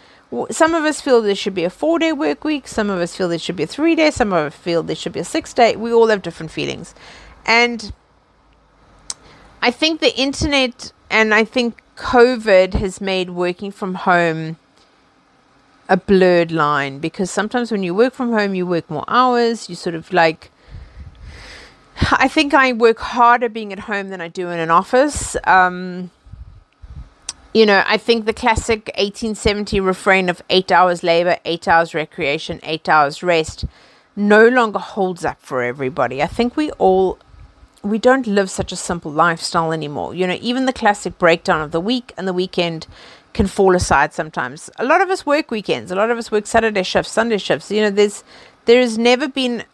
some 0.51 0.75
of 0.75 0.85
us 0.85 1.01
feel 1.01 1.23
there 1.23 1.35
should 1.35 1.55
be 1.55 1.65
a 1.65 1.71
four 1.71 1.99
day 1.99 2.13
work 2.13 2.45
week, 2.45 2.69
some 2.69 2.91
of 2.91 3.01
us 3.01 3.17
feel 3.17 3.29
there 3.29 3.39
should 3.39 3.57
be 3.57 3.63
a 3.63 3.69
three 3.69 3.95
day, 3.95 4.11
some 4.11 4.33
of 4.33 4.47
us 4.47 4.55
feel 4.55 4.83
there 4.83 4.97
should 4.97 5.13
be 5.13 5.21
a 5.21 5.25
six 5.25 5.53
day. 5.55 5.77
We 5.77 5.93
all 5.93 6.09
have 6.09 6.23
different 6.23 6.53
feelings. 6.53 6.95
And 7.47 7.93
I 9.63 9.71
think 9.71 10.01
the 10.01 10.17
internet 10.19 10.93
and 11.11 11.35
I 11.35 11.45
think 11.45 11.81
COVID 11.99 12.75
has 12.75 13.01
made 13.01 13.31
working 13.31 13.73
from 13.73 13.95
home 13.97 14.57
a 15.89 15.97
blurred 15.97 16.53
line 16.53 17.01
because 17.01 17.31
sometimes 17.31 17.73
when 17.73 17.83
you 17.83 17.93
work 17.93 18.15
from 18.15 18.31
home, 18.31 18.55
you 18.55 18.67
work 18.67 18.89
more 18.89 19.05
hours, 19.09 19.69
you 19.69 19.75
sort 19.75 19.95
of 19.95 20.13
like 20.13 20.51
I 22.13 22.29
think 22.29 22.55
I 22.55 22.73
work 22.73 23.01
harder 23.01 23.49
being 23.49 23.73
at 23.73 23.81
home 23.81 24.11
than 24.11 24.21
I 24.21 24.29
do 24.29 24.49
in 24.49 24.61
an 24.61 24.71
office. 24.71 25.37
Um, 25.45 26.13
you 27.53 27.67
know, 27.67 27.83
I 27.87 27.97
think 27.97 28.27
the 28.27 28.33
classic 28.33 28.87
1870 28.97 29.81
refrain 29.81 30.29
of 30.29 30.41
eight 30.51 30.71
hours 30.71 31.03
labor, 31.03 31.39
eight 31.45 31.67
hours 31.67 31.95
recreation, 31.95 32.61
eight 32.63 32.89
hours 32.89 33.25
rest 33.25 33.65
no 34.15 34.47
longer 34.47 34.79
holds 34.79 35.25
up 35.25 35.41
for 35.41 35.63
everybody. 35.63 36.23
I 36.23 36.27
think 36.27 36.57
we 36.57 36.71
all 36.73 37.19
we 37.83 37.99
don't 37.99 38.27
live 38.27 38.51
such 38.51 38.73
a 38.73 38.77
simple 38.77 39.13
lifestyle 39.13 39.73
anymore. 39.73 40.15
You 40.15 40.27
know, 40.27 40.39
even 40.41 40.67
the 40.67 40.73
classic 40.73 41.19
breakdown 41.19 41.61
of 41.63 41.71
the 41.71 41.81
week 41.81 42.13
and 42.17 42.27
the 42.27 42.33
weekend 42.33 42.87
can 43.33 43.47
fall 43.47 43.77
aside 43.77 44.13
sometimes. 44.13 44.71
A 44.79 44.85
lot 44.85 45.01
of 45.01 45.11
us 45.11 45.25
work 45.25 45.51
weekends. 45.51 45.91
A 45.91 45.95
lot 45.95 46.11
of 46.11 46.19
us 46.19 46.31
work 46.31 46.47
Saturday 46.47 46.83
shifts, 46.83 47.13
Sunday 47.13 47.39
shifts. 47.39 47.71
You 47.71 47.83
know, 47.83 47.91
there's 47.91 48.25
there 48.65 48.81
has 48.81 48.99
never 48.99 49.29
been 49.29 49.65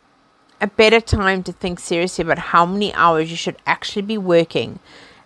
a 0.61 0.67
better 0.67 1.01
time 1.01 1.43
to 1.43 1.53
think 1.53 1.81
seriously 1.81 2.23
about 2.23 2.39
how 2.39 2.65
many 2.65 2.93
hours 2.95 3.31
you 3.31 3.37
should 3.37 3.57
actually 3.67 4.03
be 4.03 4.19
working. 4.19 4.79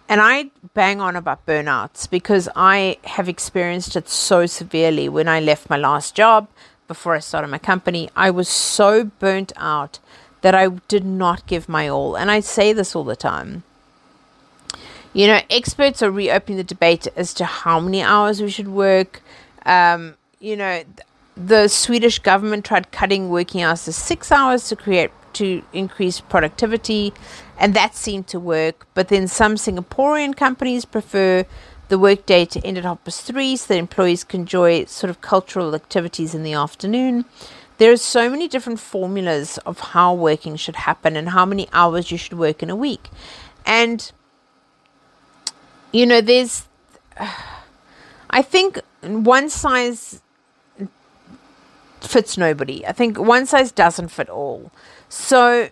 And 0.09 0.21
I 0.23 0.51
bang 0.73 1.01
on 1.01 1.17
about 1.17 1.45
burnouts 1.45 2.09
because 2.09 2.49
I 2.57 2.97
have 3.05 3.29
experienced 3.29 3.95
it 3.95 4.09
so 4.09 4.47
severely 4.47 5.09
when 5.09 5.29
I 5.29 5.41
left 5.41 5.69
my 5.69 5.77
last 5.77 6.15
job 6.15 6.49
before 6.87 7.15
I 7.15 7.19
started 7.19 7.49
my 7.49 7.59
company. 7.59 8.09
I 8.17 8.31
was 8.31 8.49
so 8.49 9.05
burnt 9.05 9.53
out 9.57 9.99
that 10.41 10.55
I 10.55 10.69
did 10.89 11.05
not 11.05 11.47
give 11.47 11.69
my 11.69 11.89
all. 11.89 12.17
And 12.17 12.31
I 12.31 12.41
say 12.41 12.73
this 12.73 12.95
all 12.95 13.05
the 13.05 13.17
time. 13.17 13.63
You 15.13 15.27
know, 15.27 15.41
experts 15.51 16.03
are 16.03 16.11
reopening 16.11 16.59
the 16.59 16.65
debate 16.65 17.09
as 17.17 17.35
to 17.35 17.45
how 17.45 17.81
many 17.81 18.03
hours 18.03 18.41
we 18.41 18.51
should 18.51 18.69
work. 18.69 19.23
Um, 19.65 20.15
you 20.39 20.57
know, 20.57 20.85
the 21.37 21.69
Swedish 21.69 22.19
government 22.19 22.65
tried 22.65 22.93
cutting 22.93 23.31
working 23.31 23.63
hours 23.63 23.85
to 23.85 23.93
six 23.93 24.31
hours 24.31 24.69
to 24.69 24.77
create 24.77 25.11
to 25.35 25.63
increase 25.73 26.21
productivity, 26.21 27.13
and 27.59 27.75
that 27.75 27.95
seemed 27.95 28.27
to 28.29 28.41
work. 28.41 28.87
But 28.95 29.09
then 29.09 29.29
some 29.29 29.55
Singaporean 29.55 30.37
companies 30.37 30.85
prefer 30.85 31.45
the 31.89 31.99
workday 31.99 32.45
to 32.45 32.61
end 32.67 32.79
at 32.79 32.85
half 32.85 33.03
past 33.05 33.23
three 33.23 33.57
so 33.57 33.73
that 33.73 33.79
employees 33.79 34.25
can 34.25 34.41
enjoy 34.41 34.85
sort 34.85 35.11
of 35.11 35.21
cultural 35.21 35.75
activities 35.75 36.35
in 36.35 36.43
the 36.43 36.53
afternoon. 36.53 37.25
There 37.79 37.93
are 37.93 37.97
so 37.97 38.29
many 38.29 38.49
different 38.49 38.81
formulas 38.81 39.59
of 39.59 39.79
how 39.79 40.13
working 40.13 40.57
should 40.57 40.77
happen 40.77 41.17
and 41.17 41.31
how 41.31 41.47
many 41.47 41.69
hours 41.73 42.11
you 42.11 42.19
should 42.19 42.37
work 42.37 42.63
in 42.63 42.71
a 42.71 42.77
week. 42.77 43.09
And, 43.65 44.11
you 45.93 46.05
know, 46.05 46.21
there's, 46.21 46.67
I 48.31 48.43
think 48.43 48.81
one 49.03 49.49
size 49.49 50.21
fits 52.01 52.37
nobody. 52.37 52.85
I 52.87 52.93
think 52.93 53.19
one 53.19 53.47
size 53.47 53.71
doesn't 53.71 54.09
fit 54.09 54.29
all. 54.29 54.73
So 55.09 55.71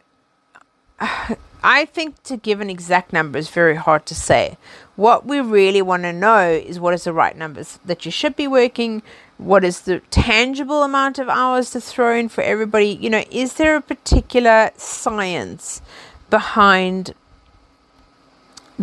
I 1.62 1.84
think 1.86 2.22
to 2.24 2.36
give 2.36 2.60
an 2.60 2.70
exact 2.70 3.12
number 3.12 3.38
is 3.38 3.48
very 3.48 3.74
hard 3.74 4.06
to 4.06 4.14
say. 4.14 4.56
What 4.94 5.26
we 5.26 5.40
really 5.40 5.82
want 5.82 6.04
to 6.04 6.12
know 6.12 6.48
is 6.48 6.78
what 6.78 6.94
is 6.94 7.04
the 7.04 7.12
right 7.12 7.36
numbers 7.36 7.80
that 7.84 8.04
you 8.04 8.12
should 8.12 8.36
be 8.36 8.46
working, 8.46 9.02
what 9.38 9.64
is 9.64 9.82
the 9.82 10.00
tangible 10.10 10.82
amount 10.82 11.18
of 11.18 11.28
hours 11.28 11.70
to 11.70 11.80
throw 11.80 12.16
in 12.16 12.28
for 12.28 12.42
everybody. 12.42 12.88
You 12.88 13.10
know, 13.10 13.24
is 13.30 13.54
there 13.54 13.76
a 13.76 13.82
particular 13.82 14.70
science 14.76 15.82
behind 16.30 17.14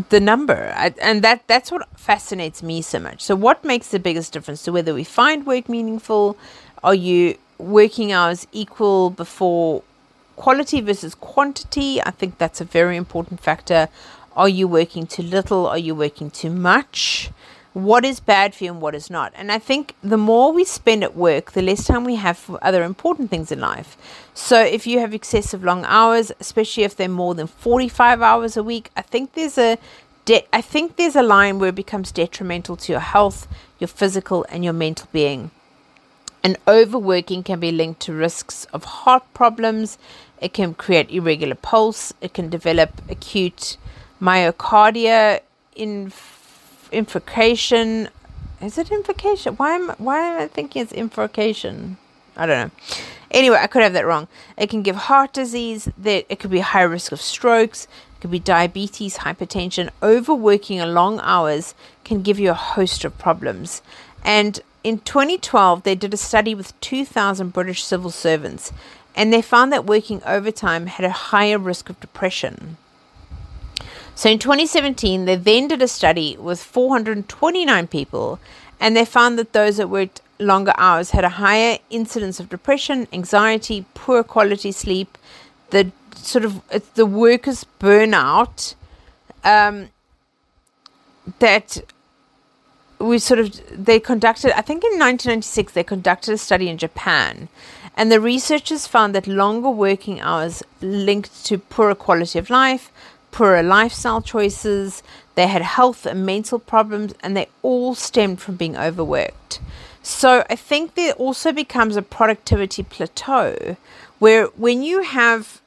the 0.09 0.19
number? 0.19 0.73
I, 0.75 0.93
and 1.01 1.23
that 1.23 1.47
that's 1.47 1.71
what 1.71 1.87
fascinates 1.97 2.61
me 2.61 2.81
so 2.81 2.99
much. 2.99 3.23
So 3.23 3.35
what 3.35 3.63
makes 3.63 3.89
the 3.89 3.99
biggest 3.99 4.33
difference 4.33 4.63
to 4.63 4.71
whether 4.71 4.93
we 4.93 5.03
find 5.03 5.45
work 5.45 5.67
meaningful? 5.67 6.37
Are 6.83 6.95
you 6.95 7.37
working 7.57 8.11
hours 8.11 8.45
equal 8.51 9.09
before 9.09 9.81
quality 10.35 10.81
versus 10.81 11.15
quantity? 11.15 12.01
I 12.01 12.11
think 12.11 12.37
that's 12.37 12.61
a 12.61 12.65
very 12.65 12.95
important 12.95 13.39
factor. 13.39 13.89
Are 14.35 14.49
you 14.49 14.67
working 14.67 15.07
too 15.07 15.23
little? 15.23 15.65
Are 15.67 15.77
you 15.77 15.95
working 15.95 16.29
too 16.29 16.49
much 16.49 17.31
what 17.73 18.05
is 18.05 18.19
bad 18.19 18.53
for 18.53 18.63
you 18.63 18.71
and 18.71 18.81
what 18.81 18.95
is 18.95 19.09
not. 19.09 19.33
And 19.35 19.51
I 19.51 19.59
think 19.59 19.95
the 20.03 20.17
more 20.17 20.51
we 20.51 20.63
spend 20.63 21.03
at 21.03 21.15
work, 21.15 21.53
the 21.53 21.61
less 21.61 21.85
time 21.85 22.03
we 22.03 22.15
have 22.15 22.37
for 22.37 22.63
other 22.63 22.83
important 22.83 23.29
things 23.29 23.51
in 23.51 23.59
life. 23.59 23.97
So 24.33 24.61
if 24.61 24.85
you 24.85 24.99
have 24.99 25.13
excessive 25.13 25.63
long 25.63 25.83
hours, 25.85 26.31
especially 26.39 26.83
if 26.83 26.95
they're 26.95 27.09
more 27.09 27.33
than 27.33 27.47
45 27.47 28.21
hours 28.21 28.55
a 28.55 28.63
week, 28.63 28.91
I 28.95 29.01
think 29.01 29.33
there's 29.33 29.57
a 29.57 29.77
de- 30.25 30.45
I 30.53 30.61
think 30.61 30.95
there's 30.95 31.15
a 31.15 31.23
line 31.23 31.59
where 31.59 31.69
it 31.69 31.75
becomes 31.75 32.11
detrimental 32.11 32.77
to 32.77 32.91
your 32.91 33.01
health, 33.01 33.47
your 33.79 33.87
physical 33.87 34.45
and 34.49 34.63
your 34.63 34.73
mental 34.73 35.07
being. 35.11 35.49
And 36.43 36.57
overworking 36.67 37.41
can 37.43 37.59
be 37.59 37.71
linked 37.71 38.01
to 38.01 38.13
risks 38.13 38.65
of 38.65 38.83
heart 38.83 39.23
problems. 39.33 39.97
It 40.41 40.53
can 40.53 40.73
create 40.73 41.09
irregular 41.09 41.55
pulse. 41.55 42.13
It 42.21 42.33
can 42.33 42.49
develop 42.49 43.01
acute 43.09 43.77
myocardia 44.21 45.39
in 45.75 46.09
invocation. 46.93 48.09
Is 48.61 48.77
it 48.77 48.91
invocation? 48.91 49.55
Why 49.55 49.75
am 49.75 49.89
why 49.97 50.19
am 50.19 50.41
I 50.41 50.47
thinking 50.47 50.81
it's 50.81 50.93
invocation? 50.93 51.97
I 52.37 52.45
don't 52.45 52.67
know. 52.67 52.95
Anyway, 53.31 53.57
I 53.59 53.67
could 53.67 53.81
have 53.81 53.93
that 53.93 54.05
wrong. 54.05 54.27
It 54.57 54.69
can 54.69 54.83
give 54.83 54.95
heart 54.95 55.33
disease. 55.33 55.89
That 55.97 56.25
it 56.29 56.39
could 56.39 56.51
be 56.51 56.59
high 56.59 56.83
risk 56.83 57.11
of 57.11 57.21
strokes. 57.21 57.85
It 57.85 58.21
could 58.21 58.31
be 58.31 58.39
diabetes, 58.39 59.17
hypertension. 59.17 59.89
Overworking 60.01 60.79
a 60.79 60.85
long 60.85 61.19
hours 61.21 61.75
can 62.03 62.21
give 62.21 62.39
you 62.39 62.51
a 62.51 62.55
host 62.55 63.03
of 63.03 63.17
problems. 63.17 63.81
And 64.23 64.61
in 64.83 64.99
2012, 64.99 65.83
they 65.83 65.95
did 65.95 66.13
a 66.13 66.17
study 66.17 66.53
with 66.53 66.79
2,000 66.81 67.53
British 67.53 67.83
civil 67.83 68.11
servants, 68.11 68.73
and 69.15 69.31
they 69.31 69.41
found 69.41 69.71
that 69.71 69.85
working 69.85 70.21
overtime 70.25 70.87
had 70.87 71.05
a 71.05 71.09
higher 71.09 71.57
risk 71.57 71.89
of 71.89 71.99
depression. 71.99 72.77
So 74.15 74.29
in 74.29 74.39
2017, 74.39 75.25
they 75.25 75.35
then 75.35 75.67
did 75.67 75.81
a 75.81 75.87
study 75.87 76.37
with 76.37 76.61
429 76.61 77.87
people, 77.87 78.39
and 78.79 78.95
they 78.95 79.05
found 79.05 79.39
that 79.39 79.53
those 79.53 79.77
that 79.77 79.89
worked 79.89 80.21
longer 80.39 80.73
hours 80.77 81.11
had 81.11 81.23
a 81.23 81.29
higher 81.29 81.79
incidence 81.89 82.39
of 82.39 82.49
depression, 82.49 83.07
anxiety, 83.11 83.85
poor 83.93 84.23
quality 84.23 84.71
sleep, 84.71 85.17
the 85.71 85.91
sort 86.15 86.45
of 86.45 86.61
the 86.93 87.05
workers' 87.05 87.65
burnout. 87.79 88.75
Um, 89.43 89.89
that 91.39 91.81
we 92.99 93.19
sort 93.19 93.39
of 93.39 93.59
they 93.71 93.99
conducted 93.99 94.57
i 94.57 94.61
think 94.61 94.83
in 94.83 94.91
1996 94.99 95.73
they 95.73 95.83
conducted 95.83 96.33
a 96.33 96.37
study 96.37 96.69
in 96.69 96.77
japan 96.77 97.49
and 97.95 98.11
the 98.11 98.19
researchers 98.19 98.87
found 98.87 99.13
that 99.13 99.27
longer 99.27 99.69
working 99.69 100.19
hours 100.21 100.63
linked 100.81 101.45
to 101.45 101.57
poorer 101.57 101.95
quality 101.95 102.39
of 102.39 102.49
life 102.49 102.91
poorer 103.33 103.63
lifestyle 103.63 104.21
choices, 104.21 105.03
they 105.35 105.47
had 105.47 105.61
health 105.61 106.05
and 106.05 106.25
mental 106.25 106.59
problems, 106.59 107.13
and 107.21 107.35
they 107.35 107.47
all 107.61 107.95
stemmed 107.95 108.39
from 108.39 108.55
being 108.55 108.77
overworked. 108.77 109.59
So 110.01 110.45
I 110.49 110.55
think 110.55 110.95
there 110.95 111.13
also 111.13 111.51
becomes 111.51 111.95
a 111.95 112.01
productivity 112.01 112.83
plateau 112.83 113.77
where 114.19 114.45
when 114.55 114.83
you 114.83 115.01
have 115.01 115.61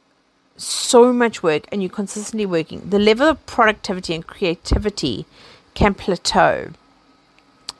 so 0.56 1.12
much 1.12 1.42
work 1.42 1.66
and 1.70 1.82
you're 1.82 1.90
consistently 1.90 2.46
working, 2.46 2.88
the 2.88 2.98
level 2.98 3.28
of 3.28 3.44
productivity 3.46 4.14
and 4.14 4.26
creativity 4.26 5.26
can 5.74 5.94
plateau. 5.94 6.70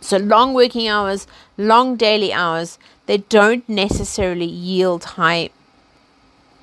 So 0.01 0.18
long 0.18 0.53
working 0.53 0.88
hours, 0.88 1.27
long 1.57 1.96
daily 1.96 2.33
hours, 2.33 2.79
they 3.07 3.18
don't 3.18 3.66
necessarily 3.68 4.46
yield 4.46 5.05
high 5.05 5.51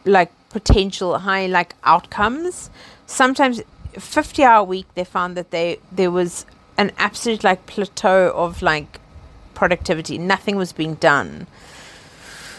like 0.06 0.32
potential 0.50 1.18
high 1.20 1.48
like 1.48 1.76
outcomes 1.84 2.70
sometimes 3.06 3.62
50 3.94 4.44
hour 4.44 4.64
week 4.64 4.88
they 4.96 5.04
found 5.04 5.38
that 5.38 5.52
they 5.52 5.80
there 5.92 6.12
was 6.12 6.46
an 6.78 6.92
absolute 6.98 7.44
like 7.44 7.66
plateau 7.66 8.32
of 8.36 8.62
like 8.62 9.00
productivity. 9.54 10.18
Nothing 10.18 10.56
was 10.56 10.74
being 10.74 10.96
done. 10.96 11.48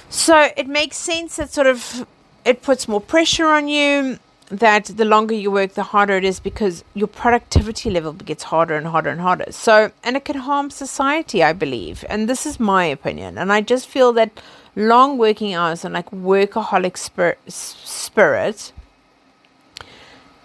So 0.08 0.50
it 0.56 0.68
makes 0.68 0.96
sense 0.96 1.36
that 1.36 1.52
sort 1.52 1.66
of 1.66 2.06
it 2.44 2.62
puts 2.62 2.86
more 2.86 3.00
pressure 3.00 3.46
on 3.46 3.68
you 3.68 4.18
that 4.48 4.84
the 4.84 5.04
longer 5.04 5.34
you 5.34 5.50
work 5.50 5.72
the 5.72 5.82
harder 5.82 6.14
it 6.14 6.24
is 6.24 6.38
because 6.38 6.84
your 6.92 7.08
productivity 7.08 7.90
level 7.90 8.12
gets 8.12 8.44
harder 8.44 8.76
and 8.76 8.86
harder 8.86 9.10
and 9.10 9.20
harder. 9.20 9.50
So 9.50 9.90
and 10.04 10.16
it 10.16 10.24
can 10.24 10.36
harm 10.36 10.70
society 10.70 11.42
i 11.42 11.52
believe. 11.52 12.04
And 12.08 12.28
this 12.28 12.46
is 12.46 12.60
my 12.60 12.84
opinion. 12.84 13.38
And 13.38 13.52
i 13.52 13.60
just 13.60 13.88
feel 13.88 14.12
that 14.12 14.30
long 14.76 15.18
working 15.18 15.54
hours 15.54 15.84
and 15.84 15.94
like 15.94 16.10
workaholic 16.10 16.96
spirit, 16.96 17.38
spirit 17.48 18.72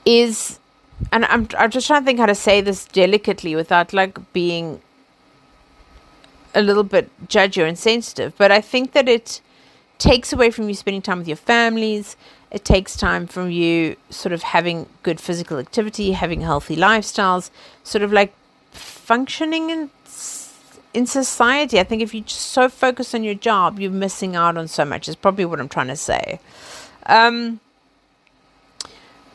is 0.10 0.60
and 1.12 1.24
I'm 1.26 1.48
I'm 1.58 1.70
just 1.70 1.88
trying 1.88 2.02
to 2.02 2.06
think 2.06 2.20
how 2.20 2.26
to 2.26 2.36
say 2.36 2.62
this 2.62 2.86
delicately 2.86 3.56
without 3.56 3.94
like 3.94 4.34
being 4.34 4.82
a 6.56 6.62
little 6.64 6.84
bit 6.84 7.10
judgy 7.28 7.64
or 7.64 7.68
insensitive, 7.68 8.34
but 8.38 8.52
I 8.52 8.60
think 8.60 8.94
that 8.94 9.08
it 9.08 9.40
takes 10.00 10.34
away 10.34 10.50
from 10.50 10.68
you 10.68 10.74
spending 10.74 11.02
time 11.02 11.20
with 11.20 11.28
your 11.28 11.38
families. 11.38 12.18
It 12.50 12.66
takes 12.66 12.98
time 12.98 13.28
from 13.28 13.52
you 13.52 13.98
sort 14.10 14.34
of 14.34 14.42
having 14.42 14.88
good 15.04 15.22
physical 15.22 15.60
activity, 15.60 16.14
having 16.14 16.42
healthy 16.42 16.76
lifestyles, 16.76 17.52
sort 17.84 18.02
of 18.02 18.12
like 18.12 18.34
functioning 18.72 19.70
in 19.70 19.90
in 20.92 21.06
society. 21.06 21.80
I 21.80 21.84
think 21.84 22.02
if 22.02 22.16
you're 22.16 22.24
just 22.24 22.48
so 22.48 22.68
focused 22.68 23.14
on 23.14 23.24
your 23.24 23.36
job, 23.36 23.80
you're 23.80 23.92
missing 23.92 24.36
out 24.36 24.58
on 24.58 24.68
so 24.68 24.86
much. 24.86 25.08
Is 25.08 25.16
probably 25.16 25.46
what 25.46 25.60
I'm 25.60 25.70
trying 25.70 25.88
to 25.90 25.96
say. 25.96 26.40
Um, 27.06 27.60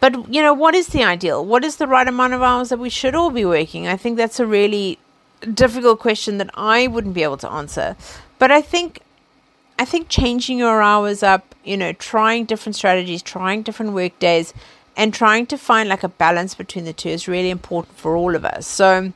but, 0.05 0.31
you 0.31 0.43
know, 0.43 0.53
what 0.53 0.75
is 0.75 0.89
the 0.89 1.03
ideal? 1.03 1.43
What 1.43 1.65
is 1.65 1.77
the 1.77 1.87
right 1.87 2.07
amount 2.07 2.35
of 2.35 2.43
hours 2.43 2.69
that 2.69 2.79
we 2.79 2.91
should 2.91 3.15
all 3.15 3.31
be 3.31 3.47
working? 3.47 3.89
I 3.89 3.97
think 3.97 4.19
that's 4.19 4.39
a 4.39 4.45
really 4.45 4.99
difficult 5.55 5.99
question 5.99 6.37
that 6.37 6.51
I 6.53 6.89
wouldn't 6.89 7.15
be 7.15 7.23
able 7.23 7.39
to 7.39 7.51
answer. 7.51 7.97
But 8.39 8.51
I 8.51 8.61
think 8.61 9.01
I 9.79 9.87
think 9.87 10.11
changing 10.11 10.59
your 10.59 10.83
hours 10.83 11.23
up, 11.23 11.55
you 11.65 11.79
know, 11.79 11.95
trying 11.95 12.45
different 12.45 12.77
strategies, 12.77 13.23
trying 13.23 13.63
different 13.63 13.93
work 13.95 14.19
days, 14.19 14.53
and 14.95 15.15
trying 15.15 15.47
to 15.47 15.57
find 15.57 15.89
like 15.89 16.03
a 16.03 16.11
balance 16.11 16.55
between 16.55 16.85
the 16.85 16.93
two 16.93 17.09
is 17.09 17.27
really 17.27 17.49
important 17.49 17.97
for 17.97 18.15
all 18.15 18.37
of 18.37 18.45
us. 18.45 18.67
So, 18.67 19.15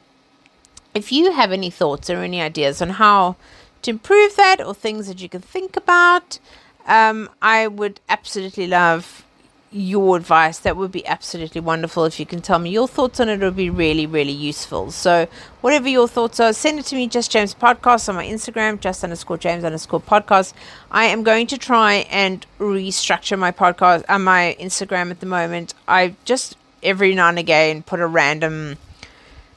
if 0.95 1.13
you 1.13 1.33
have 1.33 1.53
any 1.53 1.69
thoughts 1.69 2.09
or 2.09 2.23
any 2.23 2.41
ideas 2.41 2.81
on 2.81 2.89
how 2.97 3.37
to 3.83 3.91
improve 3.91 4.37
that 4.37 4.65
or 4.65 4.73
things 4.73 5.07
that 5.07 5.21
you 5.21 5.29
can 5.29 5.43
think 5.43 5.77
about, 5.77 6.39
um, 6.87 7.29
I 7.43 7.67
would 7.67 8.01
absolutely 8.09 8.67
love 8.67 9.27
your 9.71 10.17
advice, 10.17 10.59
that 10.61 10.77
would 10.77 10.93
be 10.93 11.07
absolutely 11.07 11.61
wonderful. 11.61 12.05
If 12.05 12.19
you 12.19 12.27
can 12.27 12.41
tell 12.41 12.59
me 12.59 12.71
your 12.71 12.89
thoughts 12.89 13.21
on 13.21 13.29
it, 13.29 13.43
it 13.43 13.45
would 13.45 13.57
be 13.57 13.71
really, 13.71 14.07
really 14.07 14.33
useful. 14.33 14.91
So, 14.91 15.29
whatever 15.61 15.89
your 15.89 16.09
thoughts 16.09 16.41
are, 16.41 16.53
send 16.53 16.79
it 16.79 16.87
to 16.87 16.97
me, 16.97 17.07
Just 17.07 17.31
James 17.31 17.55
Podcast, 17.55 18.09
on 18.09 18.15
my 18.15 18.27
Instagram, 18.27 18.81
just 18.81 19.05
underscore 19.05 19.37
James 19.37 19.65
underscore 19.65 20.01
podcast. 20.01 20.55
I 20.91 21.05
am 21.05 21.23
going 21.23 21.47
to 21.49 21.59
try 21.59 22.07
and 22.11 22.47
restructure 22.59 23.39
my 23.39 23.53
podcast 23.53 24.05
and 24.09 24.11
uh, 24.11 24.19
my 24.19 24.57
Instagram 24.59 25.11
at 25.11 25.21
the 25.21 25.27
moment. 25.27 25.75
I 25.87 26.15
just 26.25 26.57
every 26.83 27.15
now 27.15 27.29
and 27.29 27.39
again 27.39 27.83
put 27.83 28.01
a 28.01 28.07
random 28.07 28.77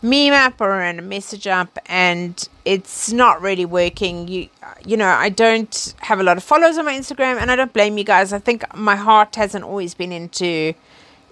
meme 0.02 0.34
up 0.34 0.60
or 0.60 0.82
a 0.82 0.94
message 1.02 1.48
up 1.48 1.78
and 1.86 2.50
it's 2.66 3.12
not 3.12 3.42
really 3.42 3.66
working. 3.66 4.28
You 4.28 4.50
you 4.86 4.98
know 4.98 5.08
i 5.08 5.30
don't 5.30 5.94
have 6.00 6.20
a 6.20 6.24
lot 6.24 6.38
of 6.38 6.44
followers 6.44 6.78
on 6.78 6.86
my 6.86 6.94
instagram 6.94 7.38
and 7.40 7.52
i 7.52 7.56
don't 7.56 7.74
blame 7.74 7.98
you 7.98 8.04
guys. 8.04 8.34
I 8.34 8.40
think 8.40 8.64
my 8.76 8.96
heart 8.96 9.36
hasn't 9.36 9.64
always 9.64 9.94
been 9.94 10.12
into 10.12 10.74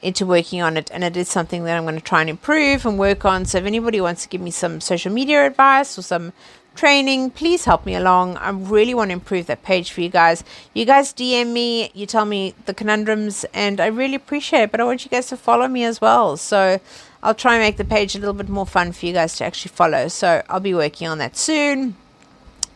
into 0.01 0.25
working 0.25 0.61
on 0.61 0.77
it 0.77 0.89
and 0.93 1.03
it 1.03 1.17
is 1.17 1.27
something 1.27 1.63
that 1.63 1.77
i'm 1.77 1.83
going 1.83 1.95
to 1.95 2.01
try 2.01 2.21
and 2.21 2.29
improve 2.29 2.85
and 2.85 2.97
work 2.97 3.25
on. 3.25 3.45
So 3.45 3.57
if 3.57 3.65
anybody 3.65 3.99
wants 3.99 4.23
to 4.23 4.29
give 4.29 4.41
me 4.41 4.51
some 4.51 4.81
social 4.81 5.11
media 5.11 5.45
advice 5.45 5.97
or 5.97 6.03
some 6.03 6.31
training 6.75 7.31
please 7.31 7.65
help 7.65 7.85
me 7.85 7.95
along. 7.95 8.37
I 8.37 8.51
really 8.51 8.93
want 8.93 9.09
to 9.09 9.13
improve 9.13 9.47
that 9.47 9.63
page 9.63 9.91
for 9.91 10.01
you 10.01 10.09
guys. 10.09 10.43
You 10.73 10.85
guys 10.85 11.13
dm 11.13 11.51
me 11.51 11.91
you 11.93 12.05
tell 12.05 12.25
me 12.25 12.53
the 12.65 12.73
conundrums 12.73 13.45
and 13.53 13.81
i 13.81 13.87
really 13.87 14.15
appreciate 14.15 14.63
it 14.63 14.71
but 14.71 14.79
i 14.79 14.83
want 14.83 15.03
you 15.03 15.11
guys 15.11 15.27
to 15.27 15.37
follow 15.37 15.67
me 15.67 15.83
as 15.83 15.99
well. 15.99 16.37
So 16.37 16.79
I'll 17.21 17.35
try 17.35 17.55
and 17.55 17.63
make 17.63 17.77
the 17.77 17.85
page 17.85 18.15
a 18.15 18.19
little 18.19 18.33
bit 18.33 18.49
more 18.49 18.65
fun 18.65 18.91
for 18.91 19.05
you 19.05 19.13
guys 19.13 19.35
to 19.37 19.45
actually 19.45 19.71
follow. 19.71 20.07
So 20.07 20.41
I'll 20.49 20.59
be 20.59 20.73
working 20.73 21.07
on 21.07 21.17
that 21.17 21.35
soon. 21.35 21.95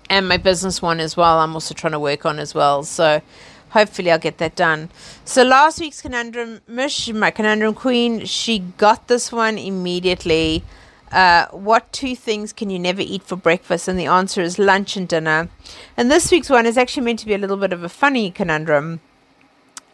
And 0.10 0.28
my 0.28 0.38
business 0.38 0.82
one 0.82 1.00
as 1.00 1.16
well, 1.16 1.39
I'm 1.39 1.54
also 1.54 1.74
trying 1.74 1.94
to 1.94 2.00
work 2.00 2.26
on 2.26 2.39
as 2.39 2.54
well. 2.54 2.84
So 2.84 3.22
hopefully 3.70 4.12
I'll 4.12 4.20
get 4.20 4.38
that 4.38 4.56
done. 4.56 4.89
So 5.26 5.44
last 5.44 5.80
week's 5.80 6.02
conundrum, 6.02 6.62
Mish, 6.68 7.12
my 7.12 7.32
conundrum 7.32 7.74
queen, 7.74 8.26
she 8.26 8.60
got 8.60 9.08
this 9.08 9.32
one 9.32 9.58
immediately. 9.58 10.64
Uh, 11.12 11.48
what 11.52 11.91
two 11.94 12.16
things 12.16 12.52
can 12.52 12.70
you 12.70 12.80
never 12.80 13.02
eat 13.02 13.24
for 13.24 13.36
breakfast? 13.36 13.88
And 13.88 14.00
the 14.00 14.08
answer 14.08 14.41
is 14.41 14.60
lunch 14.60 14.98
and 14.98 15.08
dinner. 15.08 15.48
And 15.96 16.12
this 16.12 16.32
week's 16.32 16.50
one 16.50 16.66
is 16.66 16.78
actually 16.78 17.06
meant 17.06 17.20
to 17.20 17.26
be 17.26 17.34
a 17.34 17.38
little 17.38 17.58
bit 17.58 17.72
of 17.72 17.84
a 17.84 17.89
funny 17.89 18.30
conundrum. 18.30 19.00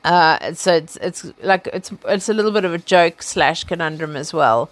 Uh, 0.03 0.53
so 0.53 0.73
it's 0.75 0.95
it's 0.97 1.25
like 1.43 1.67
it's 1.73 1.91
it's 2.07 2.29
a 2.29 2.33
little 2.33 2.51
bit 2.51 2.65
of 2.65 2.73
a 2.73 2.77
joke 2.77 3.21
slash 3.21 3.63
conundrum 3.63 4.15
as 4.15 4.33
well. 4.33 4.69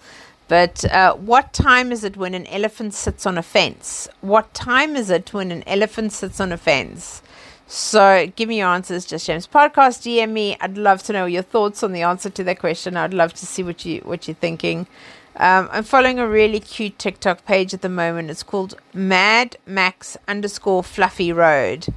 But 0.47 0.85
uh, 0.85 1.15
what 1.15 1.51
time 1.51 1.91
is 1.91 2.05
it 2.05 2.15
when 2.15 2.33
an 2.33 2.47
elephant 2.47 2.93
sits 2.93 3.25
on 3.25 3.37
a 3.37 3.43
fence? 3.43 4.07
What 4.21 4.53
time 4.53 4.95
is 4.95 5.09
it 5.09 5.33
when 5.33 5.51
an 5.51 5.63
elephant 5.67 6.13
sits 6.13 6.39
on 6.39 6.53
a 6.53 6.57
fence? 6.57 7.21
So 7.69 8.31
give 8.37 8.47
me 8.47 8.59
your 8.59 8.69
answers, 8.69 9.05
Just 9.05 9.25
James 9.25 9.45
Podcast. 9.45 10.03
DM 10.03 10.31
me. 10.31 10.55
I'd 10.61 10.77
love 10.77 11.03
to 11.03 11.13
know 11.13 11.25
your 11.25 11.41
thoughts 11.41 11.83
on 11.83 11.91
the 11.91 12.01
answer 12.01 12.29
to 12.29 12.43
that 12.45 12.59
question. 12.59 12.95
I'd 12.95 13.13
love 13.13 13.33
to 13.33 13.45
see 13.45 13.61
what 13.61 13.83
you 13.83 13.99
what 14.05 14.27
you're 14.27 14.35
thinking. 14.35 14.87
Um, 15.35 15.67
I'm 15.71 15.83
following 15.83 16.17
a 16.17 16.27
really 16.27 16.61
cute 16.61 16.97
TikTok 16.97 17.45
page 17.45 17.73
at 17.73 17.81
the 17.81 17.89
moment. 17.89 18.29
It's 18.29 18.41
called 18.41 18.75
Mad 18.93 19.57
Max 19.65 20.15
underscore 20.29 20.81
Fluffy 20.81 21.33
Road. 21.33 21.87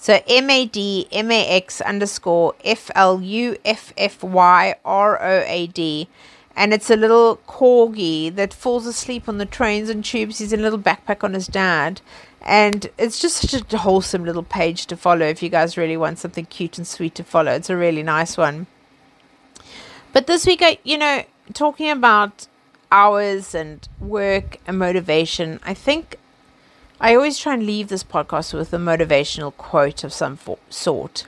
So 0.00 0.22
M 0.26 0.48
A 0.48 0.64
D 0.64 1.06
M 1.12 1.30
A 1.30 1.46
X 1.46 1.82
underscore 1.82 2.54
F 2.64 2.90
L 2.94 3.20
U 3.20 3.58
F 3.66 3.92
F 3.98 4.24
Y 4.24 4.74
R 4.82 5.22
O 5.22 5.44
A 5.46 5.66
D. 5.66 6.08
And 6.56 6.72
it's 6.72 6.88
a 6.90 6.96
little 6.96 7.36
corgi 7.46 8.34
that 8.34 8.54
falls 8.54 8.86
asleep 8.86 9.28
on 9.28 9.36
the 9.36 9.44
trains 9.44 9.90
and 9.90 10.02
tubes. 10.02 10.38
He's 10.38 10.54
in 10.54 10.60
a 10.60 10.62
little 10.62 10.78
backpack 10.78 11.22
on 11.22 11.34
his 11.34 11.46
dad. 11.46 12.00
And 12.40 12.88
it's 12.96 13.20
just 13.20 13.50
such 13.50 13.74
a 13.74 13.78
wholesome 13.78 14.24
little 14.24 14.42
page 14.42 14.86
to 14.86 14.96
follow 14.96 15.26
if 15.26 15.42
you 15.42 15.50
guys 15.50 15.76
really 15.76 15.98
want 15.98 16.18
something 16.18 16.46
cute 16.46 16.78
and 16.78 16.86
sweet 16.86 17.14
to 17.16 17.22
follow. 17.22 17.52
It's 17.52 17.68
a 17.68 17.76
really 17.76 18.02
nice 18.02 18.38
one. 18.38 18.68
But 20.14 20.26
this 20.26 20.46
week, 20.46 20.62
I, 20.62 20.78
you 20.82 20.96
know, 20.96 21.24
talking 21.52 21.90
about 21.90 22.46
hours 22.90 23.54
and 23.54 23.86
work 24.00 24.56
and 24.66 24.78
motivation, 24.78 25.60
I 25.62 25.74
think 25.74 26.16
I 27.00 27.14
always 27.14 27.38
try 27.38 27.54
and 27.54 27.64
leave 27.64 27.88
this 27.88 28.04
podcast 28.04 28.52
with 28.52 28.72
a 28.74 28.76
motivational 28.76 29.56
quote 29.56 30.04
of 30.04 30.12
some 30.12 30.36
for- 30.36 30.58
sort. 30.68 31.26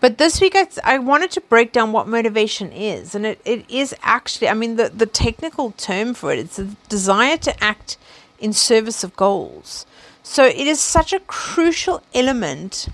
But 0.00 0.18
this 0.18 0.40
week, 0.40 0.54
I, 0.54 0.68
I 0.84 0.98
wanted 0.98 1.30
to 1.32 1.40
break 1.40 1.72
down 1.72 1.92
what 1.92 2.06
motivation 2.06 2.70
is. 2.70 3.14
And 3.14 3.24
it, 3.24 3.40
it 3.44 3.64
is 3.68 3.94
actually, 4.02 4.48
I 4.48 4.54
mean, 4.54 4.76
the, 4.76 4.90
the 4.90 5.06
technical 5.06 5.72
term 5.72 6.12
for 6.12 6.32
it, 6.32 6.38
it's 6.38 6.58
a 6.58 6.66
desire 6.88 7.38
to 7.38 7.64
act 7.64 7.96
in 8.38 8.52
service 8.52 9.02
of 9.02 9.16
goals. 9.16 9.86
So 10.22 10.44
it 10.44 10.66
is 10.66 10.80
such 10.80 11.12
a 11.14 11.20
crucial 11.20 12.02
element 12.14 12.88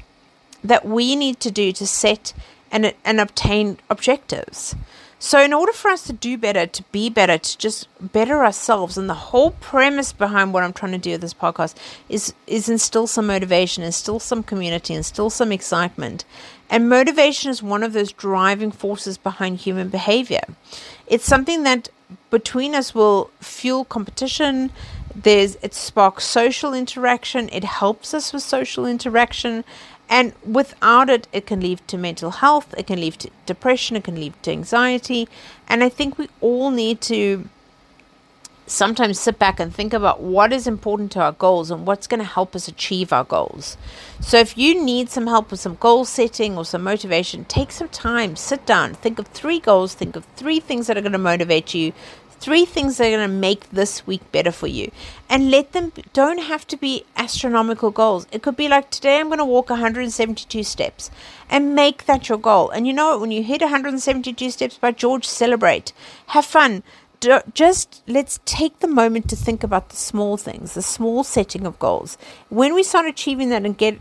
that 0.63 0.87
we 0.87 1.17
need 1.17 1.41
to 1.41 1.51
do 1.51 1.73
to 1.73 1.87
set 1.87 2.33
and, 2.71 2.95
and 3.05 3.21
obtain 3.21 3.79
objectives. 3.91 4.77
So, 5.25 5.41
in 5.41 5.55
order 5.55 5.73
for 5.73 5.91
us 5.91 6.03
to 6.03 6.13
do 6.13 6.37
better, 6.37 6.67
to 6.67 6.83
be 6.93 7.09
better, 7.09 7.39
to 7.39 7.59
just 7.59 7.89
better 7.99 8.45
ourselves, 8.45 8.99
and 8.99 9.09
the 9.09 9.15
whole 9.15 9.53
premise 9.53 10.13
behind 10.13 10.53
what 10.53 10.63
I'm 10.63 10.75
trying 10.75 10.93
to 10.93 10.99
do 10.99 11.13
with 11.13 11.23
this 11.23 11.33
podcast 11.33 11.77
is 12.11 12.35
is 12.47 12.69
instill 12.69 13.07
some 13.07 13.29
motivation, 13.29 13.85
instill 13.85 14.21
some 14.21 14.43
community, 14.43 14.93
instill 14.93 15.31
some 15.31 15.51
excitement. 15.51 16.27
And 16.69 16.91
motivation 16.91 17.51
is 17.51 17.63
one 17.63 17.83
of 17.83 17.95
those 17.95 18.13
driving 18.13 18.71
forces 18.71 19.17
behind 19.17 19.61
human 19.61 19.89
behavior. 19.89 20.45
It's 21.07 21.25
something 21.25 21.63
that 21.63 21.89
between 22.29 22.75
us 22.75 22.95
will 22.95 23.31
fuel 23.41 23.87
competition. 23.87 24.73
There's 25.15 25.57
it 25.63 25.73
sparks 25.73 26.25
social 26.25 26.75
interaction. 26.75 27.49
It 27.51 27.65
helps 27.65 28.13
us 28.13 28.35
with 28.35 28.43
social 28.43 28.85
interaction, 28.85 29.65
and 30.09 30.33
without 30.45 31.09
it, 31.11 31.27
it 31.33 31.47
can 31.47 31.61
lead 31.61 31.81
to 31.89 31.99
mental 31.99 32.31
health, 32.31 32.75
it 32.77 32.87
can 32.87 33.01
lead 33.01 33.15
to 33.15 33.31
depression, 33.47 33.97
it 33.97 34.05
can 34.05 34.17
lead 34.17 34.35
to 34.43 34.51
anxiety. 34.51 35.29
And 35.69 35.83
I 35.83 35.89
think 35.89 36.19
we 36.19 36.29
all 36.41 36.71
need 36.71 37.01
to 37.03 37.49
sometimes 38.67 39.21
sit 39.21 39.39
back 39.39 39.61
and 39.61 39.75
think 39.75 39.93
about 39.93 40.21
what 40.21 40.53
is 40.53 40.67
important 40.67 41.13
to 41.13 41.21
our 41.21 41.33
goals 41.33 41.71
and 41.71 41.87
what's 41.87 42.07
going 42.07 42.21
to 42.21 42.25
help 42.25 42.57
us 42.57 42.67
achieve 42.69 43.13
our 43.13 43.25
goals. 43.25 43.77
So, 44.21 44.39
if 44.39 44.57
you 44.57 44.83
need 44.83 45.11
some 45.11 45.27
help 45.27 45.51
with 45.51 45.61
some 45.61 45.77
goal 45.77 46.05
setting 46.05 46.57
or 46.57 46.65
some 46.65 46.83
motivation, 46.83 47.45
take 47.45 47.73
some 47.73 47.89
time, 47.89 48.37
sit 48.37 48.65
down, 48.65 48.95
think 48.95 49.19
of 49.19 49.27
three 49.29 49.61
goals, 49.61 49.95
think 49.95 50.17
of 50.17 50.25
three 50.37 50.61
things 50.61 50.87
that 50.87 50.97
are 50.97 51.03
going 51.03 51.13
to 51.13 51.19
motivate 51.19 51.75
you, 51.75 51.93
three 52.45 52.67
things 52.67 52.99
that 52.99 53.07
are 53.07 53.17
going 53.17 53.31
to 53.31 53.35
make 53.35 53.71
this 53.71 54.07
week 54.07 54.21
better 54.31 54.53
for 54.53 54.67
you. 54.67 54.91
And 55.31 55.51
let 55.51 55.73
them 55.73 55.93
don't 56.13 56.43
have 56.43 56.67
to 56.67 56.77
be 56.77 57.07
astronomical 57.17 57.91
goals. 57.91 58.27
It 58.31 58.43
could 58.43 58.55
be 58.55 58.69
like 58.69 58.91
today 58.91 59.19
i'm 59.19 59.29
going 59.29 59.39
to 59.39 59.47
walk 59.47 59.71
172 59.71 60.63
steps 60.63 61.11
and 61.49 61.75
make 61.75 62.05
that 62.05 62.29
your 62.29 62.37
goal. 62.37 62.69
And 62.69 62.87
you 62.87 62.93
know 62.93 63.13
what? 63.13 63.21
When 63.23 63.31
you 63.31 63.43
hit 63.43 63.63
172 63.63 64.51
steps 64.51 64.77
by 64.77 64.91
george 64.91 65.25
celebrate. 65.25 65.95
Have 66.29 66.45
fun. 66.45 66.83
Just 67.55 68.03
let's 68.07 68.39
take 68.45 68.81
the 68.81 68.89
moment 68.89 69.31
to 69.31 69.37
think 69.37 69.65
about 69.65 69.89
the 69.89 69.97
small 69.97 70.37
things 70.37 70.75
the 70.75 70.83
small 70.83 71.25
setting 71.25 71.65
of 71.65 71.79
goals. 71.79 72.19
When 72.51 72.75
we 72.75 72.83
start 72.83 73.07
achieving 73.07 73.49
that 73.49 73.65
and 73.65 73.79
get 73.79 73.99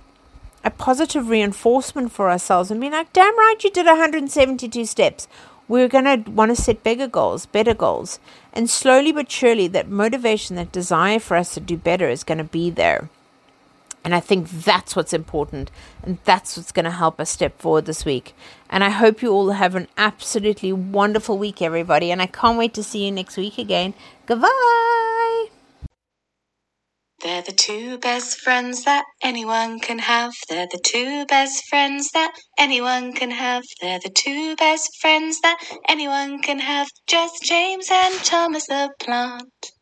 a 0.66 0.70
positive 0.70 1.30
reinforcement 1.30 2.12
for 2.12 2.30
ourselves 2.30 2.72
and 2.72 2.82
be 2.82 2.90
like 2.90 3.14
damn 3.14 3.38
right 3.38 3.64
you 3.64 3.72
did 3.72 3.86
172 3.86 4.86
steps 4.86 5.28
we're 5.74 5.88
going 5.88 6.24
to 6.24 6.30
want 6.30 6.56
to 6.56 6.62
set 6.62 6.84
bigger 6.84 7.08
goals, 7.08 7.48
better 7.48 7.74
goals. 7.74 8.20
And 8.54 8.70
slowly 8.70 9.12
but 9.12 9.32
surely, 9.32 9.68
that 9.70 9.90
motivation, 9.90 10.56
that 10.56 10.72
desire 10.72 11.18
for 11.18 11.36
us 11.36 11.56
to 11.56 11.60
do 11.60 11.78
better 11.78 12.08
is 12.10 12.24
going 12.24 12.38
to 12.38 12.44
be 12.44 12.70
there. 12.70 13.10
And 14.04 14.14
I 14.14 14.20
think 14.20 14.52
that's 14.52 14.96
what's 14.96 15.14
important. 15.14 15.72
And 16.04 16.20
that's 16.26 16.56
what's 16.56 16.72
going 16.72 16.86
to 16.86 16.92
help 16.92 17.20
us 17.20 17.32
step 17.32 17.60
forward 17.60 17.86
this 17.86 18.06
week. 18.06 18.36
And 18.70 18.84
I 18.84 18.92
hope 18.92 19.24
you 19.24 19.32
all 19.32 19.50
have 19.50 19.74
an 19.74 19.88
absolutely 19.98 20.72
wonderful 20.72 21.40
week, 21.40 21.60
everybody. 21.60 22.12
And 22.12 22.22
I 22.22 22.28
can't 22.28 22.60
wait 22.60 22.76
to 22.76 22.84
see 22.84 23.06
you 23.06 23.12
next 23.12 23.36
week 23.36 23.58
again. 23.58 23.96
Goodbye. 24.28 25.53
They're 27.24 27.42
the 27.42 27.54
two 27.54 28.00
best 28.00 28.38
friends 28.42 28.84
that 28.84 29.06
anyone 29.22 29.80
can 29.80 30.00
have. 30.00 30.34
They're 30.50 30.68
the 30.70 30.82
two 30.84 31.26
best 31.26 31.64
friends 31.70 32.12
that 32.12 32.34
anyone 32.60 33.14
can 33.14 33.32
have. 33.32 33.64
They're 33.80 34.00
the 34.00 34.10
two 34.10 34.58
best 34.58 34.90
friends 35.00 35.40
that 35.40 35.58
anyone 35.88 36.40
can 36.40 36.60
have. 36.60 36.90
Just 37.08 37.42
James 37.42 37.88
and 37.90 38.16
Thomas 38.26 38.68
the 38.68 38.92
Plant. 39.00 39.73